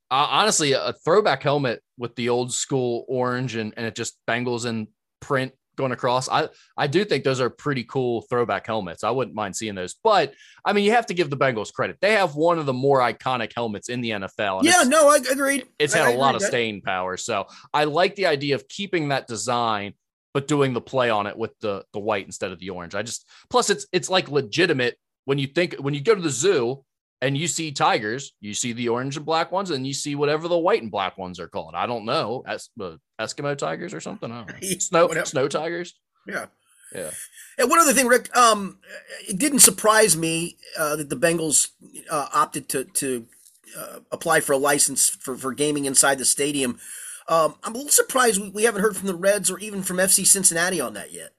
Uh, 0.10 0.27
honestly, 0.30 0.73
a 0.73 0.93
throwback 1.06 1.41
helmet 1.41 1.82
with 1.97 2.13
the 2.15 2.27
old 2.27 2.51
school 2.51 3.06
orange 3.08 3.56
and, 3.56 3.73
and 3.77 3.86
it 3.86 3.95
just 3.95 4.17
Bengals 4.27 4.65
in 4.65 4.88
print 5.21 5.54
going 5.77 5.91
across. 5.91 6.30
I 6.30 6.49
I 6.77 6.88
do 6.88 7.06
think 7.06 7.23
those 7.23 7.39
are 7.39 7.49
pretty 7.49 7.84
cool 7.84 8.21
throwback 8.23 8.67
helmets. 8.67 9.04
I 9.04 9.10
wouldn't 9.10 9.36
mind 9.36 9.56
seeing 9.56 9.75
those. 9.75 9.95
But 10.04 10.34
I 10.65 10.73
mean, 10.73 10.84
you 10.84 10.91
have 10.91 11.06
to 11.08 11.13
give 11.13 11.30
the 11.30 11.38
Bengals 11.38 11.73
credit. 11.73 11.97
They 12.01 12.13
have 12.13 12.36
one 12.36 12.60
of 12.60 12.65
the 12.65 12.73
more 12.73 12.99
iconic 12.99 13.54
helmets 13.56 13.89
in 13.89 14.01
the 14.01 14.12
NFL. 14.12 14.63
yeah, 14.63 14.84
no, 14.86 15.10
I 15.10 15.19
agreed. 15.32 15.65
It's 15.80 15.93
had 15.93 16.08
I, 16.08 16.12
a 16.12 16.17
lot 16.17 16.36
of 16.36 16.41
staying 16.41 16.82
power. 16.82 17.17
So 17.17 17.47
I 17.73 17.86
like 17.86 18.15
the 18.15 18.27
idea 18.27 18.56
of 18.56 18.67
keeping 18.67 19.10
that 19.10 19.27
design, 19.27 19.93
but 20.34 20.48
doing 20.48 20.74
the 20.74 20.82
play 20.82 21.10
on 21.10 21.28
it 21.28 21.38
with 21.38 21.52
the 21.60 21.84
the 21.94 22.00
white 22.00 22.26
instead 22.26 22.52
of 22.52 22.60
the 22.60 22.70
orange. 22.70 22.96
I 22.96 23.04
just 23.04 23.28
plus 23.50 23.70
it's 23.70 23.86
it's 23.91 24.10
like 24.10 24.30
legitimate 24.30 24.98
when 25.26 25.38
you 25.38 25.48
think 25.48 25.76
when 25.76 25.94
you 25.94 26.02
go 26.02 26.15
to 26.15 26.22
the 26.22 26.30
zoo 26.30 26.84
and 27.24 27.38
you 27.38 27.48
see 27.48 27.72
tigers, 27.72 28.34
you 28.41 28.54
see 28.56 28.74
the 28.74 28.89
orange 28.89 29.15
and 29.15 29.26
black 29.26 29.52
ones, 29.52 29.70
and 29.70 29.86
you 29.86 29.94
see 29.94 30.15
whatever 30.15 30.48
the 30.48 30.58
white 30.58 30.82
and 30.82 30.89
black 30.89 31.17
ones 31.20 31.39
are 31.39 31.48
called. 31.48 31.76
I 31.76 31.86
don't 31.86 32.06
know, 32.06 32.44
es- 32.48 32.70
uh, 32.82 32.96
Eskimo 33.20 33.56
tigers 33.56 33.94
or 33.94 34.00
something. 34.00 34.32
I 34.32 34.44
don't 34.44 34.62
know. 34.62 34.70
Snow 34.80 35.06
whatever. 35.08 35.26
snow 35.28 35.48
tigers. 35.48 35.94
Yeah, 36.28 36.48
yeah. 36.96 37.12
And 37.60 37.70
one 37.70 37.80
other 37.80 37.94
thing, 37.94 38.08
Rick, 38.08 38.36
um, 38.36 38.80
it 39.30 39.38
didn't 39.38 39.60
surprise 39.60 40.17
me 40.17 40.58
uh, 40.80 40.96
that 40.96 41.10
the 41.10 41.15
Bengals 41.15 41.67
uh, 42.10 42.28
opted 42.34 42.67
to 42.70 42.86
to 42.86 43.28
uh, 43.78 44.00
apply 44.12 44.39
for 44.39 44.54
a 44.54 44.58
license 44.58 45.08
for 45.10 45.36
for 45.38 45.54
gaming 45.54 45.86
inside 45.86 46.17
the 46.17 46.26
stadium. 46.26 46.80
Um, 47.28 47.56
I'm 47.64 47.74
a 47.74 47.78
little 47.78 47.92
surprised 47.92 48.42
we, 48.42 48.50
we 48.50 48.64
haven't 48.64 48.82
heard 48.82 48.96
from 48.96 49.08
the 49.08 49.16
Reds 49.16 49.50
or 49.50 49.60
even 49.60 49.84
from 49.84 49.98
FC 49.98 50.26
Cincinnati 50.26 50.82
on 50.82 50.94
that 50.94 51.12
yet. 51.12 51.32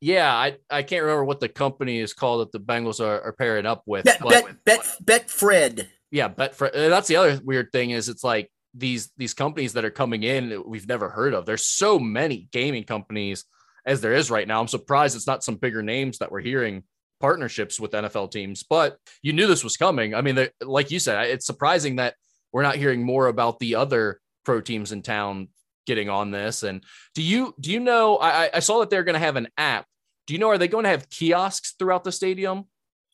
Yeah, 0.00 0.32
I, 0.32 0.56
I 0.70 0.82
can't 0.82 1.02
remember 1.02 1.24
what 1.24 1.40
the 1.40 1.48
company 1.48 1.98
is 1.98 2.12
called 2.12 2.40
that 2.42 2.52
the 2.52 2.60
Bengals 2.60 3.00
are, 3.00 3.20
are 3.20 3.32
pairing 3.32 3.66
up 3.66 3.82
with. 3.86 4.04
Bet, 4.04 4.20
bet, 4.20 4.64
bet, 4.64 4.80
Betfred. 5.04 5.88
Yeah, 6.10 6.28
bet 6.28 6.52
Betfred. 6.52 6.72
That's 6.72 7.08
the 7.08 7.16
other 7.16 7.40
weird 7.42 7.72
thing 7.72 7.90
is 7.90 8.08
it's 8.08 8.22
like 8.22 8.50
these 8.74 9.10
these 9.16 9.34
companies 9.34 9.72
that 9.72 9.84
are 9.84 9.90
coming 9.90 10.22
in 10.22 10.62
we've 10.66 10.86
never 10.86 11.08
heard 11.08 11.34
of. 11.34 11.46
There's 11.46 11.66
so 11.66 11.98
many 11.98 12.48
gaming 12.52 12.84
companies 12.84 13.44
as 13.84 14.00
there 14.00 14.12
is 14.12 14.30
right 14.30 14.46
now. 14.46 14.60
I'm 14.60 14.68
surprised 14.68 15.16
it's 15.16 15.26
not 15.26 15.42
some 15.42 15.56
bigger 15.56 15.82
names 15.82 16.18
that 16.18 16.30
we're 16.30 16.40
hearing 16.40 16.84
partnerships 17.20 17.80
with 17.80 17.90
NFL 17.90 18.30
teams, 18.30 18.62
but 18.62 18.98
you 19.22 19.32
knew 19.32 19.46
this 19.46 19.64
was 19.64 19.76
coming. 19.76 20.14
I 20.14 20.20
mean, 20.20 20.48
like 20.62 20.90
you 20.90 21.00
said, 21.00 21.26
it's 21.26 21.46
surprising 21.46 21.96
that 21.96 22.14
we're 22.52 22.62
not 22.62 22.76
hearing 22.76 23.04
more 23.04 23.26
about 23.26 23.58
the 23.58 23.74
other 23.74 24.20
pro 24.48 24.62
teams 24.62 24.92
in 24.92 25.02
town 25.02 25.48
getting 25.86 26.08
on 26.08 26.30
this. 26.30 26.62
And 26.62 26.82
do 27.14 27.22
you 27.22 27.54
do 27.60 27.70
you 27.70 27.80
know? 27.80 28.16
I, 28.16 28.48
I 28.54 28.60
saw 28.60 28.80
that 28.80 28.88
they're 28.88 29.04
going 29.04 29.12
to 29.12 29.18
have 29.18 29.36
an 29.36 29.48
app. 29.58 29.84
Do 30.26 30.32
you 30.32 30.40
know? 30.40 30.48
Are 30.48 30.56
they 30.56 30.68
going 30.68 30.84
to 30.84 30.90
have 30.90 31.10
kiosks 31.10 31.74
throughout 31.78 32.02
the 32.02 32.12
stadium? 32.12 32.64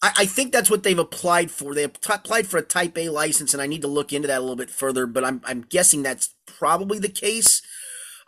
I, 0.01 0.13
I 0.19 0.27
think 0.27 0.53
that's 0.53 0.71
what 0.71 0.85
they've 0.85 0.97
applied 0.97 1.51
for. 1.51 1.75
They 1.75 1.83
applied 1.83 2.47
for 2.47 2.59
a 2.59 2.63
Type 2.63 2.97
A 2.97 3.09
license, 3.09 3.53
and 3.53 3.61
I 3.61 3.67
need 3.67 3.83
to 3.83 3.89
look 3.89 4.13
into 4.13 4.29
that 4.29 4.39
a 4.39 4.43
little 4.43 4.55
bit 4.55 4.71
further. 4.71 5.09
But 5.09 5.25
I'm 5.25 5.41
I'm 5.45 5.63
guessing 5.63 6.05
that's 6.05 6.37
probably 6.47 7.01
the 7.01 7.09
case. 7.09 7.63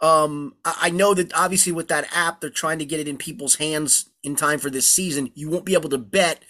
Um, 0.03 0.57
I, 0.65 0.91
know 0.91 1.15
that 1.15 1.33
obviously 1.33 1.73
with 1.73 1.89
that 1.89 2.07
app, 2.15 2.41
they're 2.43 2.51
trying 2.51 2.81
to 2.81 2.85
get 2.85 3.01
it 3.01 3.09
in 3.09 3.17
people's 3.17 3.55
hands 3.55 4.11
in 4.23 4.37
time 4.37 4.59
for 4.59 4.69
this 4.69 4.87
season. 4.87 5.31
You 5.35 5.49
won't 5.49 5.65
be 5.65 5.73
able 5.73 5.89
to 5.89 5.97
bet, 5.97 6.43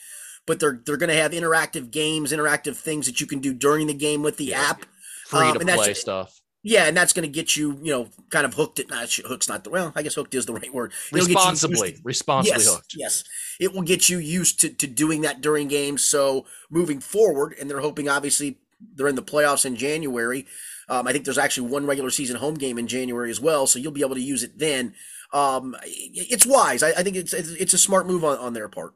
but 0.47 0.59
they're 0.59 0.81
they're 0.85 0.97
going 0.97 1.11
to 1.11 1.23
have 1.23 1.33
interactive 1.33 1.91
games, 1.91 2.33
interactive 2.33 2.77
things 2.77 3.05
that 3.07 3.21
you 3.21 3.27
can 3.27 3.41
do 3.41 3.53
during 3.53 3.87
the 3.89 3.95
game 3.95 4.23
with 4.23 4.39
the 4.39 4.55
app. 4.55 4.87
Free 5.27 5.49
um, 5.49 5.59
to 5.59 5.65
play 5.65 5.93
stuff. 5.93 6.36
Yeah, 6.69 6.87
and 6.87 6.97
that's 6.97 7.13
going 7.13 7.23
to 7.23 7.33
get 7.33 7.55
you, 7.55 7.79
you 7.81 7.93
know, 7.93 8.09
kind 8.31 8.45
of 8.45 8.55
hooked. 8.55 8.81
At 8.81 8.91
not 8.91 9.09
hook's 9.25 9.49
not 9.49 9.63
the 9.63 9.71
well. 9.71 9.93
I 9.95 10.03
guess 10.03 10.17
hooked 10.17 10.35
is 10.35 10.47
the 10.47 10.53
right 10.53 10.75
word. 10.75 10.91
It'll 11.13 11.25
responsibly, 11.25 11.93
to, 11.93 12.01
responsibly 12.03 12.59
yes, 12.59 12.75
hooked. 12.75 12.95
Yes, 12.97 13.25
it 13.61 13.73
will 13.73 13.83
get 13.83 14.09
you 14.09 14.19
used 14.19 14.59
to 14.63 14.71
to 14.71 14.89
doing 14.89 15.21
that 15.21 15.41
during 15.41 15.69
games. 15.69 16.03
So 16.03 16.45
moving 16.69 16.99
forward, 16.99 17.55
and 17.61 17.71
they're 17.71 17.79
hoping 17.79 18.09
obviously 18.09 18.59
they're 18.97 19.07
in 19.07 19.15
the 19.15 19.23
playoffs 19.23 19.65
in 19.65 19.77
January. 19.77 20.45
Um, 20.89 21.07
I 21.07 21.13
think 21.13 21.25
there's 21.25 21.39
actually 21.39 21.69
one 21.69 21.87
regular 21.87 22.11
season 22.11 22.35
home 22.35 22.57
game 22.57 22.79
in 22.79 22.89
January 22.89 23.31
as 23.31 23.41
well, 23.41 23.69
so 23.69 23.79
you'll 23.79 23.93
be 23.93 24.01
able 24.01 24.17
to 24.17 24.21
use 24.21 24.43
it 24.43 24.59
then. 24.59 24.93
Um, 25.33 25.77
it's 25.85 26.47
wise. 26.47 26.83
I, 26.83 26.89
I 26.89 27.05
think 27.05 27.15
it's 27.15 27.33
it's 27.33 27.75
a 27.75 27.79
smart 27.79 28.09
move 28.09 28.25
on, 28.25 28.39
on 28.39 28.55
their 28.55 28.69
part 28.69 28.95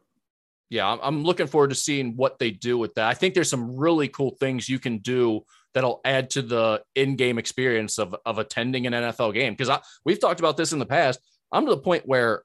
yeah, 0.70 0.96
I'm 1.02 1.24
looking 1.24 1.48
forward 1.48 1.70
to 1.70 1.76
seeing 1.76 2.16
what 2.16 2.38
they 2.38 2.52
do 2.52 2.78
with 2.78 2.94
that. 2.94 3.08
I 3.08 3.14
think 3.14 3.34
there's 3.34 3.50
some 3.50 3.76
really 3.76 4.06
cool 4.06 4.36
things 4.38 4.68
you 4.68 4.78
can 4.78 4.98
do 4.98 5.44
that'll 5.74 6.00
add 6.04 6.30
to 6.30 6.42
the 6.42 6.82
in-game 6.94 7.38
experience 7.38 7.98
of 7.98 8.14
of 8.24 8.38
attending 8.38 8.86
an 8.86 8.92
NFL 8.92 9.34
game. 9.34 9.54
Because 9.54 9.78
we've 10.04 10.20
talked 10.20 10.40
about 10.40 10.56
this 10.56 10.72
in 10.72 10.78
the 10.78 10.86
past. 10.86 11.20
I'm 11.52 11.64
to 11.66 11.70
the 11.70 11.80
point 11.80 12.06
where 12.06 12.42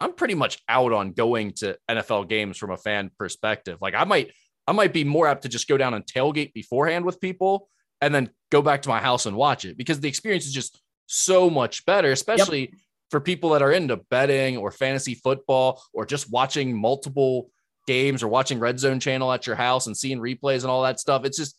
I'm 0.00 0.14
pretty 0.14 0.34
much 0.34 0.62
out 0.68 0.92
on 0.92 1.12
going 1.12 1.52
to 1.58 1.76
NFL 1.88 2.28
games 2.28 2.56
from 2.56 2.70
a 2.70 2.76
fan 2.76 3.10
perspective. 3.18 3.78
Like 3.80 3.94
I 3.94 4.04
might 4.04 4.32
I 4.66 4.72
might 4.72 4.92
be 4.92 5.04
more 5.04 5.26
apt 5.26 5.42
to 5.42 5.48
just 5.48 5.68
go 5.68 5.76
down 5.76 5.94
and 5.94 6.04
tailgate 6.04 6.52
beforehand 6.52 7.04
with 7.04 7.20
people 7.20 7.68
and 8.00 8.14
then 8.14 8.30
go 8.50 8.62
back 8.62 8.82
to 8.82 8.88
my 8.88 9.00
house 9.00 9.26
and 9.26 9.36
watch 9.36 9.64
it 9.64 9.76
because 9.76 10.00
the 10.00 10.08
experience 10.08 10.46
is 10.46 10.52
just 10.52 10.80
so 11.06 11.50
much 11.50 11.84
better, 11.86 12.12
especially 12.12 12.60
yep. 12.60 12.70
for 13.10 13.20
people 13.20 13.50
that 13.50 13.62
are 13.62 13.72
into 13.72 13.96
betting 13.96 14.56
or 14.56 14.70
fantasy 14.70 15.14
football 15.14 15.82
or 15.92 16.06
just 16.06 16.30
watching 16.30 16.76
multiple 16.76 17.50
games 17.86 18.22
or 18.22 18.28
watching 18.28 18.58
red 18.58 18.78
zone 18.78 19.00
channel 19.00 19.32
at 19.32 19.46
your 19.46 19.56
house 19.56 19.86
and 19.86 19.96
seeing 19.96 20.18
replays 20.18 20.62
and 20.62 20.70
all 20.70 20.82
that 20.82 21.00
stuff. 21.00 21.24
It's 21.24 21.36
just 21.36 21.58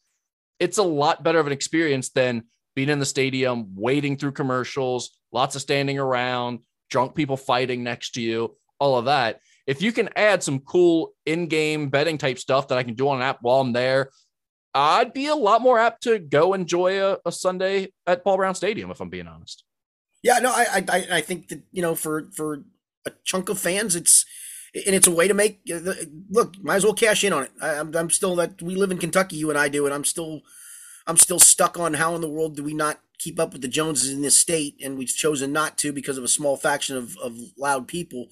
it's 0.61 0.77
a 0.77 0.83
lot 0.83 1.23
better 1.23 1.39
of 1.39 1.47
an 1.47 1.53
experience 1.53 2.09
than 2.09 2.43
being 2.75 2.89
in 2.89 2.99
the 2.99 3.05
stadium, 3.05 3.73
waiting 3.75 4.15
through 4.15 4.31
commercials, 4.31 5.17
lots 5.31 5.55
of 5.55 5.61
standing 5.61 5.97
around, 5.97 6.59
drunk 6.91 7.15
people 7.15 7.35
fighting 7.35 7.83
next 7.83 8.11
to 8.11 8.21
you, 8.21 8.55
all 8.79 8.95
of 8.95 9.05
that. 9.05 9.39
If 9.65 9.81
you 9.81 9.91
can 9.91 10.09
add 10.15 10.43
some 10.43 10.59
cool 10.59 11.13
in-game 11.25 11.89
betting 11.89 12.19
type 12.19 12.37
stuff 12.37 12.67
that 12.67 12.77
I 12.77 12.83
can 12.83 12.93
do 12.93 13.09
on 13.09 13.17
an 13.17 13.23
app 13.23 13.39
while 13.41 13.59
I'm 13.59 13.73
there, 13.73 14.11
I'd 14.73 15.13
be 15.13 15.25
a 15.25 15.35
lot 15.35 15.63
more 15.63 15.79
apt 15.79 16.03
to 16.03 16.19
go 16.19 16.53
enjoy 16.53 17.03
a, 17.03 17.17
a 17.25 17.31
Sunday 17.31 17.91
at 18.05 18.23
Paul 18.23 18.37
Brown 18.37 18.53
Stadium, 18.53 18.91
if 18.91 19.01
I'm 19.01 19.09
being 19.09 19.27
honest. 19.27 19.63
Yeah, 20.21 20.37
no, 20.37 20.51
I, 20.51 20.85
I, 20.87 21.07
I 21.13 21.21
think 21.21 21.47
that 21.47 21.63
you 21.71 21.81
know, 21.81 21.95
for 21.95 22.29
for 22.35 22.63
a 23.05 23.11
chunk 23.23 23.49
of 23.49 23.57
fans, 23.57 23.95
it's 23.95 24.25
and 24.73 24.95
it's 24.95 25.07
a 25.07 25.11
way 25.11 25.27
to 25.27 25.33
make 25.33 25.61
look. 26.29 26.55
Might 26.61 26.77
as 26.77 26.83
well 26.83 26.93
cash 26.93 27.23
in 27.23 27.33
on 27.33 27.43
it. 27.43 27.51
I, 27.61 27.75
am 27.75 27.93
I'm 27.95 28.09
still 28.09 28.35
that 28.37 28.61
we 28.61 28.75
live 28.75 28.91
in 28.91 28.97
Kentucky, 28.97 29.35
you 29.35 29.49
and 29.49 29.59
I 29.59 29.67
do, 29.67 29.85
and 29.85 29.93
I'm 29.93 30.05
still 30.05 30.41
I'm 31.07 31.17
still 31.17 31.39
stuck 31.39 31.77
on 31.77 31.95
how 31.95 32.15
in 32.15 32.21
the 32.21 32.29
world 32.29 32.55
do 32.55 32.63
we 32.63 32.73
not 32.73 32.99
keep 33.17 33.39
up 33.39 33.53
with 33.53 33.61
the 33.61 33.67
Joneses 33.67 34.11
in 34.11 34.21
this 34.21 34.37
state, 34.37 34.75
and 34.83 34.97
we've 34.97 35.07
chosen 35.07 35.51
not 35.51 35.77
to 35.79 35.91
because 35.91 36.17
of 36.17 36.23
a 36.23 36.29
small 36.29 36.55
faction 36.55 36.95
of 36.95 37.17
of 37.17 37.37
loud 37.57 37.87
people. 37.87 38.27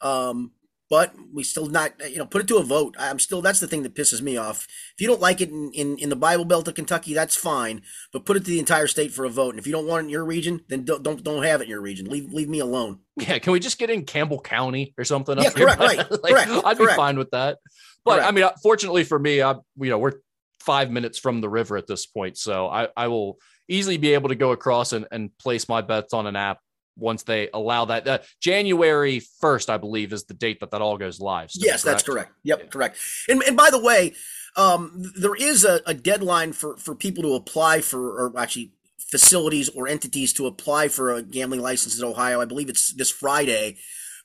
Um, 0.00 0.52
but 0.90 1.14
we 1.32 1.42
still 1.42 1.66
not 1.66 1.92
you 2.10 2.18
know 2.18 2.26
put 2.26 2.42
it 2.42 2.48
to 2.48 2.56
a 2.56 2.62
vote. 2.62 2.94
I'm 2.98 3.18
still 3.18 3.42
that's 3.42 3.60
the 3.60 3.66
thing 3.66 3.82
that 3.82 3.94
pisses 3.94 4.20
me 4.20 4.36
off. 4.36 4.66
If 4.94 5.00
you 5.00 5.06
don't 5.06 5.20
like 5.20 5.40
it 5.40 5.50
in, 5.50 5.70
in, 5.72 5.98
in 5.98 6.08
the 6.08 6.16
bible 6.16 6.44
belt 6.44 6.68
of 6.68 6.74
kentucky 6.74 7.14
that's 7.14 7.36
fine 7.36 7.82
but 8.12 8.24
put 8.24 8.36
it 8.36 8.40
to 8.40 8.50
the 8.50 8.58
entire 8.58 8.86
state 8.86 9.12
for 9.12 9.24
a 9.24 9.30
vote. 9.30 9.50
And 9.50 9.58
if 9.58 9.66
you 9.66 9.72
don't 9.72 9.86
want 9.86 10.02
it 10.02 10.04
in 10.04 10.10
your 10.10 10.24
region 10.24 10.60
then 10.68 10.84
don't 10.84 11.02
don't, 11.02 11.22
don't 11.22 11.42
have 11.42 11.60
it 11.60 11.64
in 11.64 11.70
your 11.70 11.80
region. 11.80 12.06
Leave 12.06 12.32
leave 12.32 12.48
me 12.48 12.60
alone. 12.60 13.00
Yeah 13.16 13.38
can 13.38 13.52
we 13.52 13.60
just 13.60 13.78
get 13.78 13.90
in 13.90 14.04
campbell 14.04 14.40
county 14.40 14.94
or 14.98 15.04
something 15.04 15.38
yeah 15.38 15.50
correct 15.50 15.80
right 15.80 15.98
like, 16.22 16.32
correct 16.32 16.50
i'd 16.50 16.76
correct. 16.76 16.78
be 16.78 16.96
fine 16.96 17.18
with 17.18 17.30
that. 17.30 17.58
But 18.04 18.16
correct. 18.16 18.28
i 18.28 18.30
mean 18.32 18.44
uh, 18.44 18.52
fortunately 18.62 19.04
for 19.04 19.18
me 19.18 19.42
i 19.42 19.52
you 19.52 19.90
know 19.90 19.98
we're 19.98 20.14
five 20.60 20.90
minutes 20.90 21.18
from 21.18 21.40
the 21.40 21.48
river 21.48 21.76
at 21.76 21.86
this 21.86 22.06
point 22.06 22.38
so 22.38 22.68
i 22.68 22.88
i 22.96 23.08
will 23.08 23.38
easily 23.68 23.96
be 23.96 24.14
able 24.14 24.28
to 24.28 24.34
go 24.34 24.52
across 24.52 24.92
and, 24.92 25.06
and 25.10 25.36
place 25.38 25.68
my 25.68 25.80
bets 25.80 26.12
on 26.12 26.26
an 26.26 26.36
app 26.36 26.58
once 26.96 27.22
they 27.22 27.48
allow 27.52 27.84
that. 27.86 28.06
Uh, 28.06 28.18
January 28.40 29.20
1st, 29.42 29.68
I 29.68 29.76
believe, 29.78 30.12
is 30.12 30.24
the 30.24 30.34
date 30.34 30.60
that 30.60 30.70
that 30.70 30.82
all 30.82 30.96
goes 30.96 31.20
live. 31.20 31.50
yes, 31.54 31.82
correct? 31.82 31.84
that's 31.84 32.02
correct. 32.02 32.32
Yep, 32.44 32.60
yeah. 32.60 32.66
correct. 32.68 32.98
And, 33.28 33.42
and 33.42 33.56
by 33.56 33.70
the 33.70 33.80
way, 33.80 34.14
um, 34.56 35.12
there 35.16 35.34
is 35.34 35.64
a, 35.64 35.80
a, 35.86 35.94
deadline 35.94 36.52
for, 36.52 36.76
for 36.76 36.94
people 36.94 37.22
to 37.24 37.34
apply 37.34 37.80
for, 37.80 38.26
or 38.26 38.38
actually 38.38 38.72
facilities 38.98 39.68
or 39.68 39.88
entities 39.88 40.32
to 40.34 40.46
apply 40.46 40.88
for 40.88 41.12
a 41.12 41.22
gambling 41.22 41.60
license 41.60 41.98
in 41.98 42.04
Ohio. 42.04 42.40
I 42.40 42.44
believe 42.44 42.68
it's 42.68 42.92
this 42.92 43.10
Friday. 43.10 43.76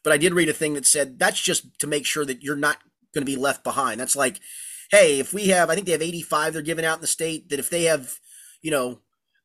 but 0.03 0.13
I 0.13 0.17
did 0.17 0.33
read 0.33 0.49
a 0.49 0.53
thing 0.53 0.73
that 0.75 0.85
said 0.85 1.19
that's 1.19 1.41
just 1.41 1.79
to 1.79 1.87
make 1.87 2.05
sure 2.05 2.25
that 2.25 2.43
you're 2.43 2.55
not 2.55 2.77
going 3.13 3.25
to 3.25 3.31
be 3.31 3.35
left 3.35 3.63
behind. 3.63 3.99
That's 3.99 4.15
like, 4.15 4.39
hey, 4.91 5.19
if 5.19 5.33
we 5.33 5.47
have, 5.47 5.69
I 5.69 5.75
think 5.75 5.85
they 5.85 5.93
have 5.93 6.01
85 6.01 6.53
they're 6.53 6.61
giving 6.61 6.85
out 6.85 6.97
in 6.97 7.01
the 7.01 7.07
state, 7.07 7.49
that 7.49 7.59
if 7.59 7.69
they 7.69 7.83
have, 7.83 8.19
you 8.61 8.71
know, 8.71 9.01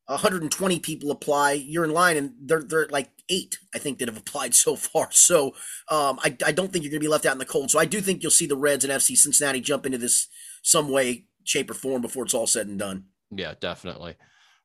120 0.07 0.79
people 0.79 1.11
apply, 1.11 1.53
you're 1.53 1.83
in 1.83 1.91
line, 1.91 2.17
and 2.17 2.33
they're 2.41 2.63
they're 2.63 2.87
like 2.87 3.09
eight, 3.29 3.57
I 3.73 3.79
think, 3.79 3.97
that 3.99 4.07
have 4.07 4.17
applied 4.17 4.53
so 4.53 4.75
far. 4.75 5.07
So 5.11 5.47
um, 5.89 6.19
I 6.23 6.35
I 6.45 6.51
don't 6.51 6.71
think 6.71 6.83
you're 6.83 6.91
going 6.91 7.01
to 7.01 7.05
be 7.05 7.07
left 7.07 7.25
out 7.25 7.33
in 7.33 7.39
the 7.39 7.45
cold. 7.45 7.71
So 7.71 7.79
I 7.79 7.85
do 7.85 8.01
think 8.01 8.21
you'll 8.21 8.31
see 8.31 8.45
the 8.45 8.55
Reds 8.55 8.83
and 8.83 8.93
FC 8.93 9.17
Cincinnati 9.17 9.61
jump 9.61 9.85
into 9.85 9.97
this 9.97 10.27
some 10.61 10.89
way, 10.89 11.25
shape, 11.43 11.69
or 11.69 11.73
form 11.73 12.01
before 12.01 12.25
it's 12.25 12.33
all 12.33 12.47
said 12.47 12.67
and 12.67 12.77
done. 12.77 13.05
Yeah, 13.31 13.53
definitely. 13.59 14.15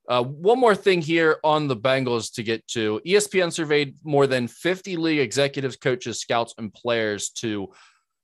Uh, 0.08 0.24
one 0.24 0.58
more 0.58 0.74
thing 0.74 1.00
here 1.00 1.38
on 1.44 1.68
the 1.68 1.76
Bengals 1.76 2.34
to 2.34 2.42
get 2.42 2.66
to. 2.68 3.00
ESPN 3.06 3.52
surveyed 3.52 3.94
more 4.02 4.26
than 4.26 4.48
50 4.48 4.96
league 4.96 5.20
executives, 5.20 5.76
coaches, 5.76 6.20
scouts, 6.20 6.54
and 6.58 6.72
players 6.72 7.30
to 7.30 7.68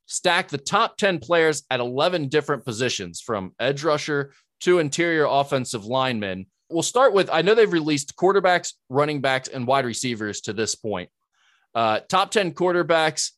stack 0.06 0.48
the 0.48 0.58
top 0.58 0.96
10 0.96 1.18
players 1.18 1.62
at 1.70 1.80
11 1.80 2.28
different 2.28 2.64
positions 2.64 3.20
from 3.20 3.52
edge 3.60 3.84
rusher 3.84 4.32
to 4.60 4.78
interior 4.78 5.26
offensive 5.28 5.84
linemen. 5.84 6.46
We'll 6.70 6.82
start 6.82 7.12
with 7.12 7.30
I 7.32 7.42
know 7.42 7.54
they've 7.54 7.72
released 7.72 8.16
quarterbacks, 8.16 8.72
running 8.88 9.20
backs, 9.20 9.48
and 9.48 9.66
wide 9.66 9.84
receivers 9.84 10.40
to 10.42 10.52
this 10.52 10.74
point. 10.74 11.10
Uh, 11.74 12.00
top 12.08 12.30
10 12.30 12.52
quarterbacks. 12.52 13.32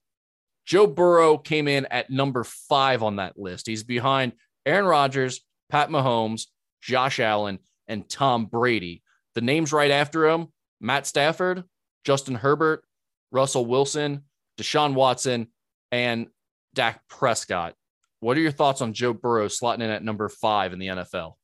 Joe 0.65 0.87
Burrow 0.87 1.39
came 1.39 1.67
in 1.67 1.87
at 1.87 2.11
number 2.11 2.45
five 2.45 3.03
on 3.03 3.17
that 3.17 3.39
list. 3.39 3.67
He's 3.67 3.83
behind 3.83 4.33
Aaron 4.67 4.85
Rodgers, 4.85 5.41
Pat 5.71 5.89
Mahomes, 5.89 6.47
Josh 6.83 7.21
Allen, 7.21 7.59
and 7.87 8.09
Tom 8.09 8.47
Brady. 8.47 9.03
The 9.35 9.41
names 9.41 9.73
right 9.73 9.91
after 9.91 10.29
him 10.29 10.49
Matt 10.81 11.07
Stafford, 11.07 11.65
Justin 12.05 12.35
Herbert, 12.35 12.85
Russell 13.33 13.67
Wilson, 13.67 14.25
Deshaun 14.59 14.95
Watson, 14.95 15.49
and 15.91 16.29
Dak 16.75 17.01
Prescott. 17.09 17.75
What 18.21 18.37
are 18.37 18.41
your 18.41 18.53
thoughts 18.53 18.81
on 18.81 18.93
Joe 18.93 19.13
Burrow 19.13 19.47
slotting 19.47 19.83
in 19.83 19.91
at 19.91 20.05
number 20.05 20.29
five 20.29 20.73
in 20.73 20.79
the 20.79 20.89
NFL? 20.89 21.35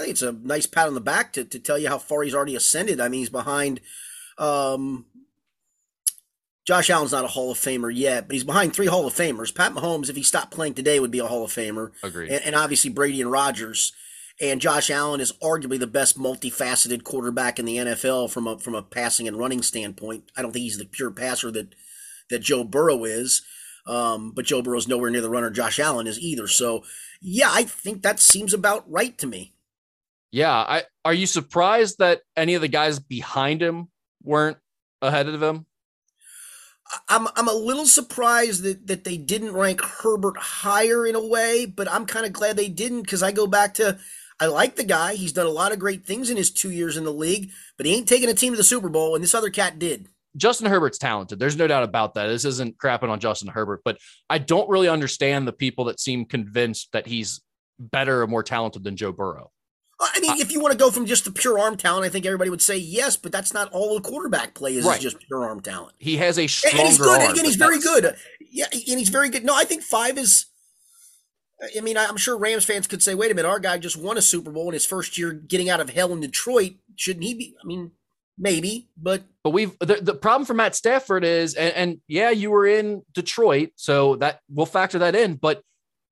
I 0.00 0.04
think 0.04 0.12
it's 0.12 0.22
a 0.22 0.32
nice 0.32 0.66
pat 0.66 0.88
on 0.88 0.94
the 0.94 1.00
back 1.00 1.32
to, 1.34 1.44
to 1.44 1.58
tell 1.58 1.78
you 1.78 1.88
how 1.88 1.98
far 1.98 2.22
he's 2.22 2.34
already 2.34 2.56
ascended. 2.56 3.00
I 3.00 3.08
mean, 3.08 3.20
he's 3.20 3.30
behind 3.30 3.80
um, 4.38 5.04
Josh 6.66 6.88
Allen's 6.88 7.12
not 7.12 7.24
a 7.24 7.28
Hall 7.28 7.50
of 7.50 7.58
Famer 7.58 7.94
yet, 7.94 8.26
but 8.26 8.34
he's 8.34 8.44
behind 8.44 8.72
three 8.72 8.86
Hall 8.86 9.06
of 9.06 9.14
Famers. 9.14 9.54
Pat 9.54 9.72
Mahomes, 9.72 10.08
if 10.08 10.16
he 10.16 10.22
stopped 10.22 10.52
playing 10.52 10.74
today, 10.74 11.00
would 11.00 11.10
be 11.10 11.18
a 11.18 11.26
Hall 11.26 11.44
of 11.44 11.50
Famer. 11.50 11.92
Agreed. 12.02 12.30
And, 12.30 12.44
and 12.44 12.54
obviously 12.54 12.90
Brady 12.90 13.20
and 13.20 13.30
Rodgers. 13.30 13.92
And 14.40 14.60
Josh 14.60 14.88
Allen 14.88 15.20
is 15.20 15.32
arguably 15.42 15.78
the 15.78 15.86
best 15.86 16.18
multifaceted 16.18 17.04
quarterback 17.04 17.58
in 17.58 17.66
the 17.66 17.76
NFL 17.76 18.30
from 18.30 18.46
a 18.46 18.58
from 18.58 18.74
a 18.74 18.82
passing 18.82 19.28
and 19.28 19.36
running 19.36 19.60
standpoint. 19.60 20.30
I 20.34 20.40
don't 20.40 20.52
think 20.52 20.62
he's 20.62 20.78
the 20.78 20.86
pure 20.86 21.10
passer 21.10 21.50
that 21.50 21.74
that 22.30 22.38
Joe 22.38 22.64
Burrow 22.64 23.04
is. 23.04 23.42
Um, 23.86 24.32
but 24.32 24.46
Joe 24.46 24.62
Burrow's 24.62 24.88
nowhere 24.88 25.10
near 25.10 25.20
the 25.20 25.28
runner 25.28 25.50
Josh 25.50 25.78
Allen 25.78 26.06
is 26.06 26.18
either. 26.18 26.46
So 26.46 26.84
yeah, 27.20 27.50
I 27.50 27.64
think 27.64 28.02
that 28.02 28.18
seems 28.18 28.54
about 28.54 28.90
right 28.90 29.16
to 29.18 29.26
me. 29.26 29.54
Yeah. 30.32 30.52
I 30.52 30.84
are 31.04 31.14
you 31.14 31.26
surprised 31.26 31.98
that 31.98 32.20
any 32.36 32.54
of 32.54 32.62
the 32.62 32.68
guys 32.68 32.98
behind 32.98 33.62
him 33.62 33.88
weren't 34.22 34.58
ahead 35.02 35.28
of 35.28 35.42
him? 35.42 35.66
I'm 37.08 37.28
I'm 37.36 37.48
a 37.48 37.52
little 37.52 37.86
surprised 37.86 38.62
that, 38.64 38.86
that 38.88 39.04
they 39.04 39.16
didn't 39.16 39.52
rank 39.52 39.80
Herbert 39.80 40.36
higher 40.36 41.06
in 41.06 41.14
a 41.14 41.26
way, 41.26 41.66
but 41.66 41.90
I'm 41.90 42.06
kind 42.06 42.26
of 42.26 42.32
glad 42.32 42.56
they 42.56 42.68
didn't 42.68 43.02
because 43.02 43.22
I 43.22 43.32
go 43.32 43.46
back 43.46 43.74
to 43.74 43.98
I 44.40 44.46
like 44.46 44.76
the 44.76 44.84
guy. 44.84 45.14
He's 45.14 45.32
done 45.32 45.46
a 45.46 45.50
lot 45.50 45.72
of 45.72 45.78
great 45.78 46.06
things 46.06 46.30
in 46.30 46.36
his 46.36 46.50
two 46.50 46.70
years 46.70 46.96
in 46.96 47.04
the 47.04 47.12
league, 47.12 47.50
but 47.76 47.86
he 47.86 47.94
ain't 47.94 48.08
taking 48.08 48.28
a 48.28 48.34
team 48.34 48.52
to 48.52 48.56
the 48.56 48.64
Super 48.64 48.88
Bowl, 48.88 49.14
and 49.14 49.22
this 49.22 49.34
other 49.34 49.50
cat 49.50 49.78
did. 49.78 50.08
Justin 50.36 50.70
Herbert's 50.70 50.98
talented. 50.98 51.38
There's 51.38 51.56
no 51.56 51.66
doubt 51.66 51.82
about 51.82 52.14
that. 52.14 52.28
This 52.28 52.44
isn't 52.44 52.78
crapping 52.78 53.10
on 53.10 53.20
Justin 53.20 53.48
Herbert, 53.48 53.82
but 53.84 53.98
I 54.28 54.38
don't 54.38 54.68
really 54.68 54.88
understand 54.88 55.46
the 55.46 55.52
people 55.52 55.86
that 55.86 56.00
seem 56.00 56.24
convinced 56.24 56.92
that 56.92 57.06
he's 57.06 57.40
better 57.78 58.22
or 58.22 58.26
more 58.26 58.42
talented 58.42 58.84
than 58.84 58.96
Joe 58.96 59.12
Burrow. 59.12 59.50
Uh, 60.00 60.06
I 60.14 60.20
mean, 60.20 60.30
uh, 60.30 60.36
if 60.38 60.50
you 60.50 60.60
want 60.60 60.72
to 60.72 60.78
go 60.78 60.90
from 60.90 61.04
just 61.06 61.24
the 61.26 61.30
pure 61.30 61.58
arm 61.58 61.76
talent, 61.76 62.04
I 62.06 62.08
think 62.08 62.24
everybody 62.24 62.48
would 62.50 62.62
say 62.62 62.76
yes, 62.76 63.16
but 63.16 63.32
that's 63.32 63.52
not 63.52 63.70
all 63.72 63.94
the 63.96 64.00
quarterback 64.00 64.54
play 64.54 64.74
is, 64.76 64.84
Right. 64.84 64.96
is 64.96 65.02
just 65.02 65.18
pure 65.20 65.44
arm 65.44 65.60
talent. 65.60 65.94
He 65.98 66.16
has 66.16 66.38
a 66.38 66.42
And, 66.42 66.50
stronger 66.50 66.78
and 66.78 66.88
he's 66.88 66.98
good, 66.98 67.20
arm. 67.20 67.36
and 67.36 67.46
he's 67.46 67.56
very 67.56 67.78
good. 67.80 68.16
Yeah, 68.50 68.66
and 68.72 68.98
he's 68.98 69.10
very 69.10 69.28
good. 69.28 69.44
No, 69.44 69.54
I 69.54 69.64
think 69.64 69.82
five 69.82 70.16
is. 70.18 70.46
I 71.76 71.80
mean, 71.82 71.98
I'm 71.98 72.16
sure 72.16 72.38
Rams 72.38 72.64
fans 72.64 72.86
could 72.86 73.02
say, 73.02 73.14
"Wait 73.14 73.30
a 73.30 73.34
minute, 73.34 73.48
our 73.48 73.60
guy 73.60 73.76
just 73.76 73.96
won 73.96 74.16
a 74.16 74.22
Super 74.22 74.50
Bowl 74.50 74.68
in 74.68 74.72
his 74.72 74.86
first 74.86 75.18
year 75.18 75.32
getting 75.32 75.68
out 75.68 75.78
of 75.80 75.90
hell 75.90 76.10
in 76.12 76.20
Detroit. 76.20 76.72
Shouldn't 76.96 77.24
he 77.24 77.34
be?" 77.34 77.54
I 77.62 77.66
mean, 77.66 77.90
maybe, 78.38 78.88
but 78.96 79.24
But 79.44 79.50
we've 79.50 79.78
the, 79.78 79.96
the 80.00 80.14
problem 80.14 80.46
for 80.46 80.54
Matt 80.54 80.74
Stafford 80.74 81.22
is, 81.22 81.52
and, 81.54 81.74
and 81.74 82.00
yeah, 82.08 82.30
you 82.30 82.50
were 82.50 82.66
in 82.66 83.02
Detroit, 83.12 83.72
so 83.76 84.16
that 84.16 84.40
we'll 84.48 84.64
factor 84.64 84.98
that 85.00 85.14
in. 85.14 85.34
But 85.34 85.62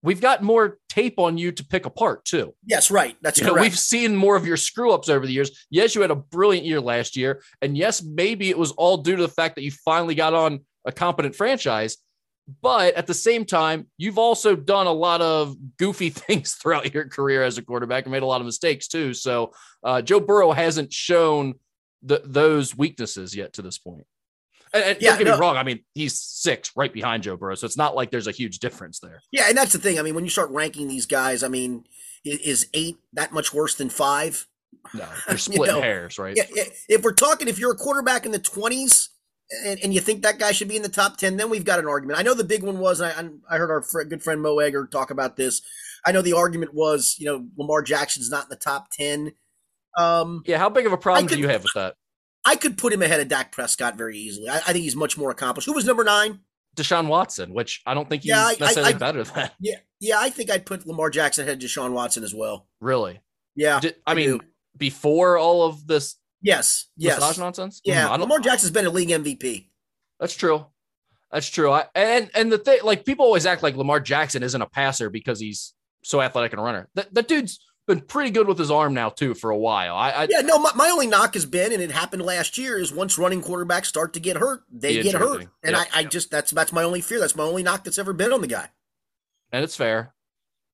we've 0.02 0.20
got 0.20 0.42
more 0.42 0.78
tape 0.88 1.18
on 1.18 1.38
you 1.38 1.52
to 1.52 1.64
pick 1.64 1.86
apart 1.86 2.24
too. 2.24 2.54
yes, 2.64 2.90
right. 2.90 3.16
That's 3.22 3.38
You 3.38 3.46
know, 3.46 3.52
correct. 3.54 3.62
we've 3.64 3.78
seen 3.78 4.14
more 4.16 4.36
of 4.36 4.46
your 4.46 4.56
screw 4.56 4.92
ups 4.92 5.08
over 5.08 5.26
the 5.26 5.32
years. 5.32 5.66
Yes, 5.70 5.94
you 5.94 6.00
had 6.02 6.10
a 6.10 6.16
brilliant 6.16 6.66
year 6.66 6.80
last 6.80 7.16
year, 7.16 7.42
and 7.62 7.76
yes, 7.76 8.02
maybe 8.02 8.48
it 8.50 8.58
was 8.58 8.70
all 8.72 8.98
due 8.98 9.16
to 9.16 9.22
the 9.22 9.28
fact 9.28 9.56
that 9.56 9.62
you 9.62 9.70
finally 9.70 10.14
got 10.14 10.34
on 10.34 10.60
a 10.84 10.92
competent 10.92 11.34
franchise. 11.34 11.96
But 12.62 12.94
at 12.94 13.06
the 13.06 13.12
same 13.12 13.44
time, 13.44 13.88
you've 13.98 14.16
also 14.16 14.56
done 14.56 14.86
a 14.86 14.92
lot 14.92 15.20
of 15.20 15.54
goofy 15.78 16.08
things 16.26 16.54
throughout 16.54 16.94
your 16.94 17.06
career 17.08 17.42
as 17.42 17.58
a 17.58 17.62
quarterback 17.62 18.04
and 18.04 18.12
made 18.12 18.22
a 18.22 18.26
lot 18.26 18.40
of 18.40 18.46
mistakes 18.46 18.88
too. 18.88 19.12
So 19.12 19.52
uh, 19.84 20.00
Joe 20.00 20.18
Burrow 20.20 20.52
hasn't 20.52 20.90
shown 20.92 21.54
the, 22.02 22.22
those 22.24 22.74
weaknesses 22.74 23.36
yet 23.36 23.52
to 23.54 23.62
this 23.62 23.76
point. 23.76 24.04
And, 24.72 24.84
and 24.84 24.98
Yeah, 25.00 25.10
don't 25.10 25.18
get 25.18 25.24
no. 25.28 25.34
me 25.34 25.40
wrong. 25.40 25.56
I 25.56 25.62
mean, 25.62 25.80
he's 25.94 26.18
six 26.20 26.72
right 26.76 26.92
behind 26.92 27.22
Joe 27.22 27.36
Burrow. 27.36 27.54
So 27.54 27.66
it's 27.66 27.76
not 27.76 27.94
like 27.94 28.10
there's 28.10 28.26
a 28.26 28.32
huge 28.32 28.58
difference 28.58 29.00
there. 29.00 29.22
Yeah, 29.32 29.44
and 29.48 29.56
that's 29.56 29.72
the 29.72 29.78
thing. 29.78 29.98
I 29.98 30.02
mean, 30.02 30.14
when 30.14 30.24
you 30.24 30.30
start 30.30 30.50
ranking 30.50 30.88
these 30.88 31.06
guys, 31.06 31.42
I 31.42 31.48
mean, 31.48 31.84
is 32.24 32.68
eight 32.74 32.98
that 33.14 33.32
much 33.32 33.52
worse 33.54 33.74
than 33.74 33.88
five? 33.90 34.46
No, 34.94 35.06
they're 35.28 35.38
splitting 35.38 35.76
know, 35.76 35.80
hairs, 35.82 36.18
right? 36.18 36.34
Yeah, 36.36 36.44
yeah, 36.54 36.64
if 36.88 37.02
we're 37.02 37.12
talking, 37.14 37.48
if 37.48 37.58
you're 37.58 37.72
a 37.72 37.76
quarterback 37.76 38.26
in 38.26 38.32
the 38.32 38.38
twenties 38.38 39.10
and, 39.64 39.78
and 39.82 39.94
you 39.94 40.00
think 40.00 40.22
that 40.22 40.38
guy 40.38 40.52
should 40.52 40.68
be 40.68 40.76
in 40.76 40.82
the 40.82 40.88
top 40.88 41.16
ten, 41.16 41.36
then 41.36 41.48
we've 41.50 41.64
got 41.64 41.78
an 41.78 41.86
argument. 41.86 42.18
I 42.18 42.22
know 42.22 42.34
the 42.34 42.44
big 42.44 42.62
one 42.62 42.78
was, 42.78 43.00
and 43.00 43.40
I, 43.50 43.54
I 43.54 43.58
heard 43.58 43.70
our 43.70 43.82
good 44.04 44.22
friend 44.22 44.42
Mo 44.42 44.58
Egger 44.58 44.86
talk 44.86 45.10
about 45.10 45.36
this. 45.36 45.62
I 46.06 46.12
know 46.12 46.22
the 46.22 46.34
argument 46.34 46.74
was, 46.74 47.16
you 47.18 47.26
know, 47.26 47.46
Lamar 47.56 47.82
Jackson's 47.82 48.30
not 48.30 48.44
in 48.44 48.50
the 48.50 48.56
top 48.56 48.90
ten. 48.92 49.32
Um, 49.96 50.42
Yeah. 50.46 50.58
How 50.58 50.68
big 50.68 50.86
of 50.86 50.92
a 50.92 50.96
problem 50.98 51.26
could- 51.28 51.36
do 51.36 51.40
you 51.40 51.48
have 51.48 51.62
with 51.62 51.72
that? 51.74 51.94
I 52.44 52.56
could 52.56 52.78
put 52.78 52.92
him 52.92 53.02
ahead 53.02 53.20
of 53.20 53.28
Dak 53.28 53.52
Prescott 53.52 53.96
very 53.96 54.16
easily. 54.18 54.48
I, 54.48 54.56
I 54.56 54.72
think 54.72 54.78
he's 54.84 54.96
much 54.96 55.18
more 55.18 55.30
accomplished. 55.30 55.66
Who 55.66 55.74
was 55.74 55.84
number 55.84 56.04
nine? 56.04 56.40
Deshaun 56.76 57.08
Watson, 57.08 57.52
which 57.52 57.82
I 57.86 57.94
don't 57.94 58.08
think 58.08 58.22
he's 58.22 58.30
Yeah, 58.30 58.46
I- 58.46 58.50
I- 58.50 58.56
necessarily 58.60 58.94
I- 58.94 58.98
better 58.98 59.24
than. 59.24 59.50
Yeah, 59.60 59.76
yeah, 60.00 60.16
I 60.18 60.30
think 60.30 60.50
I'd 60.50 60.64
put 60.66 60.86
Lamar 60.86 61.10
Jackson 61.10 61.44
ahead 61.44 61.62
of 61.62 61.68
Deshaun 61.68 61.92
Watson 61.92 62.22
as 62.24 62.34
well. 62.34 62.68
Really? 62.80 63.20
Yeah, 63.56 63.80
Did- 63.80 63.96
I 64.06 64.12
I 64.12 64.14
mean, 64.14 64.28
do. 64.38 64.40
before 64.76 65.36
all 65.38 65.64
of 65.66 65.86
this 65.88 66.16
yes, 66.40 66.86
yes, 66.96 67.38
nonsense? 67.38 67.80
yeah. 67.84 68.06
Hmm, 68.06 68.12
I 68.12 68.16
don't- 68.16 68.20
Lamar 68.28 68.38
Jackson's 68.40 68.70
been 68.70 68.86
a 68.86 68.90
league 68.90 69.08
MVP. 69.10 69.68
That's 70.20 70.36
true. 70.36 70.66
That's 71.32 71.48
true. 71.48 71.70
I, 71.70 71.84
and 71.94 72.30
and 72.34 72.50
the 72.50 72.58
thing, 72.58 72.78
like 72.84 73.04
people 73.04 73.26
always 73.26 73.44
act 73.44 73.62
like 73.62 73.76
Lamar 73.76 74.00
Jackson 74.00 74.42
isn't 74.42 74.62
a 74.62 74.66
passer 74.66 75.10
because 75.10 75.38
he's 75.40 75.74
so 76.02 76.22
athletic 76.22 76.52
and 76.52 76.60
a 76.60 76.64
runner. 76.64 76.88
That 76.94 77.12
that 77.14 77.28
dude's 77.28 77.58
been 77.88 78.00
pretty 78.00 78.30
good 78.30 78.46
with 78.46 78.58
his 78.58 78.70
arm 78.70 78.94
now 78.94 79.08
too 79.08 79.34
for 79.34 79.50
a 79.50 79.56
while. 79.58 79.96
I, 79.96 80.10
I 80.10 80.26
Yeah, 80.30 80.42
no, 80.42 80.58
my, 80.58 80.70
my 80.76 80.88
only 80.88 81.08
knock 81.08 81.34
has 81.34 81.44
been, 81.44 81.72
and 81.72 81.82
it 81.82 81.90
happened 81.90 82.22
last 82.22 82.56
year, 82.56 82.78
is 82.78 82.92
once 82.92 83.18
running 83.18 83.42
quarterbacks 83.42 83.86
start 83.86 84.12
to 84.12 84.20
get 84.20 84.36
hurt, 84.36 84.62
they 84.70 84.98
The 84.98 85.02
get 85.02 85.14
hurt. 85.16 85.38
thing. 85.40 85.50
And 85.64 85.74
Yep, 85.74 85.88
I, 85.92 85.98
I 85.98 86.00
yep. 86.02 86.10
just 86.10 86.30
that's 86.30 86.52
that's 86.52 86.72
my 86.72 86.84
only 86.84 87.00
fear. 87.00 87.18
That's 87.18 87.34
my 87.34 87.42
only 87.42 87.64
knock 87.64 87.82
that's 87.82 87.98
ever 87.98 88.12
been 88.12 88.32
on 88.32 88.40
the 88.42 88.46
guy. 88.46 88.68
and 89.50 89.64
it's 89.64 89.74
fair. 89.76 90.14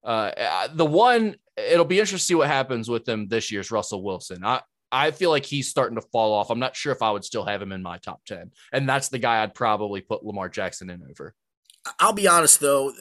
Uh, 0.05 0.33
uh, 0.37 0.69
the 0.75 0.85
one 0.85 1.37
it'll 1.57 1.85
be 1.87 1.99
interesting 2.01 2.19
to 2.19 2.25
see 2.25 2.35
what 2.35 2.49
happens 2.49 2.89
with 2.91 3.09
him 3.09 3.29
this 3.29 3.51
year's 3.51 3.71
Russell 3.71 4.03
Wilson. 4.03 4.45
I 4.45 4.61
I 4.93 5.11
feel 5.13 5.31
like 5.31 5.45
he's 5.47 5.69
starting 5.71 5.97
to 5.97 6.07
fall 6.13 6.33
off. 6.35 6.51
I'm 6.51 6.59
not 6.59 6.77
sure 6.77 6.93
if 6.93 7.01
I 7.03 7.11
would 7.11 7.25
still 7.25 7.45
have 7.45 7.63
him 7.63 7.73
in 7.73 7.83
my 7.83 7.99
top 7.99 8.25
ten, 8.27 8.51
and 8.73 8.89
that's 8.89 9.09
the 9.09 9.19
guy 9.19 9.43
I'd 9.43 9.55
probably 9.55 10.01
put 10.03 10.25
Lamar 10.25 10.49
Jackson 10.49 10.91
in 10.91 11.03
over. 11.09 11.35
I'll 12.01 12.13
be 12.13 12.29
honest 12.29 12.61
though, 12.61 12.93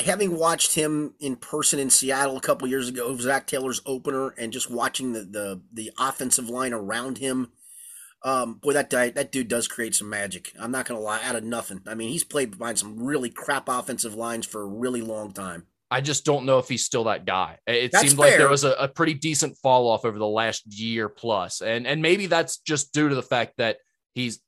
having 0.00 0.36
watched 0.36 0.74
him 0.74 1.14
in 1.20 1.36
person 1.36 1.78
in 1.78 1.90
Seattle 1.90 2.36
a 2.36 2.40
couple 2.40 2.68
years 2.68 2.88
ago, 2.88 3.16
Zac 3.16 3.46
Taylor's 3.46 3.82
opener, 3.86 4.30
and 4.30 4.52
just 4.52 4.70
watching 4.70 5.12
the 5.12 5.20
the 5.20 5.60
the 5.72 5.90
offensive 5.98 6.48
line 6.48 6.72
around 6.72 7.18
him. 7.18 7.52
Um, 8.22 8.54
boy, 8.54 8.72
that 8.72 8.88
guy, 8.88 9.10
that 9.10 9.32
dude 9.32 9.48
does 9.48 9.68
create 9.68 9.94
some 9.94 10.08
magic. 10.08 10.52
I'm 10.58 10.70
not 10.70 10.86
gonna 10.86 11.00
lie, 11.00 11.22
out 11.22 11.36
of 11.36 11.44
nothing. 11.44 11.82
I 11.86 11.94
mean, 11.94 12.08
he's 12.08 12.24
played 12.24 12.56
behind 12.56 12.78
some 12.78 13.02
really 13.02 13.28
crap 13.28 13.68
offensive 13.68 14.14
lines 14.14 14.46
for 14.46 14.62
a 14.62 14.66
really 14.66 15.02
long 15.02 15.32
time. 15.32 15.66
I 15.90 16.00
just 16.00 16.24
don't 16.24 16.46
know 16.46 16.58
if 16.58 16.68
he's 16.68 16.84
still 16.84 17.04
that 17.04 17.26
guy. 17.26 17.58
It 17.66 17.92
That's 17.92 18.08
seemed 18.08 18.18
like 18.18 18.36
there 18.36 18.48
was 18.48 18.64
a, 18.64 18.72
a 18.72 18.88
pretty 18.88 19.14
decent 19.14 19.56
fall 19.58 19.88
off 19.88 20.04
over 20.04 20.18
the 20.18 20.26
last 20.26 20.62
year 20.66 21.08
plus, 21.08 21.60
and 21.60 21.86
and 21.86 22.00
maybe 22.00 22.26
that's 22.26 22.58
just 22.58 22.92
due 22.92 23.10
to 23.10 23.14
the 23.14 23.22
fact 23.22 23.54
that 23.58 23.76
he's 24.14 24.40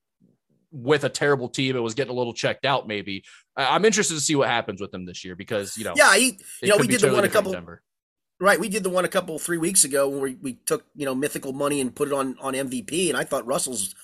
with 0.73 1.05
a 1.05 1.09
terrible 1.09 1.49
team 1.49 1.75
and 1.75 1.85
was 1.85 1.95
getting 1.95 2.13
a 2.13 2.17
little 2.17 2.33
checked 2.33 2.65
out. 2.65 2.89
Maybe 2.89 3.25
I'm 3.57 3.85
interested 3.85 4.15
to 4.15 4.21
see 4.21 4.35
what 4.35 4.49
happens 4.49 4.81
with 4.81 4.93
him 4.93 5.07
this 5.07 5.25
year 5.25 5.35
because 5.35 5.77
you 5.77 5.85
know, 5.85 5.95
Yeah, 5.97 6.15
he, 6.17 6.39
you 6.63 6.69
know, 6.69 6.77
we 6.77 6.87
be 6.87 6.95
did 6.95 7.03
the 7.03 7.13
one 7.13 7.25
a 7.25 7.29
couple. 7.29 7.53
Denver. 7.53 7.83
Right, 8.39 8.61
we 8.61 8.69
did 8.69 8.83
the 8.83 8.91
one 8.91 9.07
a 9.07 9.09
couple 9.09 9.39
three 9.39 9.57
weeks 9.57 9.85
ago 9.85 10.11
when 10.11 10.21
we, 10.21 10.35
we 10.35 10.53
took 10.67 10.85
you 10.95 11.07
know 11.07 11.15
mythical 11.15 11.53
money 11.53 11.81
and 11.81 11.95
put 11.95 12.09
it 12.09 12.15
on 12.15 12.37
on 12.41 12.55
MVP, 12.55 13.09
and 13.09 13.17
I 13.17 13.25
thought 13.25 13.47
Russell's 13.47 13.95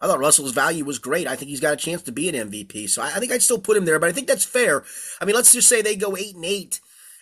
I 0.00 0.06
thought 0.06 0.18
Russell's 0.18 0.52
value 0.52 0.84
was 0.84 0.98
great. 0.98 1.26
I 1.26 1.36
think 1.36 1.50
he's 1.50 1.60
got 1.60 1.74
a 1.74 1.76
chance 1.76 2.02
to 2.02 2.12
be 2.12 2.28
an 2.28 2.50
MVP. 2.50 2.88
So 2.90 3.00
I, 3.00 3.06
I 3.14 3.18
think 3.20 3.32
I'd 3.32 3.42
still 3.42 3.60
put 3.60 3.76
him 3.76 3.84
there, 3.84 3.98
but 3.98 4.08
I 4.08 4.12
think 4.12 4.26
that's 4.26 4.44
fair. 4.44 4.84
I 5.20 5.24
mean, 5.24 5.34
let's 5.34 5.52
just 5.52 5.68
say 5.68 5.82
they 5.82 5.96
go 5.96 6.16
eight 6.16 6.34
and 6.34 6.44
eight 6.44 6.80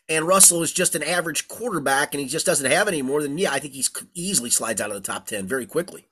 and 0.09 0.27
Russell 0.27 0.63
is 0.63 0.73
just 0.73 0.95
an 0.95 1.03
average 1.03 1.49
quarterback 1.49 2.15
and 2.15 2.21
he 2.21 2.29
just 2.29 2.47
doesn't 2.47 2.71
have 2.71 2.89
any 2.89 3.03
more, 3.03 3.23
then 3.23 3.39
yeah, 3.39 3.53
I 3.53 3.59
think 3.59 3.75
he's 3.75 3.91
easily 4.15 4.51
slides 4.51 4.81
out 4.81 4.91
of 4.91 4.97
the 4.97 5.13
top 5.13 5.27
10 5.27 5.47
very 5.47 5.67
quickly. 5.67 6.07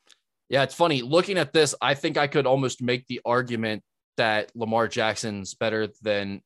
Yeah, 0.49 0.63
it's 0.63 0.75
funny. 0.75 1.03
Looking 1.03 1.39
at 1.39 1.53
this, 1.53 1.75
I 1.81 1.95
think 1.95 2.17
I 2.17 2.27
could 2.27 2.47
almost 2.47 2.83
make 2.83 3.07
the 3.07 3.21
argument 3.25 3.83
that 4.17 4.51
Lamar 4.55 4.89
Jackson's 4.89 5.55
better 5.55 5.89
than 6.03 6.43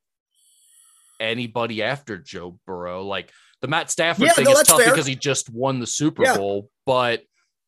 anybody 1.21 1.83
after 1.83 2.19
Joe 2.19 2.59
Burrow. 2.67 3.03
Like 3.03 3.31
the 3.61 3.69
Matt 3.69 3.91
Stafford 3.91 4.27
Yeah, 4.27 4.33
thing 4.33 4.45
no, 4.45 4.53
is 4.53 4.63
tough 4.67 4.81
fair. 4.81 4.91
because 4.91 5.07
he 5.07 5.15
just 5.17 5.51
won 5.51 5.81
the 5.81 5.87
Super 5.87 6.25
Yeah. 6.25 6.37
Bowl, 6.37 6.71
but 6.85 7.23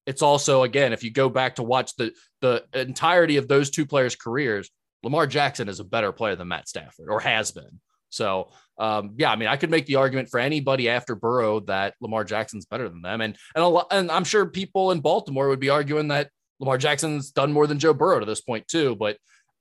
it's 0.07 0.23
also 0.23 0.63
again, 0.63 0.93
if 0.93 1.03
you 1.05 1.11
go 1.11 1.29
back 1.29 1.57
to 1.57 1.63
watch 1.63 1.95
the 1.97 2.13
the 2.41 2.65
entirety 2.75 3.37
of 3.37 3.49
those 3.49 3.71
two 3.71 3.87
players' 3.87 4.17
careers, 4.17 4.71
Lamar 5.03 5.27
Jackson 5.27 5.69
is 5.69 5.81
a 5.81 5.85
better 5.85 6.13
player 6.13 6.37
than 6.37 6.49
Matt 6.49 6.69
Stafford 6.69 7.09
or 7.11 7.21
has 7.21 7.53
been. 7.53 7.81
So 8.11 8.51
um, 8.79 9.15
yeah, 9.19 9.31
I 9.31 9.37
mean, 9.37 9.49
I 9.49 9.57
could 9.57 9.71
make 9.71 9.87
the 9.87 9.97
argument 9.97 10.29
for 10.31 10.39
anybody 10.41 10.89
after 10.89 11.15
Burrow 11.15 11.61
that 11.61 11.95
Lamar 12.01 12.25
Jackson's 12.25 12.65
better 12.65 12.89
than 12.89 13.03
them, 13.03 13.21
and 13.21 13.37
and 13.55 13.65
a 13.65 13.69
lot, 13.69 13.89
and 13.91 14.11
I'm 14.11 14.25
sure 14.25 14.47
people 14.47 14.93
in 14.93 15.01
Baltimore 15.01 15.49
would 15.49 15.61
be 15.61 15.69
arguing 15.69 16.09
that 16.09 16.31
Lamar 16.61 16.79
Jackson's 16.79 17.31
done 17.31 17.53
more 17.53 17.67
than 17.67 17.79
Joe 17.79 17.93
Burrow 17.93 18.21
to 18.21 18.27
this 18.27 18.41
point 18.41 18.67
too. 18.69 18.97
But 18.97 19.19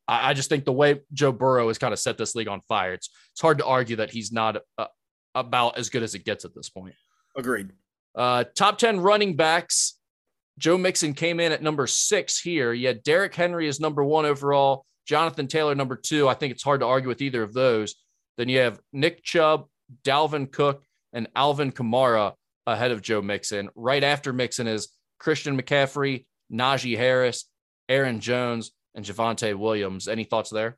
I, 0.08 0.30
I 0.30 0.34
just 0.34 0.50
think 0.50 0.66
the 0.66 0.74
way 0.74 1.02
Joe 1.14 1.32
Burrow 1.32 1.68
has 1.68 1.78
kind 1.78 1.94
of 1.94 2.00
set 2.00 2.18
this 2.18 2.36
league 2.36 2.48
on 2.48 2.62
fire, 2.68 2.94
it's 2.94 3.10
it's 3.32 3.42
hard 3.42 3.60
to 3.60 3.66
argue 3.66 3.98
that 3.98 4.12
he's 4.12 4.32
not 4.32 4.58
uh, 4.78 4.88
about 5.36 5.78
as 5.78 5.90
good 5.90 6.04
as 6.04 6.16
it 6.16 6.26
gets 6.26 6.46
at 6.46 6.56
this 6.56 6.70
point. 6.70 6.96
Agreed. 7.36 7.72
Uh, 8.16 8.46
top 8.56 8.78
10 8.78 9.00
running 9.00 9.36
backs. 9.36 9.96
Joe 10.58 10.78
Mixon 10.78 11.14
came 11.14 11.40
in 11.40 11.52
at 11.52 11.62
number 11.62 11.86
six 11.86 12.40
here. 12.40 12.74
Had 12.74 13.04
Derrick 13.04 13.36
Henry 13.36 13.68
is 13.68 13.80
number 13.80 14.04
one 14.04 14.26
overall, 14.26 14.86
Jonathan 15.06 15.48
Taylor 15.48 15.76
number 15.76 15.96
two. 15.96 16.28
I 16.28 16.34
think 16.34 16.52
it's 16.52 16.64
hard 16.64 16.80
to 16.80 16.88
argue 16.88 17.10
with 17.10 17.22
either 17.22 17.44
of 17.44 17.54
those. 17.54 17.94
Then 18.38 18.50
you 18.50 18.60
have 18.60 18.80
Nick 18.92 19.24
Chubb, 19.24 19.68
Dalvin 20.04 20.52
Cook, 20.52 20.84
and 21.14 21.28
Alvin 21.36 21.72
Kamara 21.72 22.34
ahead 22.66 22.92
of 22.92 23.04
Joe 23.04 23.22
Mixon. 23.22 23.70
Right 23.76 24.04
after 24.04 24.34
Mixon 24.34 24.68
is 24.68 24.90
Christian 25.20 25.60
McCaffrey, 25.60 26.26
Najee 26.52 26.98
Harris, 26.98 27.46
Aaron 27.88 28.20
Jones, 28.20 28.72
and 28.98 29.06
Javonte 29.06 29.56
Williams. 29.56 30.08
Any 30.08 30.26
thoughts 30.26 30.50
there? 30.50 30.78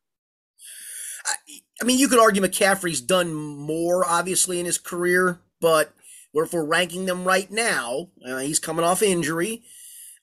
I, 1.25 1.33
I 1.81 1.85
mean, 1.85 1.97
you 1.97 2.09
could 2.09 2.19
argue 2.19 2.43
McCaffrey's 2.43 3.01
done 3.01 3.33
more, 3.33 4.05
obviously, 4.05 4.59
in 4.59 4.65
his 4.65 4.77
career, 4.77 5.39
but 5.61 5.93
if 6.33 6.53
we're 6.53 6.65
ranking 6.65 7.05
them 7.05 7.23
right 7.23 7.49
now, 7.49 8.09
uh, 8.27 8.37
he's 8.39 8.59
coming 8.59 8.85
off 8.85 9.01
injury. 9.01 9.63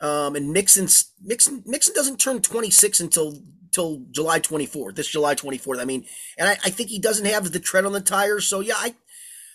Um, 0.01 0.37
and 0.37 0.53
Mixon's, 0.53 1.13
Mixon, 1.25 1.63
Mixon 1.67 1.95
doesn't 1.95 2.21
turn 2.21 2.43
26 2.43 3.01
until 3.01 3.43
till 3.73 4.05
July 4.11 4.41
24th, 4.41 4.95
this 4.95 5.09
July 5.09 5.35
24th. 5.35 5.81
I 5.81 5.85
mean, 5.85 6.07
and 6.39 6.49
I, 6.49 6.53
I 6.53 6.71
think 6.71 6.91
he 6.91 6.99
doesn't 6.99 7.27
have 7.27 7.51
the 7.51 7.61
tread 7.61 7.85
on 7.85 7.93
the 7.93 8.01
tires. 8.01 8.47
So, 8.47 8.61
yeah, 8.61 8.75
I 8.77 8.95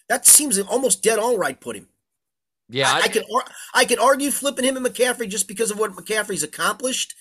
that 0.10 0.26
seems 0.26 0.60
almost 0.60 1.04
dead 1.04 1.20
all 1.20 1.38
right, 1.38 1.60
put 1.60 1.76
him. 1.76 1.88
Yeah, 2.70 2.92
I, 2.92 3.02
I 3.02 3.08
could 3.08 3.26
I 3.74 3.86
could 3.86 4.00
argue 4.00 4.32
flipping 4.32 4.66
him 4.66 4.78
and 4.78 4.86
McCaffrey 4.86 5.30
just 5.30 5.48
because 5.48 5.72
of 5.72 5.80
what 5.80 5.94
McCaffrey's 5.94 6.44
accomplished. 6.44 7.14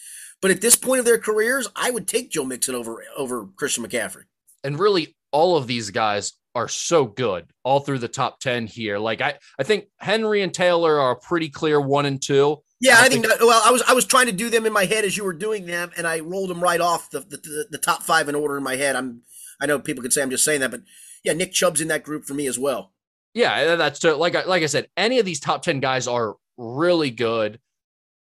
But 0.43 0.51
at 0.51 0.61
this 0.61 0.77
point 0.77 1.01
of 1.01 1.05
their 1.05 1.19
careers, 1.19 1.69
I 1.77 1.91
would 1.91 2.09
take 2.09 2.31
Joe 2.31 2.45
Mixon 2.45 2.75
over 2.75 3.03
over 3.17 3.47
Christian 3.57 3.85
McCaffrey. 3.85 4.25
and 4.65 4.79
really 4.79 5.17
all 5.33 5.57
of 5.57 5.67
these 5.67 5.91
guys 5.91 6.33
are 6.57 6.67
so 6.69 7.05
good 7.05 7.47
all 7.63 7.79
through 7.81 7.99
the 8.01 8.09
top 8.09 8.41
10 8.41 8.67
here. 8.67 8.99
Like 8.99 9.21
I, 9.21 9.39
I 9.59 9.63
think 9.63 9.85
Henry 9.99 10.43
and 10.43 10.53
Taylor 10.53 10.99
are 10.99 11.13
a 11.13 11.17
pretty 11.17 11.49
clear 11.49 11.81
one 11.81 12.05
and 12.07 12.21
two. 12.21 12.57
Yeah, 12.81 12.97
I 12.99 13.05
I 13.05 13.09
think. 13.09 13.27
That, 13.27 13.39
well, 13.41 13.63
I 13.65 13.71
was 13.71 13.83
I 13.87 13.93
was 13.93 14.07
trying 14.07 14.27
to 14.27 14.33
do 14.33 14.49
them 14.51 14.67
in 14.67 14.73
my 14.73 14.87
head 14.87 15.05
as 15.05 15.17
you 15.17 15.23
were 15.25 15.35
doing 15.35 15.67
them, 15.67 15.91
and 15.97 16.07
I 16.07 16.21
rolled 16.21 16.51
them 16.51 16.61
right 16.63 16.81
off 16.81 17.11
the 17.11 17.21
the, 17.21 17.37
the, 17.37 17.67
the 17.73 17.79
top 17.79 18.03
five 18.03 18.29
in 18.29 18.35
order 18.35 18.57
in 18.57 18.63
my 18.63 18.77
head. 18.77 18.97
I'm 18.97 19.23
I 19.61 19.67
know 19.67 19.79
people 19.79 20.03
could 20.03 20.13
say 20.13 20.23
I'm 20.23 20.31
just 20.31 20.45
saying 20.45 20.61
that, 20.63 20.71
but 20.71 20.81
yeah, 21.23 21.35
Nick 21.35 21.53
Chubb's 21.53 21.83
in 21.83 21.89
that 21.89 22.03
group 22.03 22.25
for 22.25 22.33
me 22.35 22.47
as 22.47 22.59
well. 22.59 22.93
Yeah, 23.35 23.77
that's 23.77 24.03
like 24.03 24.35
I- 24.35 24.45
like 24.45 24.63
I 24.63 24.67
said, 24.67 24.89
any 24.97 25.19
of 25.19 25.27
these 25.27 25.39
top 25.39 25.63
10 25.63 25.79
guys 25.81 26.09
are 26.09 26.37
really 26.57 27.11
good. 27.11 27.61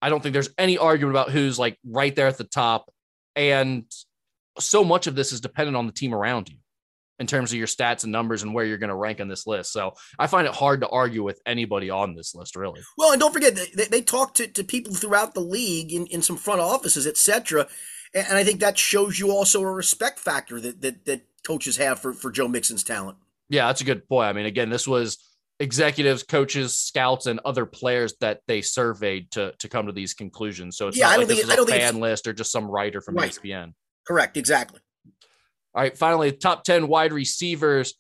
I 0.02 0.08
don't 0.08 0.22
think 0.22 0.32
there's 0.32 0.50
any 0.58 0.78
argument 0.78 1.16
about 1.16 1.30
who's 1.30 1.58
like 1.58 1.78
right 1.84 2.14
there 2.14 2.26
at 2.26 2.38
the 2.38 2.44
top. 2.44 2.90
And 3.36 3.84
so 4.58 4.84
much 4.84 5.06
of 5.06 5.14
this 5.14 5.32
is 5.32 5.40
dependent 5.40 5.76
on 5.76 5.86
the 5.86 5.92
team 5.92 6.14
around 6.14 6.48
you 6.48 6.56
in 7.18 7.26
terms 7.26 7.52
of 7.52 7.58
your 7.58 7.66
stats 7.66 8.02
and 8.02 8.12
numbers 8.12 8.42
and 8.42 8.54
where 8.54 8.64
you're 8.64 8.78
going 8.78 8.88
to 8.88 8.96
rank 8.96 9.20
on 9.20 9.28
this 9.28 9.46
list. 9.46 9.72
So 9.72 9.92
I 10.18 10.26
find 10.26 10.46
it 10.46 10.54
hard 10.54 10.80
to 10.80 10.88
argue 10.88 11.22
with 11.22 11.40
anybody 11.44 11.90
on 11.90 12.14
this 12.14 12.34
list, 12.34 12.56
really. 12.56 12.80
Well, 12.96 13.12
and 13.12 13.20
don't 13.20 13.32
forget 13.32 13.54
they, 13.74 13.84
they, 13.84 14.00
talk 14.00 14.34
to, 14.34 14.46
to 14.46 14.64
people 14.64 14.94
throughout 14.94 15.34
the 15.34 15.40
league 15.40 15.92
in, 15.92 16.06
in 16.06 16.22
some 16.22 16.38
front 16.38 16.62
offices, 16.62 17.06
etc. 17.06 17.68
And, 18.14 18.26
and 18.26 18.38
I 18.38 18.44
think 18.44 18.60
that 18.60 18.78
shows 18.78 19.18
you 19.18 19.30
also 19.30 19.60
a 19.60 19.70
respect 19.70 20.18
factor 20.18 20.58
that 20.60 20.80
that, 20.80 21.04
that 21.04 21.26
coaches 21.46 21.76
have 21.76 22.00
for, 22.00 22.14
for 22.14 22.30
Joe 22.30 22.48
Mixon's 22.48 22.82
talent. 22.82 23.18
Yeah, 23.50 23.66
that's 23.66 23.82
a 23.82 23.84
good 23.84 24.08
point. 24.08 24.28
I 24.28 24.32
mean, 24.32 24.46
again, 24.46 24.70
this 24.70 24.88
was 24.88 25.18
executives, 25.60 26.22
coaches, 26.22 26.76
scouts, 26.76 27.26
and 27.26 27.38
other 27.44 27.66
players 27.66 28.14
that 28.20 28.40
they 28.48 28.60
surveyed 28.62 29.30
to 29.32 29.52
to 29.58 29.68
come 29.68 29.86
to 29.86 29.92
these 29.92 30.14
conclusions. 30.14 30.76
So 30.76 30.88
it's 30.88 30.96
Yeah, 30.96 31.04
not 31.06 31.12
I 31.12 31.16
like 31.16 31.20
don't 31.20 31.28
this 31.28 31.36
think 31.38 31.44
is 31.48 31.52
it- 31.52 31.56
don't 31.56 31.66
think 31.66 31.76
it's- 31.76 31.90
fan 31.92 32.00
list 32.00 32.26
or 32.26 32.32
just 32.32 32.50
some 32.50 32.64
writer 32.66 33.00
from 33.00 33.14
Right. 33.16 33.30
ESPN. 33.30 33.74
Correct, 34.06 34.36
exactly. 34.36 34.80
All 35.72 35.82
right, 35.82 35.96
finally, 35.96 36.32
top 36.32 36.64
10 36.64 36.88
wide 36.88 37.12
receivers. 37.12 37.94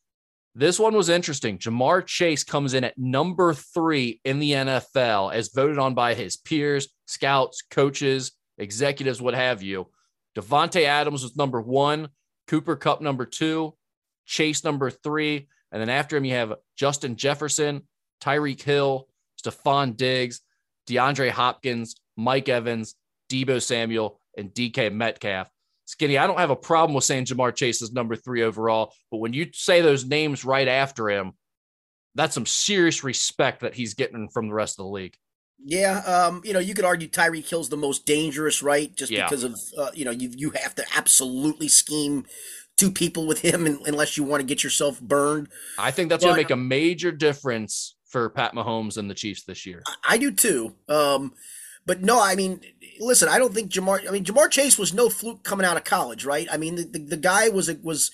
This 0.56 0.80
one 0.80 0.94
was 0.96 1.08
interesting. 1.08 1.58
Ja'Marr 1.58 2.04
Chase 2.04 2.42
comes 2.42 2.74
in 2.74 2.82
at 2.82 2.98
number 2.98 3.54
three 3.54 4.20
in 4.24 4.40
the 4.40 4.52
NFL 4.54 5.30
as 5.32 5.48
voted 5.54 5.78
on 5.78 5.94
by 5.94 6.14
his 6.14 6.36
peers, 6.36 6.88
scouts, 7.06 7.62
coaches, 7.70 8.32
executives, 8.58 9.22
what 9.22 9.34
have 9.34 9.62
you. 9.62 9.92
Davante 10.36 10.82
Adams 10.84 11.22
was 11.22 11.36
number 11.36 11.60
one, 11.60 12.08
Cooper 12.48 12.74
Kupp 12.74 13.00
number 13.00 13.24
two, 13.26 13.76
Chase 14.26 14.64
number 14.64 14.90
three. 14.90 15.48
And 15.72 15.80
then 15.80 15.88
after 15.88 16.16
him, 16.16 16.24
you 16.24 16.34
have 16.34 16.54
Justin 16.76 17.16
Jefferson, 17.16 17.82
Tyreek 18.22 18.60
Hill, 18.62 19.06
Stefon 19.42 19.96
Diggs, 19.96 20.40
DeAndre 20.88 21.30
Hopkins, 21.30 21.94
Mike 22.16 22.48
Evans, 22.48 22.94
Deebo 23.30 23.62
Samuel, 23.62 24.20
and 24.36 24.52
DK 24.52 24.92
Metcalf. 24.92 25.48
Skinny, 25.86 26.18
I 26.18 26.26
don't 26.26 26.38
have 26.38 26.50
a 26.50 26.56
problem 26.56 26.94
with 26.94 27.04
saying 27.04 27.24
Ja'Marr 27.24 27.54
Chase 27.54 27.82
is 27.82 27.92
number 27.92 28.14
three 28.14 28.42
overall, 28.42 28.92
but 29.10 29.18
when 29.18 29.32
you 29.32 29.48
say 29.52 29.80
those 29.80 30.04
names 30.04 30.44
right 30.44 30.68
after 30.68 31.10
him, 31.10 31.32
that's 32.14 32.34
some 32.34 32.46
serious 32.46 33.02
respect 33.02 33.60
that 33.60 33.74
he's 33.74 33.94
getting 33.94 34.28
from 34.28 34.48
the 34.48 34.54
rest 34.54 34.78
of 34.78 34.84
the 34.84 34.90
league. 34.90 35.16
Yeah, 35.64 35.98
um, 35.98 36.40
you 36.44 36.52
know, 36.52 36.58
you 36.58 36.74
could 36.74 36.84
argue 36.84 37.08
Tyreek 37.08 37.48
Hill's 37.48 37.68
the 37.68 37.76
most 37.76 38.06
dangerous, 38.06 38.62
right? 38.62 38.94
Just 38.94 39.12
Yeah. 39.12 39.24
because 39.28 39.44
of 39.44 39.60
uh, 39.76 39.90
you 39.92 40.04
know, 40.04 40.10
you 40.10 40.30
you 40.34 40.50
have 40.50 40.74
to 40.76 40.84
absolutely 40.96 41.68
scheme 41.68 42.24
two 42.80 42.90
people 42.90 43.26
with 43.26 43.40
him 43.40 43.66
un- 43.66 43.80
unless 43.86 44.16
you 44.16 44.24
want 44.24 44.40
to 44.40 44.46
get 44.46 44.64
yourself 44.64 45.00
burned. 45.00 45.48
I 45.78 45.90
think 45.90 46.08
that's 46.08 46.24
going 46.24 46.34
to 46.34 46.40
make 46.40 46.50
a 46.50 46.56
major 46.56 47.12
difference 47.12 47.94
for 48.06 48.28
Pat 48.30 48.54
Mahomes 48.54 48.96
and 48.96 49.08
the 49.08 49.14
Chiefs 49.14 49.44
this 49.44 49.66
year. 49.66 49.82
I- 49.86 50.14
I 50.14 50.18
do 50.18 50.30
too. 50.32 50.74
Um, 50.88 51.32
but 51.86 52.02
no, 52.02 52.20
I 52.22 52.34
mean, 52.34 52.60
listen, 53.00 53.28
I 53.28 53.38
don't 53.38 53.54
think 53.54 53.70
Ja'Marr. 53.70 54.08
I 54.08 54.10
mean, 54.12 54.24
Ja'Marr 54.24 54.50
Chase 54.50 54.78
was 54.78 54.92
no 54.92 55.08
fluke 55.08 55.42
coming 55.44 55.66
out 55.66 55.76
of 55.76 55.84
college, 55.84 56.24
right? 56.24 56.46
I 56.50 56.56
mean, 56.56 56.74
the, 56.76 56.84
the, 56.84 56.98
the 56.98 57.16
guy 57.16 57.48
was 57.48 57.68
a, 57.68 57.76
was 57.82 58.10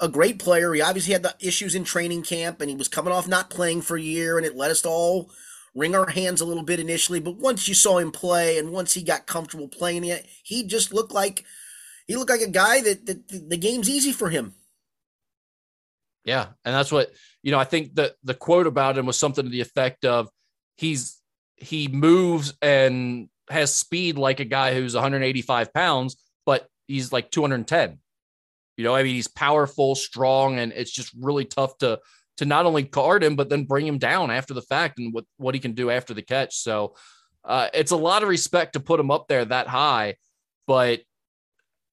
a 0.00 0.08
great 0.08 0.38
player. 0.38 0.72
He 0.72 0.80
obviously 0.80 1.12
had 1.12 1.22
the 1.22 1.34
issues 1.40 1.74
in 1.74 1.84
training 1.84 2.22
camp, 2.22 2.60
and 2.60 2.70
he 2.70 2.76
was 2.76 2.88
coming 2.88 3.12
off 3.12 3.28
not 3.28 3.50
playing 3.50 3.82
for 3.82 3.96
a 3.96 4.02
year, 4.02 4.36
and 4.38 4.46
it 4.46 4.56
let 4.56 4.70
us 4.70 4.84
all 4.84 5.30
wring 5.74 5.94
our 5.94 6.10
hands 6.10 6.40
a 6.40 6.44
little 6.44 6.62
bit 6.64 6.80
initially. 6.80 7.20
But 7.20 7.36
once 7.36 7.68
you 7.68 7.74
saw 7.74 7.98
him 7.98 8.12
play, 8.12 8.58
and 8.58 8.72
once 8.72 8.94
he 8.94 9.02
got 9.02 9.26
comfortable 9.26 9.68
playing 9.68 10.04
it, 10.04 10.26
he 10.42 10.64
just 10.64 10.92
looked 10.92 11.12
like 11.12 11.44
he 12.12 12.18
looked 12.18 12.30
like 12.30 12.42
a 12.42 12.50
guy 12.50 12.82
that, 12.82 13.06
that 13.06 13.48
the 13.48 13.56
game's 13.56 13.88
easy 13.88 14.12
for 14.12 14.28
him. 14.28 14.52
Yeah, 16.26 16.48
and 16.62 16.74
that's 16.74 16.92
what 16.92 17.10
you 17.42 17.52
know. 17.52 17.58
I 17.58 17.64
think 17.64 17.94
that 17.94 18.16
the 18.22 18.34
quote 18.34 18.66
about 18.66 18.98
him 18.98 19.06
was 19.06 19.18
something 19.18 19.44
to 19.44 19.50
the 19.50 19.62
effect 19.62 20.04
of 20.04 20.28
he's 20.76 21.18
he 21.56 21.88
moves 21.88 22.52
and 22.60 23.30
has 23.48 23.74
speed 23.74 24.18
like 24.18 24.40
a 24.40 24.44
guy 24.44 24.74
who's 24.74 24.94
185 24.94 25.72
pounds, 25.72 26.22
but 26.44 26.68
he's 26.86 27.12
like 27.12 27.30
210. 27.30 27.98
You 28.76 28.84
know, 28.84 28.94
I 28.94 29.04
mean, 29.04 29.14
he's 29.14 29.28
powerful, 29.28 29.94
strong, 29.94 30.58
and 30.58 30.70
it's 30.70 30.92
just 30.92 31.14
really 31.18 31.46
tough 31.46 31.78
to 31.78 31.98
to 32.36 32.44
not 32.44 32.66
only 32.66 32.82
guard 32.82 33.24
him 33.24 33.36
but 33.36 33.48
then 33.48 33.64
bring 33.64 33.86
him 33.86 33.96
down 33.96 34.30
after 34.30 34.52
the 34.52 34.60
fact 34.60 34.98
and 34.98 35.14
what 35.14 35.24
what 35.38 35.54
he 35.54 35.60
can 35.60 35.72
do 35.72 35.88
after 35.88 36.12
the 36.12 36.20
catch. 36.20 36.56
So 36.56 36.94
uh, 37.42 37.68
it's 37.72 37.90
a 37.90 37.96
lot 37.96 38.22
of 38.22 38.28
respect 38.28 38.74
to 38.74 38.80
put 38.80 39.00
him 39.00 39.10
up 39.10 39.28
there 39.28 39.46
that 39.46 39.66
high, 39.66 40.16
but 40.66 41.00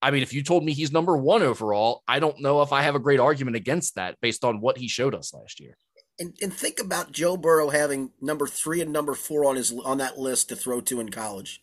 I 0.02 0.10
mean, 0.10 0.22
if 0.22 0.32
you 0.32 0.42
told 0.42 0.64
me 0.64 0.72
he's 0.72 0.92
number 0.92 1.16
one 1.16 1.42
overall, 1.42 2.02
I 2.08 2.20
don't 2.20 2.40
know 2.40 2.62
if 2.62 2.72
I 2.72 2.82
have 2.82 2.94
a 2.94 2.98
great 3.00 3.20
argument 3.20 3.56
against 3.56 3.96
that 3.96 4.16
based 4.20 4.44
on 4.44 4.60
what 4.60 4.78
he 4.78 4.88
showed 4.88 5.14
us 5.14 5.34
last 5.34 5.60
year. 5.60 5.76
And, 6.18 6.36
and 6.42 6.52
think 6.52 6.80
about 6.80 7.12
Joe 7.12 7.36
Burrow 7.36 7.70
having 7.70 8.10
number 8.20 8.46
three 8.46 8.80
and 8.80 8.92
number 8.92 9.14
four 9.14 9.44
on 9.46 9.56
his 9.56 9.72
on 9.72 9.98
that 9.98 10.18
list 10.18 10.48
to 10.50 10.56
throw 10.56 10.80
to 10.82 11.00
in 11.00 11.10
college. 11.10 11.62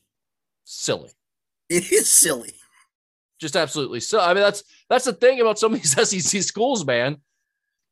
Silly. 0.63 1.11
It 1.69 1.91
is 1.91 2.09
silly. 2.09 2.53
Just 3.39 3.55
absolutely. 3.55 3.99
So 3.99 4.19
I 4.19 4.33
mean, 4.33 4.43
that's 4.43 4.63
that's 4.89 5.05
the 5.05 5.13
thing 5.13 5.41
about 5.41 5.59
some 5.59 5.73
of 5.73 5.81
these 5.81 5.93
SEC 6.21 6.41
schools, 6.41 6.85
man. 6.85 7.17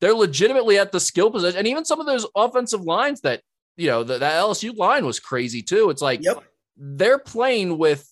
They're 0.02 0.14
legitimately 0.14 0.78
at 0.80 0.92
the 0.92 1.00
skill 1.00 1.30
position. 1.32 1.58
And 1.60 1.68
even 1.68 1.86
some 1.86 2.00
of 2.00 2.06
those 2.06 2.26
offensive 2.36 2.82
lines 2.82 3.22
that, 3.22 3.42
you 3.78 3.88
know, 3.88 4.04
the, 4.04 4.18
that 4.18 4.42
LSU 4.42 4.76
line 4.76 5.06
was 5.06 5.20
crazy 5.20 5.62
too. 5.62 5.90
It's 5.90 6.02
like 6.02 6.22
Yep. 6.24 6.44
they're 6.78 7.20
playing 7.20 7.78
with 7.78 8.10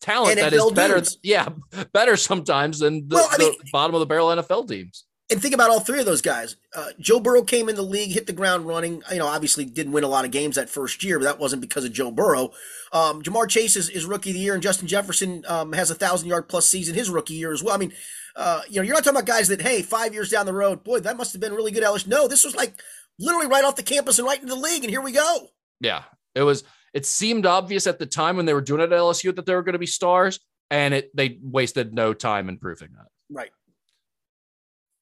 talent 0.00 0.38
NFL 0.38 0.40
that 0.40 0.52
is 0.52 0.72
better. 0.72 0.94
Dudes. 0.94 1.18
Yeah, 1.22 1.48
better 1.92 2.16
sometimes 2.16 2.78
than 2.78 3.08
the, 3.08 3.16
well, 3.16 3.28
I 3.30 3.38
mean, 3.38 3.52
the 3.58 3.70
bottom 3.72 3.94
of 3.94 4.00
the 4.00 4.06
barrel 4.06 4.28
NFL 4.28 4.68
teams. 4.68 5.04
And 5.30 5.40
think 5.40 5.54
about 5.54 5.70
all 5.70 5.78
three 5.78 6.00
of 6.00 6.06
those 6.06 6.22
guys. 6.22 6.56
Uh, 6.74 6.88
Joe 6.98 7.20
Burrow 7.20 7.44
came 7.44 7.68
in 7.68 7.76
the 7.76 7.82
league, 7.82 8.10
hit 8.10 8.26
the 8.26 8.32
ground 8.32 8.66
running. 8.66 9.00
You 9.12 9.18
know, 9.18 9.28
obviously 9.28 9.64
didn't 9.64 9.92
win 9.92 10.02
a 10.02 10.08
lot 10.08 10.24
of 10.24 10.32
games 10.32 10.56
that 10.56 10.68
first 10.68 11.04
year, 11.04 11.20
but 11.20 11.24
that 11.24 11.38
wasn't 11.38 11.62
because 11.62 11.84
of 11.84 11.92
Joe 11.92 12.10
Burrow. 12.10 12.50
Um, 12.92 13.22
Ja'Marr 13.22 13.48
Chase 13.48 13.76
is, 13.76 13.88
is 13.88 14.04
rookie 14.06 14.30
of 14.30 14.34
the 14.34 14.40
year, 14.40 14.54
and 14.54 14.62
Justin 14.62 14.88
Jefferson 14.88 15.44
um, 15.46 15.72
has 15.72 15.88
a 15.92 15.94
thousand 15.94 16.28
yard 16.28 16.48
plus 16.48 16.66
season 16.66 16.96
his 16.96 17.08
rookie 17.08 17.34
year 17.34 17.52
as 17.52 17.62
well. 17.62 17.74
I 17.74 17.78
mean, 17.78 17.92
uh, 18.34 18.62
you 18.68 18.76
know, 18.76 18.82
you're 18.82 18.94
not 18.94 19.04
talking 19.04 19.18
about 19.18 19.26
guys 19.26 19.46
that 19.48 19.62
hey, 19.62 19.82
five 19.82 20.12
years 20.12 20.30
down 20.30 20.46
the 20.46 20.52
road, 20.52 20.82
boy, 20.82 20.98
that 20.98 21.16
must 21.16 21.32
have 21.32 21.40
been 21.40 21.54
really 21.54 21.70
good. 21.70 21.84
LSU. 21.84 22.08
No, 22.08 22.26
this 22.26 22.44
was 22.44 22.56
like 22.56 22.80
literally 23.20 23.46
right 23.46 23.64
off 23.64 23.76
the 23.76 23.84
campus 23.84 24.18
and 24.18 24.26
right 24.26 24.40
into 24.40 24.52
the 24.52 24.60
league, 24.60 24.82
and 24.82 24.90
here 24.90 25.00
we 25.00 25.12
go. 25.12 25.48
Yeah, 25.80 26.02
it 26.34 26.42
was. 26.42 26.64
It 26.92 27.06
seemed 27.06 27.46
obvious 27.46 27.86
at 27.86 28.00
the 28.00 28.06
time 28.06 28.36
when 28.36 28.46
they 28.46 28.54
were 28.54 28.60
doing 28.60 28.80
it 28.80 28.92
at 28.92 28.98
LSU 28.98 29.34
that 29.36 29.46
they 29.46 29.54
were 29.54 29.62
going 29.62 29.74
to 29.74 29.78
be 29.78 29.86
stars, 29.86 30.40
and 30.70 30.94
it 30.94 31.10
they 31.14 31.38
wasted 31.42 31.94
no 31.94 32.14
time 32.14 32.48
in 32.48 32.58
proving 32.58 32.90
that. 32.96 33.06
Right. 33.30 33.50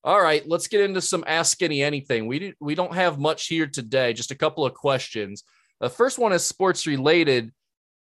All 0.04 0.22
right, 0.22 0.46
let's 0.48 0.68
get 0.68 0.82
into 0.82 1.00
some 1.00 1.24
Ask 1.26 1.52
Skinny 1.52 1.82
Anything. 1.82 2.26
We 2.26 2.38
do, 2.38 2.52
we 2.60 2.74
don't 2.74 2.94
have 2.94 3.18
much 3.18 3.46
here 3.46 3.66
today, 3.66 4.12
just 4.12 4.30
a 4.30 4.36
couple 4.36 4.64
of 4.64 4.72
questions. 4.72 5.44
The 5.80 5.90
first 5.90 6.18
one 6.18 6.32
is 6.32 6.44
sports 6.44 6.86
related. 6.86 7.52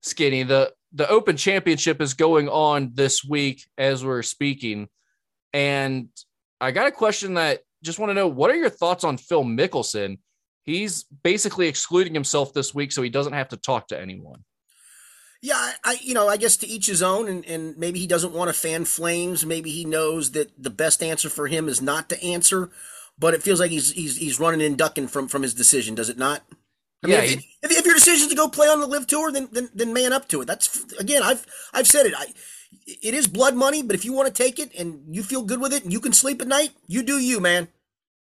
Skinny, 0.03 0.43
the 0.43 0.73
the 0.93 1.09
Open 1.09 1.37
Championship 1.37 2.01
is 2.01 2.15
going 2.15 2.49
on 2.49 2.93
this 2.95 3.25
week 3.25 3.67
as 3.79 4.05
we're 4.05 4.23
speaking, 4.23 4.89
and 5.53 6.09
I 6.61 6.71
got 6.71 6.87
a 6.87 6.93
question 6.93 7.35
that 7.35 7.61
just 7.83 7.99
want 7.99 8.11
to 8.11 8.15
know 8.15 8.29
what 8.29 8.51
are 8.51 8.57
your 8.57 8.71
thoughts 8.71 9.05
on 9.05 9.17
Phil 9.17 9.45
Mickelson? 9.45 10.19
He's 10.65 11.05
basically 11.05 11.67
excluding 11.69 12.15
himself 12.15 12.55
this 12.55 12.75
week 12.75 12.93
so 12.93 13.03
he 13.03 13.11
doesn't 13.11 13.33
have 13.33 13.49
to 13.49 13.57
talk 13.57 13.89
to 13.89 14.01
anyone. 14.01 14.45
Yeah, 15.41 15.73
I 15.85 15.99
you 16.01 16.15
know 16.15 16.29
I 16.29 16.37
guess 16.37 16.57
to 16.59 16.69
each 16.69 16.87
his 16.87 17.03
own, 17.03 17.29
and, 17.29 17.45
and 17.47 17.77
maybe 17.77 17.99
he 17.99 18.07
doesn't 18.07 18.33
want 18.33 18.49
to 18.49 18.53
fan 18.53 18.85
flames. 18.85 19.45
Maybe 19.45 19.73
he 19.73 19.85
knows 19.85 20.31
that 20.33 20.51
the 20.57 20.71
best 20.71 21.03
answer 21.03 21.29
for 21.29 21.49
him 21.49 21.69
is 21.69 21.83
not 21.83 22.09
to 22.11 22.25
answer, 22.25 22.71
but 23.19 23.35
it 23.35 23.43
feels 23.43 23.59
like 23.59 23.73
he's 23.73 23.91
he's 23.91 24.19
he's 24.19 24.39
running 24.39 24.63
and 24.63 24.79
ducking 24.79 25.09
from 25.09 25.27
from 25.27 25.43
his 25.43 25.53
decision. 25.53 25.97
Does 25.97 26.09
it 26.09 26.17
not? 26.17 26.43
I 27.03 27.09
mean, 27.09 27.17
yeah, 27.17 27.23
if, 27.23 27.45
if, 27.63 27.79
if, 27.79 27.85
your 27.85 27.95
decision 27.95 28.23
is 28.23 28.29
to 28.29 28.37
go 28.37 28.47
play 28.47 28.69
on 28.69 28.79
the 28.79 28.87
LIV 28.87 29.09
tour, 29.09 29.33
then, 29.33 29.49
then 29.51 29.69
then 29.75 29.93
man 29.93 30.13
up 30.13 30.29
to 30.29 30.43
it. 30.43 30.45
That's 30.45 30.85
again, 30.95 31.23
I've 31.25 31.45
I've 31.73 31.89
said 31.89 32.07
it. 32.07 32.15
I 32.17 32.27
it 32.87 33.15
is 33.15 33.27
blood 33.27 33.57
money, 33.57 33.83
but 33.83 33.97
if 33.97 34.05
you 34.05 34.13
want 34.13 34.33
to 34.33 34.43
take 34.43 34.61
it 34.61 34.73
and 34.79 35.15
you 35.15 35.25
feel 35.25 35.43
good 35.43 35.61
with 35.61 35.73
it 35.73 35.83
and 35.83 35.93
you 35.93 35.99
can 35.99 36.13
sleep 36.13 36.41
at 36.41 36.47
night, 36.47 36.71
you 36.87 37.03
do 37.03 37.19
you, 37.19 37.41
man. 37.41 37.67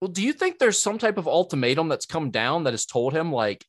Well, 0.02 0.12
do 0.12 0.22
you 0.22 0.34
think 0.34 0.60
there's 0.60 0.78
some 0.78 0.98
type 0.98 1.18
of 1.18 1.28
ultimatum 1.28 1.88
that's 1.88 2.06
come 2.06 2.30
down 2.30 2.66
that 2.66 2.74
has 2.74 2.86
told 2.86 3.14
him 3.14 3.32
like, 3.32 3.66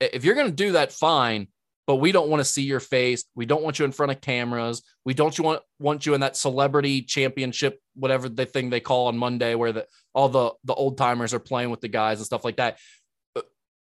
if 0.00 0.24
you're 0.24 0.34
going 0.34 0.46
to 0.46 0.52
do 0.52 0.72
that, 0.72 0.92
fine, 0.92 1.48
but 1.86 1.96
we 1.96 2.12
don't 2.12 2.28
want 2.28 2.40
to 2.40 2.44
see 2.44 2.62
your 2.62 2.80
face. 2.80 3.24
We 3.34 3.46
don't 3.46 3.62
want 3.62 3.78
you 3.78 3.84
in 3.84 3.92
front 3.92 4.12
of 4.12 4.20
cameras. 4.20 4.82
We 5.04 5.12
don't 5.12 5.36
you 5.36 5.42
want 5.42 5.62
want 5.80 6.06
you 6.06 6.14
in 6.14 6.20
that 6.20 6.36
celebrity 6.36 7.02
championship, 7.02 7.80
whatever 7.94 8.28
the 8.28 8.46
thing 8.46 8.70
they 8.70 8.80
call 8.80 9.08
on 9.08 9.18
Monday, 9.18 9.56
where 9.56 9.72
the 9.72 9.86
all 10.14 10.28
the 10.28 10.52
the 10.64 10.74
old 10.74 10.96
timers 10.96 11.34
are 11.34 11.40
playing 11.40 11.70
with 11.70 11.80
the 11.80 11.88
guys 11.88 12.18
and 12.18 12.26
stuff 12.26 12.44
like 12.44 12.58
that. 12.58 12.78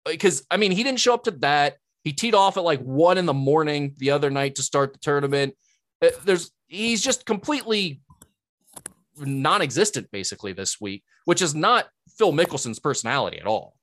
Because 0.05 0.41
uh, 0.41 0.45
I 0.51 0.57
mean, 0.57 0.71
he 0.71 0.83
didn't 0.83 0.99
show 0.99 1.13
up 1.13 1.25
to 1.25 1.31
that. 1.41 1.77
He 2.03 2.13
teed 2.13 2.33
off 2.33 2.57
at 2.57 2.63
like 2.63 2.79
one 2.79 3.17
in 3.17 3.27
the 3.27 3.33
morning 3.33 3.93
the 3.97 4.11
other 4.11 4.31
night 4.31 4.55
to 4.55 4.63
start 4.63 4.93
the 4.93 4.99
tournament. 4.99 5.55
Uh, 6.01 6.09
there's 6.25 6.49
he's 6.67 7.03
just 7.03 7.25
completely 7.25 8.01
non-existent 9.19 10.09
basically 10.11 10.53
this 10.53 10.81
week, 10.81 11.03
which 11.29 11.43
is 11.43 11.53
not 11.53 11.89
Phil 12.17 12.33
Mickelson's 12.33 12.79
personality 12.79 13.37
at 13.37 13.45
all. 13.45 13.75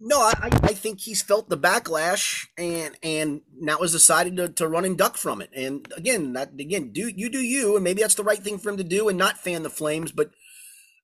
No, 0.00 0.20
I, 0.20 0.48
I 0.62 0.72
think 0.72 1.00
he's 1.00 1.20
felt 1.20 1.50
the 1.50 1.58
backlash 1.58 2.46
and 2.56 2.96
and 3.02 3.42
now 3.58 3.76
has 3.80 3.92
decided 3.92 4.38
to, 4.38 4.48
to 4.48 4.66
run 4.66 4.86
and 4.86 4.96
duck 4.96 5.18
from 5.18 5.42
it. 5.42 5.50
And 5.54 5.86
again, 5.94 6.32
that 6.32 6.52
again, 6.58 6.92
do 6.92 7.08
you 7.08 7.28
do 7.28 7.40
you, 7.40 7.74
and 7.74 7.84
maybe 7.84 8.00
that's 8.00 8.14
the 8.14 8.24
right 8.24 8.38
thing 8.38 8.56
for 8.56 8.70
him 8.70 8.78
to 8.78 8.84
do 8.84 9.10
and 9.10 9.18
not 9.18 9.36
fan 9.36 9.62
the 9.62 9.68
flames, 9.68 10.12
but 10.12 10.30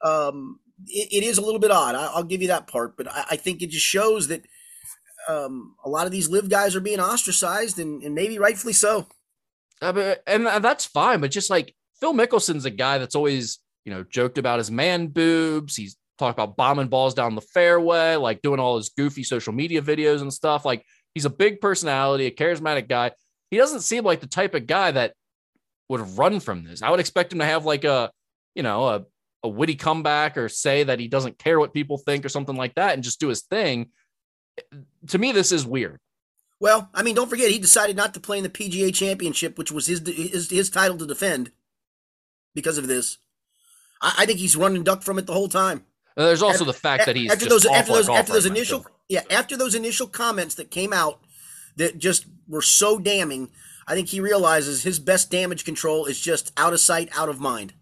um 0.03 0.61
it, 0.87 1.09
it 1.13 1.23
is 1.23 1.37
a 1.37 1.43
little 1.43 1.61
bit 1.61 1.71
odd. 1.71 1.95
I, 1.95 2.17
will 2.17 2.25
give 2.25 2.41
you 2.41 2.49
that 2.49 2.67
part, 2.67 2.97
but 2.97 3.07
I, 3.07 3.27
I, 3.33 3.37
think 3.37 3.61
it 3.61 3.69
just 3.69 3.85
shows 3.85 4.29
that 4.29 4.41
um 5.29 5.75
a 5.85 5.91
lot 5.91 6.07
of 6.07 6.13
these 6.13 6.31
LIV 6.31 6.49
guys 6.49 6.75
are 6.75 6.81
being 6.81 6.99
ostracized 6.99 7.79
and, 7.79 8.03
and 8.03 8.15
maybe 8.15 8.39
rightfully 8.39 8.73
so. 8.73 9.07
Uh, 9.83 10.15
and 10.27 10.47
that's 10.47 10.87
fine, 10.87 11.21
but 11.21 11.31
just 11.31 11.51
like 11.51 11.75
Phil 12.01 12.15
Mickelson's 12.15 12.65
a 12.65 12.71
guy 12.71 12.97
that's 12.97 13.15
always, 13.15 13.59
you 13.87 13.95
know, 13.95 14.03
joked 14.03 14.37
about 14.37 14.59
his 14.59 14.71
man 14.71 15.07
boobs. 15.07 15.77
He's 15.77 15.97
talked 16.19 16.39
about 16.39 16.57
bombing 16.57 16.89
balls 16.89 17.15
down 17.15 17.37
the 17.37 17.41
fairway, 17.41 18.17
like 18.17 18.43
doing 18.43 18.59
all 18.59 18.77
his 18.77 18.91
goofy 18.91 19.23
social 19.23 19.53
media 19.53 19.81
videos 19.81 20.21
and 20.21 20.33
stuff. 20.33 20.65
Like 20.65 20.85
he's 21.15 21.25
a 21.25 21.31
big 21.31 21.61
personality, 21.61 22.27
a 22.27 22.33
charismatic 22.33 22.89
guy. 22.89 23.13
He 23.51 23.57
doesn't 23.57 23.81
seem 23.81 24.05
like 24.05 24.21
the 24.21 24.27
type 24.27 24.55
of 24.55 24.67
guy 24.67 24.91
that 24.91 25.15
would 25.89 26.19
run 26.19 26.41
from 26.41 26.65
this. 26.65 26.83
I 26.83 26.91
would 26.91 26.99
expect 26.99 27.33
him 27.33 27.39
to 27.39 27.45
have 27.45 27.65
like 27.65 27.85
a, 27.85 28.11
you 28.57 28.65
know, 28.65 28.89
a, 28.89 29.05
a 29.45 29.49
witty 29.49 29.77
comeback 29.77 30.37
or 30.37 30.49
say 30.49 30.83
that 30.83 30.99
he 30.99 31.07
doesn't 31.07 31.39
care 31.39 31.61
what 31.61 31.73
people 31.73 31.97
think 31.97 32.25
or 32.25 32.29
something 32.29 32.57
like 32.57 32.75
that 32.75 32.95
and 32.95 33.05
just 33.05 33.21
do 33.21 33.29
his 33.29 33.43
thing. 33.43 33.91
To 35.09 35.19
me, 35.19 35.31
this 35.31 35.53
is 35.53 35.65
weird. 35.65 36.01
Well, 36.59 36.91
I 36.93 37.05
mean, 37.05 37.15
don't 37.15 37.31
forget 37.31 37.53
he 37.53 37.59
decided 37.61 37.95
not 37.95 38.15
to 38.15 38.21
play 38.21 38.39
in 38.39 38.43
the 38.43 38.51
PGA 38.51 38.93
Championship, 38.93 39.59
which 39.59 39.71
was 39.71 39.87
his 39.87 40.01
his, 40.01 40.51
his 40.51 40.71
title 40.71 40.97
to 40.97 41.07
defend 41.07 41.53
because 42.55 42.79
of 42.79 42.89
this. 42.89 43.19
I, 44.01 44.15
I 44.19 44.27
think 44.27 44.39
he's 44.39 44.57
running 44.57 44.85
duck 44.85 45.03
from 45.03 45.19
it 45.19 45.27
the 45.27 45.33
whole 45.33 45.49
time. 45.49 45.85
There's 46.17 46.43
also 46.43 46.65
the 46.65 46.73
fact 46.73 47.07
that 47.07 47.17
he's 47.17 47.31
after 47.31 47.49
those 47.49 47.67
after 47.67 47.93
those 47.93 48.09
after 48.09 48.33
those 48.33 48.47
initial 48.47 48.87
yeah 49.09 49.21
after 49.31 49.57
those 49.57 49.75
initial 49.75 50.07
comments 50.07 50.55
that 50.55 50.71
came 50.71 50.93
out 50.93 51.21
that 51.77 51.99
just 51.99 52.27
were 52.49 52.63
so 52.63 52.99
damning. 52.99 53.51
I 53.87 53.95
think 53.95 54.09
he 54.09 54.21
realizes 54.21 54.83
his 54.83 54.99
best 54.99 55.31
damage 55.31 55.65
control 55.65 56.07
is 56.07 56.19
just 56.19 56.53
out 56.57 56.73
of 56.73 56.81
sight, 56.81 57.09
out 57.17 57.29
of 57.29 57.39
mind. 57.39 57.75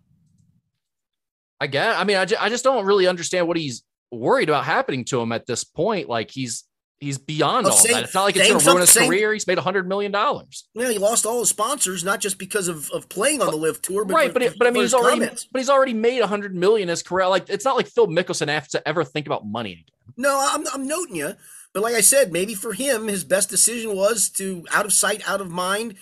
I 1.61 1.67
guess. 1.67 1.97
I 1.97 2.05
mean, 2.05 2.17
I 2.17 2.27
just, 2.27 2.43
I 2.43 2.49
just 2.51 2.65
don't 2.65 2.85
really 2.85 3.07
understand 3.07 3.49
what 3.49 3.57
he's 3.57 3.85
worried 4.11 4.49
about 4.51 4.65
happening 4.65 5.05
to 5.07 5.21
him 5.21 5.33
at 5.33 5.47
this 5.47 5.65
point. 5.65 6.09
Like 6.09 6.31
he's 6.31 6.65
he's 7.05 7.19
beyond 7.19 7.65
well, 7.65 7.75
all 7.75 7.79
same, 7.79 7.93
that. 7.93 8.05
It's 8.05 8.15
not 8.15 8.25
like 8.25 8.37
it's 8.37 8.49
going 8.49 8.61
to 8.61 8.67
ruin 8.67 8.81
his 8.81 8.91
same, 8.91 9.09
career. 9.09 9.33
He's 9.33 9.47
made 9.47 9.59
a 9.59 9.63
hundred 9.63 9.87
million 9.87 10.11
dollars. 10.11 10.69
Yeah, 10.75 10.91
he 10.91 10.99
lost 10.99 11.27
all 11.27 11.41
his 11.41 11.51
sponsors, 11.51 12.03
not 12.03 12.21
just 12.21 12.39
because 12.39 12.69
of, 12.69 12.91
of 12.91 13.09
playing 13.09 13.43
on 13.43 13.51
the 13.51 13.57
LIV 13.57 13.83
tour, 13.83 14.05
but 14.05 14.15
right. 14.15 14.33
but 14.33 14.43
it, 14.43 14.55
but 14.59 14.67
I 14.67 14.71
mean, 14.71 14.83
he's 14.83 14.95
already 14.95 15.21
comments. 15.21 15.47
but 15.51 15.61
he's 15.61 15.71
already 15.71 15.95
made 15.95 16.21
a 16.21 16.27
hundred 16.27 16.55
million 16.55 16.89
his 16.89 17.03
career. 17.03 17.29
Like 17.29 17.49
it's 17.49 17.65
not 17.65 17.77
like 17.77 17.87
Phil 17.87 18.09
Mickelson 18.09 18.49
has 18.49 18.69
to 18.69 18.87
ever 18.89 19.05
think 19.05 19.27
about 19.27 19.47
money 19.47 19.73
again. 19.73 19.85
No, 20.17 20.49
I'm 20.53 20.67
I'm 20.73 20.87
noting 20.87 21.17
you, 21.17 21.35
but 21.73 21.83
like 21.83 21.95
I 21.95 22.01
said, 22.01 22.33
maybe 22.33 22.55
for 22.55 22.73
him, 22.73 23.09
his 23.09 23.25
best 23.25 23.51
decision 23.51 23.95
was 23.95 24.29
to 24.31 24.65
out 24.73 24.87
of 24.87 24.93
sight, 24.93 25.29
out 25.29 25.41
of 25.41 25.51
mind. 25.51 25.97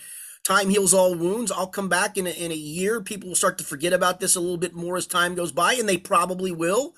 Time 0.45 0.71
heals 0.71 0.93
all 0.93 1.15
wounds. 1.15 1.53
I'll 1.53 1.69
come 1.69 1.89
back 1.89 2.19
in 2.19 2.27
a, 2.27 2.31
in 2.31 2.51
a 2.51 2.57
year. 2.57 3.01
People 3.01 3.29
will 3.29 3.37
start 3.37 3.59
to 3.59 3.65
forget 3.65 3.93
about 3.93 4.19
this 4.19 4.35
a 4.35 4.41
little 4.41 4.57
bit 4.57 4.75
more 4.75 4.97
as 4.97 5.07
time 5.07 5.37
goes 5.37 5.53
by, 5.53 5.75
and 5.75 5.89
they 5.89 5.97
probably 5.97 6.51
will. 6.51 6.95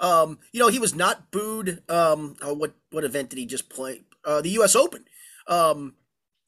Um, 0.00 0.38
you 0.52 0.60
know, 0.60 0.68
he 0.68 0.78
was 0.78 0.94
not 0.94 1.30
booed. 1.30 1.82
Um, 1.90 2.36
oh, 2.40 2.54
what 2.54 2.72
what 2.90 3.04
event 3.04 3.30
did 3.30 3.38
he 3.38 3.46
just 3.46 3.68
play? 3.68 4.02
Uh, 4.24 4.40
the 4.40 4.50
U.S. 4.50 4.76
Open. 4.76 5.04
Um, 5.46 5.94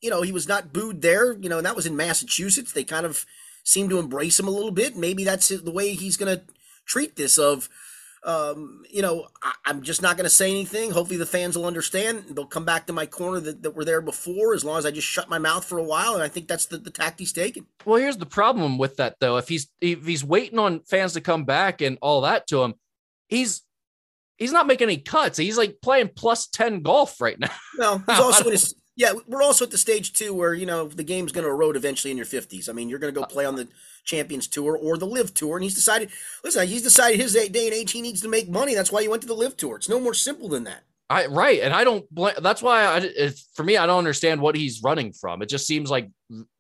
you 0.01 0.11
know, 0.11 0.23
he 0.23 0.33
was 0.33 0.49
not 0.49 0.73
booed 0.73 1.03
there. 1.03 1.33
You 1.33 1.49
know, 1.49 1.59
and 1.59 1.67
that 1.67 1.77
was 1.77 1.87
in 1.87 1.97
Massachusetts. 1.97 2.73
They 2.73 2.85
kind 2.85 3.07
of 3.07 3.25
seemed 3.65 3.91
to 3.91 3.99
embrace 3.99 4.39
him 4.39 4.49
a 4.49 4.53
little 4.53 4.71
bit. 4.71 4.97
Maybe 4.97 5.25
that's 5.25 5.49
the 5.49 5.71
way 5.71 5.95
he's 5.95 6.17
going 6.17 6.37
to 6.37 6.45
treat 6.85 7.17
this. 7.17 7.39
Of, 7.39 7.69
um, 8.25 8.83
you 8.91 9.03
know, 9.03 9.29
I, 9.43 9.71
am 9.71 9.83
just 9.83 10.03
not 10.03 10.17
going 10.17 10.25
to 10.25 10.31
say 10.31 10.51
anything. 10.51 10.91
Hopefully, 10.91 11.17
the 11.17 11.27
fans 11.27 11.57
will 11.57 11.67
understand. 11.67 12.25
They'll 12.31 12.47
come 12.47 12.65
back 12.65 12.87
to 12.87 12.93
my 12.93 13.07
corner 13.07 13.41
that, 13.41 13.63
that 13.63 13.77
were 13.77 13.85
there 13.85 14.01
before, 14.01 14.55
as 14.55 14.65
long 14.65 14.79
as 14.79 14.87
I 14.87 14.91
just 14.91 15.07
shut 15.07 15.29
my 15.29 15.39
mouth 15.39 15.65
for 15.65 15.79
a 15.79 15.85
while. 15.85 16.15
And 16.15 16.23
I 16.23 16.29
think 16.29 16.49
that's 16.49 16.67
the, 16.67 16.79
the 16.79 16.91
tact 16.91 17.21
he's 17.21 17.33
taking. 17.33 17.67
Well, 17.85 18.01
here's 18.01 18.17
the 18.19 18.27
problem 18.27 18.79
with 18.79 18.97
that, 18.97 19.17
though. 19.21 19.37
If 19.37 19.49
he's 19.49 19.69
if 19.81 20.05
he's 20.05 20.25
waiting 20.25 20.59
on 20.59 20.81
fans 20.81 21.13
to 21.15 21.21
come 21.21 21.45
back 21.45 21.81
and 21.81 21.99
all 22.03 22.23
that 22.23 22.47
to 22.49 22.63
him, 22.63 22.75
he's 23.29 23.63
he's 24.43 24.53
not 24.53 24.67
making 24.67 24.89
any 24.89 24.99
cuts. 24.99 25.39
He's 25.39 25.57
like 25.57 25.77
playing 25.81 26.11
plus 26.15 26.49
10 26.49 26.83
golf 26.83 27.21
right 27.21 27.39
now. 27.39 27.51
No, 27.79 27.99
he's 27.99 28.19
also 28.19 28.45
in 28.45 28.53
his, 28.53 28.75
yeah, 28.97 29.13
we're 29.27 29.43
also 29.43 29.65
at 29.65 29.71
the 29.71 29.79
stage 29.79 30.13
too 30.13 30.35
where, 30.35 30.53
you 30.53 30.67
know, 30.67 30.89
the 30.89 31.05
game's 31.05 31.33
going 31.33 31.45
to 31.45 31.51
erode 31.51 31.77
eventually 31.77 32.11
in 32.11 32.17
your 32.17 32.27
50s. 32.27 32.69
I 32.69 32.73
mean, 32.73 32.89
you're 32.89 32.99
going 32.99 33.15
to 33.15 33.19
go 33.19 33.25
play 33.25 33.47
on 33.47 33.57
the 33.57 33.69
Champions 34.05 34.49
Tour 34.49 34.77
or 34.77 34.99
the 34.99 35.07
LIV 35.07 35.33
Tour. 35.33 35.57
And 35.57 35.65
he's 35.65 35.75
decided, 35.75 36.11
listen, 36.45 36.67
he's 36.67 36.83
decided 36.83 37.19
his 37.19 37.33
day 37.33 37.47
and 37.47 37.57
age 37.57 37.93
he 37.93 38.03
needs 38.03 38.21
to 38.21 38.29
make 38.29 38.49
money. 38.51 38.75
That's 38.75 38.93
why 38.93 39.01
he 39.01 39.09
went 39.09 39.23
to 39.23 39.29
the 39.29 39.35
LIV 39.35 39.57
Tour. 39.57 39.77
It's 39.77 39.89
no 39.89 40.01
more 40.01 40.15
simple 40.15 40.49
than 40.49 40.65
that. 40.65 40.83
I, 41.09 41.27
right. 41.27 41.61
And 41.61 41.73
I 41.73 41.85
don't 41.85 42.09
blame, 42.13 42.35
that's 42.43 42.63
why 42.63 42.85
I, 42.85 43.31
for 43.55 43.63
me, 43.63 43.77
I 43.77 43.87
don't 43.87 43.99
understand 43.99 44.41
what 44.41 44.57
he's 44.57 44.83
running 44.83 45.13
from. 45.13 45.41
It 45.43 45.49
just 45.49 45.67
seems 45.67 45.91
like 45.91 46.11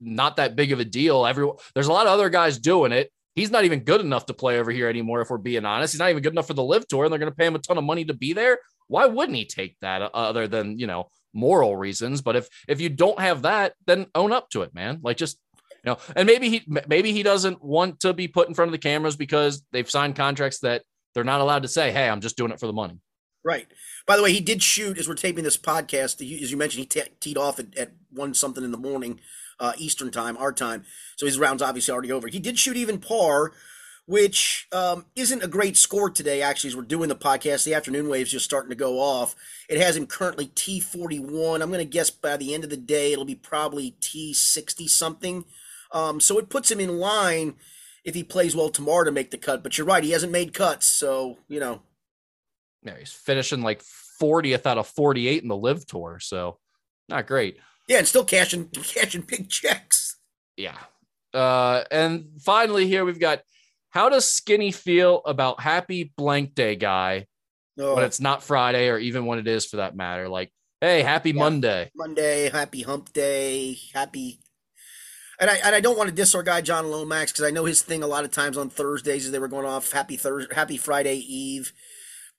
not 0.01 0.37
that 0.37 0.57
big 0.57 0.73
of 0.73 0.81
a 0.81 0.85
deal. 0.85 1.27
Everyone, 1.27 1.57
there's 1.75 1.89
a 1.89 1.93
lot 1.93 2.07
of 2.07 2.13
other 2.13 2.31
guys 2.31 2.59
doing 2.59 2.93
it 2.93 3.11
he's 3.35 3.51
not 3.51 3.65
even 3.65 3.81
good 3.81 4.01
enough 4.01 4.27
to 4.27 4.35
play 4.35 4.59
over 4.59 4.71
here 4.71 4.89
anymore. 4.89 5.21
If 5.21 5.31
we're 5.31 5.39
being 5.39 5.65
honest, 5.65 5.93
he's 5.93 5.99
not 5.99 6.11
even 6.11 6.23
good 6.23 6.33
enough 6.33 6.47
for 6.47 6.55
the 6.55 6.65
LIV 6.65 6.89
tour, 6.89 7.05
and 7.05 7.13
they're 7.13 7.19
going 7.19 7.33
to 7.33 7.37
pay 7.37 7.47
him 7.47 7.55
a 7.55 7.59
ton 7.59 7.79
of 7.79 7.85
money 7.85 8.05
to 8.05 8.15
be 8.15 8.33
there. 8.33 8.59
Why 8.89 9.07
wouldn't 9.07 9.37
he 9.37 9.47
take 9.47 9.77
that, 9.81 10.03
uh, 10.03 10.11
other 10.13 10.49
than 10.49 10.79
you 10.79 10.87
know 10.87 11.09
moral 11.33 11.77
reasons? 11.77 12.21
But 12.21 12.37
if 12.37 12.49
if 12.69 12.81
you 12.81 12.89
don't 12.89 13.21
have 13.21 13.43
that, 13.43 13.75
then 13.87 14.07
own 14.15 14.33
up 14.33 14.51
to 14.51 14.63
it, 14.63 14.75
man. 14.75 15.01
Like 15.03 15.17
just 15.17 15.39
you 15.85 15.91
know, 15.91 15.99
and 16.15 16.27
maybe 16.27 16.49
he 16.49 16.63
maybe 16.87 17.13
he 17.13 17.23
doesn't 17.23 17.63
want 17.63 18.01
to 18.01 18.13
be 18.13 18.29
put 18.29 18.49
in 18.49 18.55
front 18.55 18.69
of 18.69 18.73
the 18.73 18.79
cameras 18.79 19.17
because 19.17 19.63
they've 19.73 19.91
signed 19.91 20.17
contracts 20.17 20.61
that 20.61 20.83
they're 21.15 21.25
not 21.25 21.41
allowed 21.41 21.63
to 21.63 21.69
say, 21.69 21.91
"Hey, 21.93 22.09
I'm 22.09 22.21
just 22.21 22.37
doing 22.37 22.53
it 22.53 22.61
for 22.61 22.67
the 22.67 22.73
money." 22.73 23.01
Right. 23.45 23.67
By 24.07 24.17
the 24.17 24.23
way, 24.23 24.33
he 24.33 24.41
did 24.41 24.63
shoot 24.63 24.99
as 24.99 25.09
we're 25.09 25.15
taping 25.15 25.43
this 25.43 25.57
podcast. 25.57 26.21
As 26.21 26.51
you 26.51 26.57
mentioned, 26.57 26.87
he 26.93 27.03
teed 27.19 27.37
off 27.37 27.59
at, 27.59 27.77
at 27.77 27.93
one 28.11 28.35
something 28.35 28.63
in 28.63 28.71
the 28.71 28.79
morning 28.79 29.19
uh, 29.63 29.73
Eastern 29.79 30.11
time, 30.11 30.37
our 30.37 30.53
time. 30.53 30.85
So 31.17 31.25
his 31.25 31.39
round's 31.39 31.63
obviously 31.63 31.93
already 31.93 32.11
over. 32.11 32.27
He 32.27 32.41
did 32.41 32.59
shoot 32.59 32.77
even 32.77 32.99
par, 32.99 33.53
which 34.07 34.67
um, 34.73 35.07
isn't 35.15 35.45
a 35.45 35.49
great 35.49 35.77
score 35.77 36.11
today, 36.11 36.43
actually, 36.43 36.69
as 36.69 36.77
we're 36.77 36.83
doing 36.83 37.09
the 37.09 37.15
podcast. 37.15 37.65
The 37.65 37.73
afternoon 37.73 38.09
wave's 38.09 38.33
just 38.33 38.45
starting 38.45 38.71
to 38.71 38.77
go 38.77 38.99
off. 38.99 39.37
It 39.69 39.79
has 39.79 39.97
him 39.97 40.09
currently 40.09 40.49
T41. 40.49 41.63
I'm 41.63 41.71
going 41.71 41.79
to 41.79 41.85
guess 41.85 42.11
by 42.11 42.37
the 42.37 42.53
end 42.53 42.65
of 42.65 42.71
the 42.71 42.77
day, 42.77 43.13
it'll 43.13 43.25
be 43.25 43.37
probably 43.37 43.95
T60 44.01 44.89
something. 44.89 45.45
Um, 45.93 46.19
so 46.19 46.39
it 46.39 46.51
puts 46.51 46.71
him 46.71 46.81
in 46.81 46.99
line 46.99 47.55
if 48.05 48.17
he 48.17 48.25
plays 48.25 48.57
well 48.57 48.69
tomorrow 48.69 49.05
to 49.05 49.13
make 49.13 49.31
the 49.31 49.39
cut. 49.39 49.63
But 49.63 49.79
you're 49.79 49.87
right, 49.87 50.03
he 50.03 50.11
hasn't 50.11 50.33
made 50.33 50.53
cuts. 50.53 50.87
So, 50.87 51.39
you 51.47 51.61
know. 51.61 51.83
Yeah, 52.83 52.99
he's 52.99 53.13
finishing 53.13 53.63
like 53.63 53.81
40th 54.21 54.67
out 54.67 54.79
of 54.79 54.89
48 54.89 55.41
in 55.41 55.49
the 55.49 55.57
LIV 55.57 55.87
tour. 55.87 56.19
So 56.21 56.59
not 57.09 57.29
great. 57.29 57.59
Yeah, 57.93 57.99
and 57.99 58.09
still 58.09 58.25
cashing 58.25 58.69
cashing 58.73 59.21
big 59.21 59.51
checks. 59.51 60.17
Yeah. 60.57 60.79
Uh, 61.35 61.85
and 61.91 62.31
finally, 62.41 62.87
here 62.87 63.05
we've 63.05 63.21
got 63.21 63.43
how 63.91 64.09
does 64.09 64.27
Skinny 64.27 64.73
feel 64.73 65.21
about 65.27 65.61
Happy 65.61 66.11
Blank 66.17 66.55
Day 66.55 66.75
guy 66.75 67.27
oh. 67.79 67.97
when 67.97 68.05
it's 68.05 68.19
not 68.19 68.43
Friday 68.43 68.89
or 68.89 68.97
even 68.97 69.27
when 69.27 69.39
it 69.39 69.47
is 69.47 69.67
for 69.67 69.77
that 69.77 69.95
matter? 69.95 70.27
Like, 70.31 70.51
hey, 70.81 71.03
Happy 71.03 71.33
yeah. 71.33 71.39
Monday, 71.39 71.91
Monday, 71.95 72.49
Happy 72.49 72.81
Hump 72.81 73.13
Day, 73.13 73.77
Happy. 73.93 74.41
And 75.39 75.51
I, 75.51 75.57
and 75.57 75.75
I 75.75 75.81
don't 75.81 75.99
want 75.99 76.09
to 76.09 76.15
diss 76.15 76.35
our 76.35 76.43
guy 76.43 76.63
John 76.63 76.91
Lomax 76.91 77.33
because 77.33 77.45
I 77.45 77.51
know 77.51 77.67
his 77.67 77.83
thing 77.83 78.03
a 78.03 78.07
lot 78.07 78.25
of 78.25 78.31
times 78.31 78.57
on 78.57 78.71
Thursdays 78.71 79.27
as 79.27 79.33
they 79.33 79.39
were 79.39 79.49
going 79.49 79.67
off 79.67 79.93
Happy 79.93 80.17
Thursday, 80.17 80.55
Happy 80.55 80.79
Friday 80.79 81.17
Eve, 81.17 81.75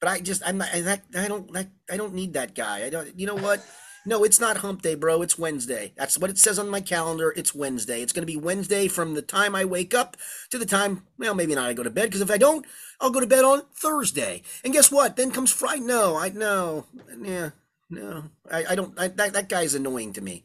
but 0.00 0.08
I 0.08 0.18
just 0.18 0.42
I'm 0.44 0.58
not 0.58 0.74
I, 0.74 0.80
that 0.80 1.02
I 1.16 1.28
don't 1.28 1.52
that 1.52 1.68
I 1.88 1.96
don't 1.96 2.14
need 2.14 2.32
that 2.32 2.56
guy. 2.56 2.86
I 2.86 2.90
don't. 2.90 3.16
You 3.16 3.28
know 3.28 3.36
what? 3.36 3.64
No, 4.06 4.22
it's 4.22 4.38
not 4.38 4.58
hump 4.58 4.82
day, 4.82 4.94
bro. 4.94 5.22
It's 5.22 5.38
Wednesday. 5.38 5.94
That's 5.96 6.18
what 6.18 6.28
it 6.28 6.36
says 6.36 6.58
on 6.58 6.68
my 6.68 6.82
calendar. 6.82 7.32
It's 7.36 7.54
Wednesday. 7.54 8.02
It's 8.02 8.12
going 8.12 8.22
to 8.22 8.30
be 8.30 8.36
Wednesday 8.36 8.86
from 8.86 9.14
the 9.14 9.22
time 9.22 9.54
I 9.54 9.64
wake 9.64 9.94
up 9.94 10.18
to 10.50 10.58
the 10.58 10.66
time, 10.66 11.04
well, 11.18 11.34
maybe 11.34 11.54
not 11.54 11.70
I 11.70 11.72
go 11.72 11.82
to 11.82 11.90
bed, 11.90 12.06
because 12.06 12.20
if 12.20 12.30
I 12.30 12.36
don't, 12.36 12.66
I'll 13.00 13.10
go 13.10 13.20
to 13.20 13.26
bed 13.26 13.44
on 13.44 13.62
Thursday. 13.74 14.42
And 14.62 14.74
guess 14.74 14.92
what? 14.92 15.16
Then 15.16 15.30
comes 15.30 15.50
Friday. 15.50 15.84
No, 15.84 16.16
I, 16.16 16.28
no, 16.28 16.84
yeah, 17.22 17.50
no. 17.88 18.24
I, 18.52 18.64
I 18.70 18.74
don't, 18.74 18.98
I, 19.00 19.08
that, 19.08 19.32
that 19.32 19.48
guy's 19.48 19.74
annoying 19.74 20.12
to 20.14 20.20
me. 20.20 20.44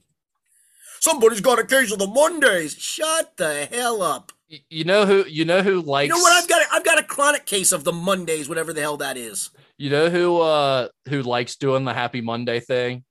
Somebody's 1.02 1.42
got 1.42 1.60
a 1.60 1.66
case 1.66 1.92
of 1.92 2.00
the 2.00 2.08
Mondays. 2.08 2.76
Shut 2.76 3.36
the 3.36 3.68
hell 3.70 4.02
up. 4.02 4.32
You 4.70 4.86
know 4.86 5.06
who, 5.06 5.26
you 5.28 5.44
know 5.44 5.62
who 5.62 5.82
likes, 5.82 6.08
you 6.08 6.16
know 6.16 6.22
what? 6.22 6.32
I've 6.32 6.50
got, 6.50 6.62
a, 6.62 6.66
I've 6.72 6.86
got 6.86 7.00
a 7.00 7.04
chronic 7.04 7.46
case 7.46 7.74
of 7.74 7.84
the 7.84 7.94
Mondays, 7.94 8.48
whatever 8.48 8.72
the 8.72 8.82
hell 8.82 8.98
that 8.98 9.18
is. 9.18 9.50
You 9.78 9.90
know 9.90 10.10
who, 10.10 10.40
uh, 10.42 10.88
who 11.10 11.22
likes 11.22 11.58
doing 11.58 11.84
the 11.84 11.94
happy 11.94 12.22
Monday 12.22 12.62
thing? 12.62 13.04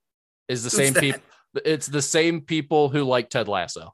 Is 0.49 0.63
the 0.63 0.69
Who's 0.69 0.87
same 0.87 0.93
people. 0.95 1.21
It's 1.63 1.87
the 1.87 2.01
same 2.01 2.41
people 2.41 2.89
who 2.89 3.03
like 3.03 3.29
Ted 3.29 3.47
Lasso. 3.47 3.93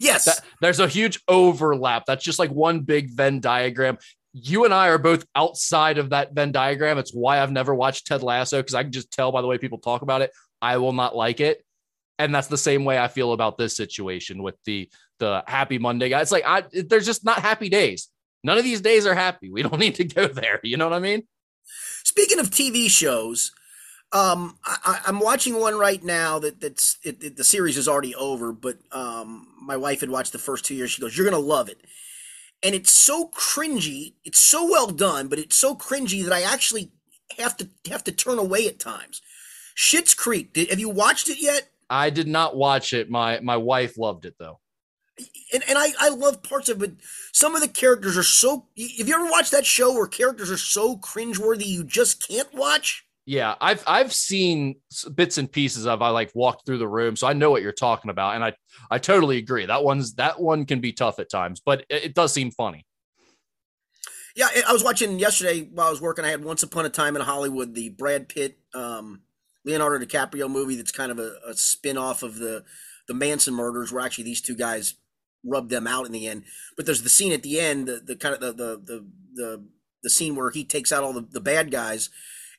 Yes. 0.00 0.24
That, 0.24 0.40
there's 0.60 0.80
a 0.80 0.88
huge 0.88 1.20
overlap. 1.28 2.04
That's 2.06 2.24
just 2.24 2.38
like 2.38 2.50
one 2.50 2.80
big 2.80 3.10
Venn 3.10 3.40
diagram. 3.40 3.98
You 4.32 4.64
and 4.64 4.74
I 4.74 4.88
are 4.88 4.98
both 4.98 5.26
outside 5.34 5.98
of 5.98 6.10
that 6.10 6.34
Venn 6.34 6.52
diagram. 6.52 6.98
It's 6.98 7.12
why 7.12 7.40
I've 7.40 7.52
never 7.52 7.74
watched 7.74 8.06
Ted 8.06 8.22
Lasso 8.22 8.60
because 8.60 8.74
I 8.74 8.82
can 8.82 8.92
just 8.92 9.10
tell 9.10 9.32
by 9.32 9.40
the 9.40 9.46
way 9.46 9.58
people 9.58 9.78
talk 9.78 10.02
about 10.02 10.22
it, 10.22 10.30
I 10.60 10.76
will 10.78 10.92
not 10.92 11.16
like 11.16 11.40
it. 11.40 11.64
And 12.18 12.34
that's 12.34 12.48
the 12.48 12.58
same 12.58 12.84
way 12.84 12.98
I 12.98 13.08
feel 13.08 13.32
about 13.32 13.58
this 13.58 13.76
situation 13.76 14.42
with 14.42 14.56
the 14.64 14.88
the 15.18 15.42
Happy 15.46 15.78
Monday 15.78 16.08
guy. 16.08 16.20
It's 16.20 16.32
like 16.32 16.44
I 16.46 16.64
there's 16.72 17.06
just 17.06 17.24
not 17.24 17.40
happy 17.40 17.68
days. 17.68 18.08
None 18.44 18.58
of 18.58 18.64
these 18.64 18.80
days 18.80 19.06
are 19.06 19.14
happy. 19.14 19.50
We 19.50 19.62
don't 19.62 19.78
need 19.80 19.96
to 19.96 20.04
go 20.04 20.26
there. 20.26 20.60
You 20.62 20.76
know 20.76 20.88
what 20.88 20.96
I 20.96 21.00
mean? 21.00 21.26
Speaking 22.04 22.38
of 22.38 22.50
TV 22.50 22.90
shows, 22.90 23.52
um, 24.12 24.58
I, 24.64 25.00
am 25.06 25.20
watching 25.20 25.60
one 25.60 25.78
right 25.78 26.02
now 26.02 26.38
that 26.38 26.60
that's 26.60 26.96
it, 27.04 27.22
it, 27.22 27.36
the 27.36 27.44
series 27.44 27.76
is 27.76 27.88
already 27.88 28.14
over, 28.14 28.52
but 28.52 28.78
um, 28.90 29.48
my 29.60 29.76
wife 29.76 30.00
had 30.00 30.08
watched 30.08 30.32
the 30.32 30.38
first 30.38 30.64
two 30.64 30.74
years. 30.74 30.90
She 30.90 31.02
goes, 31.02 31.16
"You're 31.16 31.28
gonna 31.28 31.38
love 31.38 31.68
it," 31.68 31.78
and 32.62 32.74
it's 32.74 32.90
so 32.90 33.28
cringy. 33.28 34.14
It's 34.24 34.40
so 34.40 34.64
well 34.64 34.86
done, 34.86 35.28
but 35.28 35.38
it's 35.38 35.56
so 35.56 35.74
cringy 35.74 36.24
that 36.24 36.32
I 36.32 36.40
actually 36.40 36.92
have 37.38 37.56
to 37.58 37.68
have 37.90 38.02
to 38.04 38.12
turn 38.12 38.38
away 38.38 38.66
at 38.66 38.78
times. 38.78 39.20
Schitt's 39.76 40.14
Creek. 40.14 40.54
Did, 40.54 40.70
have 40.70 40.80
you 40.80 40.88
watched 40.88 41.28
it 41.28 41.40
yet? 41.40 41.68
I 41.90 42.08
did 42.08 42.28
not 42.28 42.56
watch 42.56 42.94
it. 42.94 43.10
My 43.10 43.40
my 43.40 43.58
wife 43.58 43.98
loved 43.98 44.24
it 44.24 44.36
though. 44.38 44.58
And, 45.52 45.64
and 45.68 45.76
I, 45.76 45.88
I 45.98 46.10
love 46.10 46.44
parts 46.44 46.68
of 46.68 46.80
it. 46.82 46.92
Some 47.32 47.56
of 47.56 47.60
the 47.60 47.68
characters 47.68 48.16
are 48.16 48.22
so. 48.22 48.68
Have 48.76 49.08
you 49.08 49.14
ever 49.14 49.30
watched 49.30 49.50
that 49.50 49.66
show 49.66 49.92
where 49.92 50.06
characters 50.06 50.50
are 50.50 50.56
so 50.56 50.96
cringeworthy 50.96 51.66
you 51.66 51.84
just 51.84 52.26
can't 52.26 52.52
watch? 52.54 53.04
Yeah, 53.28 53.56
I've 53.60 53.84
I've 53.86 54.14
seen 54.14 54.76
bits 55.14 55.36
and 55.36 55.52
pieces 55.52 55.86
of. 55.86 56.00
I 56.00 56.08
like 56.08 56.30
walked 56.34 56.64
through 56.64 56.78
the 56.78 56.88
room, 56.88 57.14
so 57.14 57.26
I 57.26 57.34
know 57.34 57.50
what 57.50 57.60
you're 57.60 57.72
talking 57.72 58.10
about, 58.10 58.36
and 58.36 58.42
I 58.42 58.54
I 58.90 58.96
totally 58.96 59.36
agree. 59.36 59.66
That 59.66 59.84
one's 59.84 60.14
that 60.14 60.40
one 60.40 60.64
can 60.64 60.80
be 60.80 60.94
tough 60.94 61.18
at 61.18 61.28
times, 61.28 61.60
but 61.60 61.84
it, 61.90 62.04
it 62.04 62.14
does 62.14 62.32
seem 62.32 62.50
funny. 62.50 62.86
Yeah, 64.34 64.48
I 64.66 64.72
was 64.72 64.82
watching 64.82 65.18
yesterday 65.18 65.68
while 65.70 65.88
I 65.88 65.90
was 65.90 66.00
working. 66.00 66.24
I 66.24 66.30
had 66.30 66.42
Once 66.42 66.62
Upon 66.62 66.86
a 66.86 66.88
Time 66.88 67.16
in 67.16 67.22
Hollywood, 67.22 67.74
the 67.74 67.90
Brad 67.90 68.30
Pitt, 68.30 68.60
um, 68.72 69.20
Leonardo 69.62 70.02
DiCaprio 70.02 70.50
movie. 70.50 70.76
That's 70.76 70.90
kind 70.90 71.12
of 71.12 71.18
a, 71.18 71.34
a 71.46 71.52
spin 71.52 71.98
off 71.98 72.22
of 72.22 72.36
the 72.36 72.64
the 73.08 73.14
Manson 73.14 73.52
murders, 73.52 73.92
where 73.92 74.02
actually 74.02 74.24
these 74.24 74.40
two 74.40 74.56
guys 74.56 74.94
rubbed 75.44 75.68
them 75.68 75.86
out 75.86 76.06
in 76.06 76.12
the 76.12 76.26
end. 76.26 76.44
But 76.78 76.86
there's 76.86 77.02
the 77.02 77.10
scene 77.10 77.32
at 77.32 77.42
the 77.42 77.60
end, 77.60 77.88
the, 77.88 78.00
the 78.02 78.16
kind 78.16 78.34
of 78.34 78.40
the 78.40 78.52
the 78.54 78.80
the 78.82 79.06
the, 79.34 79.64
the 80.02 80.10
scene 80.10 80.34
where 80.34 80.50
he 80.50 80.64
takes 80.64 80.92
out 80.92 81.04
all 81.04 81.12
the, 81.12 81.28
the 81.30 81.42
bad 81.42 81.70
guys 81.70 82.08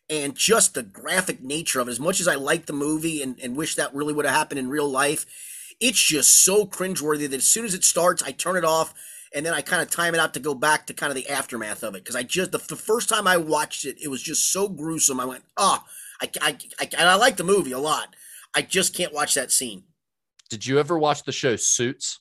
and 0.10 0.36
just 0.36 0.74
the 0.74 0.84
graphic 0.84 1.42
nature 1.42 1.80
of 1.80 1.88
it. 1.88 1.92
As 1.92 2.00
much 2.00 2.20
as 2.20 2.28
I 2.28 2.36
like 2.36 2.66
the 2.66 2.74
movie 2.74 3.22
and, 3.22 3.40
and 3.40 3.56
wish 3.56 3.76
that 3.76 3.94
really 3.94 4.14
would 4.14 4.26
have 4.26 4.36
happened 4.36 4.60
in 4.60 4.70
real 4.70 4.90
life, 4.90 5.26
it's 5.80 6.00
just 6.00 6.44
so 6.44 6.66
cringeworthy 6.66 7.30
that 7.30 7.38
as 7.38 7.48
soon 7.48 7.66
as 7.66 7.74
it 7.74 7.84
starts, 7.84 8.24
I 8.24 8.32
turn 8.32 8.58
it 8.58 8.66
off 8.66 8.94
and 9.34 9.46
then 9.46 9.54
I 9.54 9.62
kind 9.62 9.82
of 9.82 9.90
time 9.90 10.16
it 10.16 10.20
out 10.20 10.34
to 10.34 10.40
go 10.40 10.56
back 10.56 10.88
to 10.88 10.94
kind 10.94 11.12
of 11.12 11.16
the 11.16 11.30
aftermath 11.30 11.84
of 11.84 11.96
it. 11.96 12.04
Because 12.04 12.16
I 12.16 12.24
just, 12.24 12.52
the, 12.52 12.58
the, 12.58 12.76
first 12.76 13.08
time 13.10 13.28
I 13.28 13.38
watched 13.38 13.86
it, 13.86 13.98
it 14.02 14.08
was 14.08 14.24
just 14.24 14.52
so 14.52 14.68
gruesome. 14.68 15.20
I 15.20 15.26
went, 15.26 15.44
oh, 15.58 15.84
I, 16.22 16.30
I, 16.42 16.58
I, 16.80 16.90
and 16.98 17.08
I 17.08 17.16
like 17.16 17.38
the 17.38 17.44
movie 17.44 17.72
a 17.72 17.80
lot. 17.80 18.16
I 18.56 18.64
just 18.64 18.96
can't 18.96 19.14
watch 19.14 19.36
that 19.36 19.52
scene. 19.52 19.84
Did 20.50 20.66
you 20.66 20.80
ever 20.80 20.98
watch 20.98 21.24
the 21.24 21.32
show 21.32 21.56
Suits? 21.56 22.20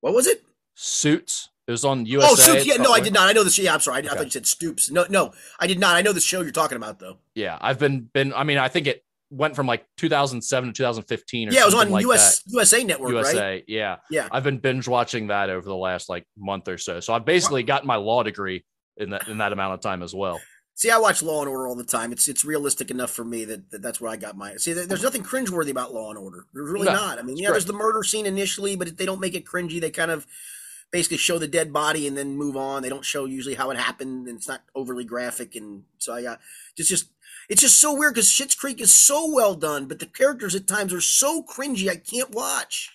What 0.00 0.14
was 0.14 0.28
it? 0.28 0.44
Suits. 0.76 1.48
It 1.68 1.72
was 1.72 1.84
on 1.84 2.06
USA. 2.06 2.28
Oh, 2.30 2.34
Stoops. 2.34 2.66
Yeah, 2.66 2.76
no, 2.76 2.92
I 2.92 3.00
did 3.00 3.12
not. 3.12 3.28
I 3.28 3.32
know 3.34 3.44
this. 3.44 3.58
Yeah, 3.58 3.74
I'm 3.74 3.80
sorry. 3.80 3.96
I, 3.96 4.00
okay. 4.00 4.08
I, 4.08 4.14
thought 4.14 4.24
you 4.24 4.30
said 4.30 4.46
Stoops. 4.46 4.90
No, 4.90 5.04
no, 5.10 5.34
I 5.60 5.66
did 5.66 5.78
not. 5.78 5.96
I 5.96 6.00
know 6.00 6.14
the 6.14 6.20
show 6.20 6.40
you're 6.40 6.50
talking 6.50 6.76
about, 6.76 6.98
though. 6.98 7.18
Yeah, 7.34 7.58
I've 7.60 7.78
been 7.78 8.08
been. 8.10 8.32
I 8.32 8.42
mean, 8.44 8.56
I 8.56 8.68
think 8.68 8.86
it 8.86 9.04
went 9.30 9.54
from 9.54 9.66
like 9.66 9.84
2007 9.98 10.70
to 10.70 10.72
2015. 10.72 11.52
yeah, 11.52 11.60
it 11.60 11.64
was 11.66 11.74
on 11.74 11.90
like 11.90 12.06
US 12.06 12.40
that. 12.40 12.52
USA 12.52 12.82
Network, 12.84 13.10
USA. 13.10 13.38
Right? 13.38 13.64
Yeah, 13.68 13.96
yeah. 14.10 14.28
I've 14.32 14.44
been 14.44 14.56
binge 14.56 14.88
watching 14.88 15.26
that 15.26 15.50
over 15.50 15.68
the 15.68 15.76
last 15.76 16.08
like 16.08 16.26
month 16.38 16.68
or 16.68 16.78
so. 16.78 17.00
So 17.00 17.12
I've 17.12 17.26
basically 17.26 17.62
gotten 17.64 17.86
my 17.86 17.96
law 17.96 18.22
degree 18.22 18.64
in 18.96 19.10
that 19.10 19.28
in 19.28 19.36
that 19.36 19.52
amount 19.52 19.74
of 19.74 19.80
time 19.80 20.02
as 20.02 20.14
well. 20.14 20.40
See, 20.74 20.90
I 20.90 20.96
watch 20.98 21.22
Law 21.22 21.40
and 21.40 21.50
Order 21.50 21.66
all 21.66 21.74
the 21.74 21.84
time. 21.84 22.12
It's 22.12 22.28
it's 22.28 22.46
realistic 22.46 22.90
enough 22.90 23.10
for 23.10 23.24
me 23.24 23.44
that, 23.44 23.70
that 23.72 23.82
that's 23.82 24.00
where 24.00 24.10
I 24.10 24.16
got 24.16 24.38
my. 24.38 24.56
See, 24.56 24.72
there's 24.72 25.02
nothing 25.02 25.22
cringeworthy 25.22 25.70
about 25.70 25.92
Law 25.92 26.08
and 26.08 26.18
Order. 26.18 26.46
There's 26.54 26.70
really 26.70 26.86
no, 26.86 26.94
not. 26.94 27.18
I 27.18 27.22
mean, 27.22 27.36
yeah, 27.36 27.48
great. 27.48 27.54
there's 27.54 27.64
the 27.66 27.72
murder 27.74 28.02
scene 28.04 28.24
initially, 28.24 28.74
but 28.74 28.96
they 28.96 29.04
don't 29.04 29.20
make 29.20 29.34
it 29.34 29.44
cringy. 29.44 29.80
They 29.80 29.90
kind 29.90 30.10
of 30.10 30.26
basically 30.90 31.16
show 31.16 31.38
the 31.38 31.48
dead 31.48 31.72
body 31.72 32.06
and 32.06 32.16
then 32.16 32.36
move 32.36 32.56
on. 32.56 32.82
They 32.82 32.88
don't 32.88 33.04
show 33.04 33.24
usually 33.24 33.54
how 33.54 33.70
it 33.70 33.76
happened, 33.76 34.28
and 34.28 34.36
it's 34.36 34.48
not 34.48 34.62
overly 34.74 35.04
graphic. 35.04 35.56
And 35.56 35.84
so 35.98 36.14
I 36.14 36.22
got 36.22 36.40
it's 36.76 36.88
just 36.88 37.10
it's 37.48 37.62
just 37.62 37.80
so 37.80 37.96
weird 37.96 38.14
because 38.14 38.30
Schitt's 38.30 38.54
Creek 38.54 38.80
is 38.80 38.92
so 38.92 39.32
well 39.32 39.54
done, 39.54 39.86
but 39.86 39.98
the 39.98 40.06
characters 40.06 40.54
at 40.54 40.66
times 40.66 40.92
are 40.92 41.00
so 41.00 41.42
cringy 41.42 41.90
I 41.90 41.96
can't 41.96 42.34
watch. 42.34 42.92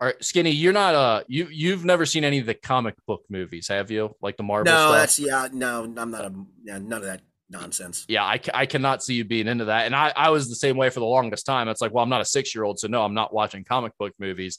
All 0.00 0.06
right, 0.06 0.24
Skinny, 0.24 0.50
you're 0.50 0.72
not 0.72 0.94
uh 0.94 1.22
you 1.26 1.48
you've 1.50 1.84
never 1.84 2.06
seen 2.06 2.24
any 2.24 2.38
of 2.38 2.46
the 2.46 2.54
comic 2.54 2.94
book 3.06 3.24
movies, 3.28 3.68
have 3.68 3.90
you? 3.90 4.14
Like 4.22 4.36
the 4.36 4.44
Marvel 4.44 4.72
no, 4.72 4.78
stuff? 4.78 4.94
that's 4.94 5.18
yeah, 5.18 5.48
no, 5.52 5.84
I'm 5.96 6.10
not 6.10 6.24
a 6.24 6.32
yeah, 6.64 6.78
none 6.78 7.00
of 7.00 7.04
that 7.04 7.22
nonsense. 7.50 8.04
Yeah, 8.08 8.24
I, 8.24 8.40
I 8.54 8.66
cannot 8.66 9.02
see 9.02 9.14
you 9.14 9.24
being 9.24 9.48
into 9.48 9.66
that. 9.66 9.86
And 9.86 9.94
I, 9.94 10.12
I 10.14 10.30
was 10.30 10.48
the 10.48 10.54
same 10.54 10.76
way 10.76 10.90
for 10.90 11.00
the 11.00 11.06
longest 11.06 11.46
time. 11.46 11.68
It's 11.68 11.80
like, 11.80 11.92
well, 11.92 12.04
I'm 12.04 12.10
not 12.10 12.20
a 12.20 12.26
six 12.26 12.54
year 12.54 12.64
old, 12.64 12.78
so 12.78 12.88
no, 12.88 13.02
I'm 13.02 13.14
not 13.14 13.32
watching 13.32 13.64
comic 13.64 13.96
book 13.98 14.12
movies. 14.18 14.58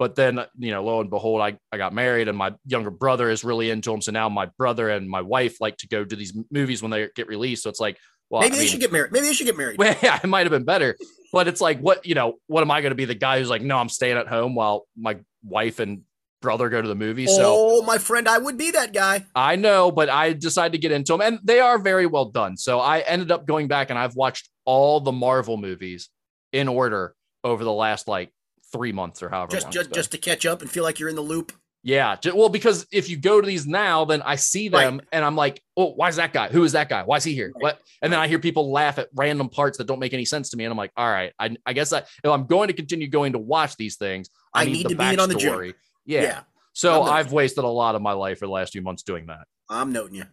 But 0.00 0.14
then, 0.14 0.40
you 0.56 0.70
know, 0.70 0.82
lo 0.82 1.02
and 1.02 1.10
behold, 1.10 1.42
I, 1.42 1.58
I 1.70 1.76
got 1.76 1.92
married 1.92 2.26
and 2.26 2.36
my 2.36 2.54
younger 2.64 2.90
brother 2.90 3.28
is 3.28 3.44
really 3.44 3.68
into 3.68 3.90
them. 3.90 4.00
So 4.00 4.12
now 4.12 4.30
my 4.30 4.46
brother 4.56 4.88
and 4.88 5.06
my 5.06 5.20
wife 5.20 5.60
like 5.60 5.76
to 5.76 5.88
go 5.88 6.06
to 6.06 6.16
these 6.16 6.34
movies 6.50 6.80
when 6.80 6.90
they 6.90 7.10
get 7.14 7.28
released. 7.28 7.64
So 7.64 7.68
it's 7.68 7.80
like, 7.80 7.98
well, 8.30 8.40
maybe 8.40 8.54
I 8.54 8.56
they 8.56 8.62
mean, 8.62 8.70
should 8.70 8.80
get 8.80 8.92
married. 8.92 9.12
Maybe 9.12 9.26
they 9.26 9.34
should 9.34 9.44
get 9.44 9.58
married. 9.58 9.78
Well, 9.78 9.94
yeah, 10.02 10.18
it 10.24 10.26
might 10.26 10.46
have 10.46 10.50
been 10.50 10.64
better. 10.64 10.96
But 11.34 11.48
it's 11.48 11.60
like, 11.60 11.80
what, 11.80 12.06
you 12.06 12.14
know, 12.14 12.36
what 12.46 12.62
am 12.62 12.70
I 12.70 12.80
going 12.80 12.92
to 12.92 12.96
be 12.96 13.04
the 13.04 13.14
guy 13.14 13.38
who's 13.38 13.50
like, 13.50 13.60
no, 13.60 13.76
I'm 13.76 13.90
staying 13.90 14.16
at 14.16 14.26
home 14.26 14.54
while 14.54 14.86
my 14.96 15.18
wife 15.44 15.80
and 15.80 16.00
brother 16.40 16.70
go 16.70 16.80
to 16.80 16.88
the 16.88 16.94
movie. 16.94 17.26
So, 17.26 17.42
oh, 17.44 17.82
my 17.82 17.98
friend, 17.98 18.26
I 18.26 18.38
would 18.38 18.56
be 18.56 18.70
that 18.70 18.94
guy. 18.94 19.26
I 19.34 19.56
know, 19.56 19.92
but 19.92 20.08
I 20.08 20.32
decided 20.32 20.72
to 20.72 20.78
get 20.78 20.92
into 20.92 21.12
them 21.12 21.20
and 21.20 21.40
they 21.44 21.60
are 21.60 21.78
very 21.78 22.06
well 22.06 22.24
done. 22.24 22.56
So 22.56 22.80
I 22.80 23.00
ended 23.00 23.30
up 23.30 23.46
going 23.46 23.68
back 23.68 23.90
and 23.90 23.98
I've 23.98 24.16
watched 24.16 24.48
all 24.64 25.00
the 25.00 25.12
Marvel 25.12 25.58
movies 25.58 26.08
in 26.54 26.68
order 26.68 27.14
over 27.44 27.64
the 27.64 27.72
last 27.72 28.08
like 28.08 28.32
three 28.72 28.92
months 28.92 29.22
or 29.22 29.28
however 29.28 29.50
just 29.50 29.70
just, 29.70 29.92
just 29.92 30.12
to 30.12 30.18
catch 30.18 30.46
up 30.46 30.62
and 30.62 30.70
feel 30.70 30.84
like 30.84 30.98
you're 30.98 31.08
in 31.08 31.16
the 31.16 31.22
loop. 31.22 31.52
Yeah, 31.82 32.16
well, 32.34 32.50
because 32.50 32.86
if 32.92 33.08
you 33.08 33.16
go 33.16 33.40
to 33.40 33.46
these 33.46 33.66
now, 33.66 34.04
then 34.04 34.20
I 34.20 34.36
see 34.36 34.68
them 34.68 34.98
right. 34.98 35.06
and 35.12 35.24
I'm 35.24 35.34
like, 35.34 35.62
oh, 35.78 35.92
why 35.92 36.10
is 36.10 36.16
that 36.16 36.34
guy? 36.34 36.48
Who 36.48 36.62
is 36.62 36.72
that 36.72 36.90
guy? 36.90 37.04
Why 37.04 37.16
is 37.16 37.24
he 37.24 37.32
here? 37.32 37.52
Right. 37.54 37.62
What? 37.62 37.80
And 38.02 38.12
then 38.12 38.20
I 38.20 38.28
hear 38.28 38.38
people 38.38 38.70
laugh 38.70 38.98
at 38.98 39.08
random 39.14 39.48
parts 39.48 39.78
that 39.78 39.86
don't 39.86 39.98
make 39.98 40.12
any 40.12 40.26
sense 40.26 40.50
to 40.50 40.58
me, 40.58 40.64
and 40.64 40.72
I'm 40.72 40.76
like, 40.76 40.92
all 40.94 41.10
right, 41.10 41.32
I, 41.38 41.56
I 41.64 41.72
guess 41.72 41.90
I, 41.94 42.00
if 42.00 42.26
I'm 42.26 42.46
going 42.46 42.68
to 42.68 42.74
continue 42.74 43.08
going 43.08 43.32
to 43.32 43.38
watch 43.38 43.76
these 43.76 43.96
things, 43.96 44.28
I, 44.52 44.62
I 44.62 44.64
need, 44.66 44.72
need, 44.72 44.88
the 44.88 44.94
backstory. 44.94 45.18
on 45.20 45.28
the 45.30 45.34
journey. 45.36 45.74
Yeah. 46.04 46.22
yeah. 46.22 46.40
So 46.74 47.02
I've 47.02 47.32
wasted 47.32 47.64
a 47.64 47.68
lot 47.68 47.94
of 47.94 48.02
my 48.02 48.12
life 48.12 48.40
for 48.40 48.46
the 48.46 48.52
last 48.52 48.72
few 48.72 48.82
months 48.82 49.02
doing 49.02 49.26
that. 49.26 49.46
I'm 49.68 49.92
noting 49.92 50.16
you. 50.16 50.24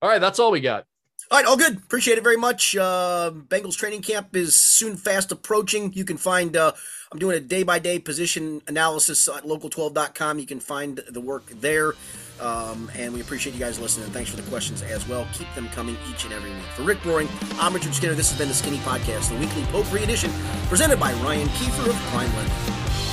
All 0.00 0.08
right, 0.08 0.20
that's 0.20 0.38
all 0.38 0.50
we 0.50 0.60
got. 0.60 0.84
All 1.28 1.38
right, 1.38 1.46
all 1.46 1.56
good. 1.56 1.76
Appreciate 1.76 2.18
it 2.18 2.24
very 2.24 2.36
much. 2.36 2.76
Uh, 2.76 3.32
Bengals 3.48 3.76
training 3.76 4.02
camp 4.02 4.36
is 4.36 4.54
soon 4.54 4.96
fast 4.96 5.32
approaching. 5.32 5.92
You 5.92 6.04
can 6.04 6.16
find, 6.16 6.56
uh, 6.56 6.72
I'm 7.10 7.18
doing 7.18 7.36
a 7.36 7.40
day 7.40 7.64
by 7.64 7.80
day 7.80 7.98
position 7.98 8.62
analysis 8.68 9.28
at 9.28 9.42
local12.com. 9.42 10.38
You 10.38 10.46
can 10.46 10.60
find 10.60 10.98
the 10.98 11.20
work 11.20 11.46
there. 11.60 11.94
Um, 12.40 12.90
and 12.94 13.12
we 13.12 13.20
appreciate 13.20 13.54
you 13.54 13.58
guys 13.58 13.80
listening. 13.80 14.08
Thanks 14.10 14.30
for 14.30 14.36
the 14.36 14.48
questions 14.50 14.82
as 14.82 15.08
well. 15.08 15.26
Keep 15.32 15.52
them 15.54 15.68
coming 15.70 15.96
each 16.10 16.24
and 16.24 16.32
every 16.32 16.50
week. 16.50 16.62
For 16.76 16.82
Rick 16.82 17.02
Broering, 17.02 17.28
I'm 17.58 17.74
Richard 17.74 17.94
Skinner. 17.94 18.14
This 18.14 18.30
has 18.30 18.38
been 18.38 18.48
the 18.48 18.54
Skinny 18.54 18.78
Podcast, 18.78 19.30
the 19.30 19.38
weekly 19.38 19.62
potpourri 19.72 20.04
edition, 20.04 20.30
presented 20.68 21.00
by 21.00 21.12
Ryan 21.14 21.48
Kiefer 21.48 21.88
of 21.88 21.96
Prime 22.12 22.32
Lending. 22.36 23.05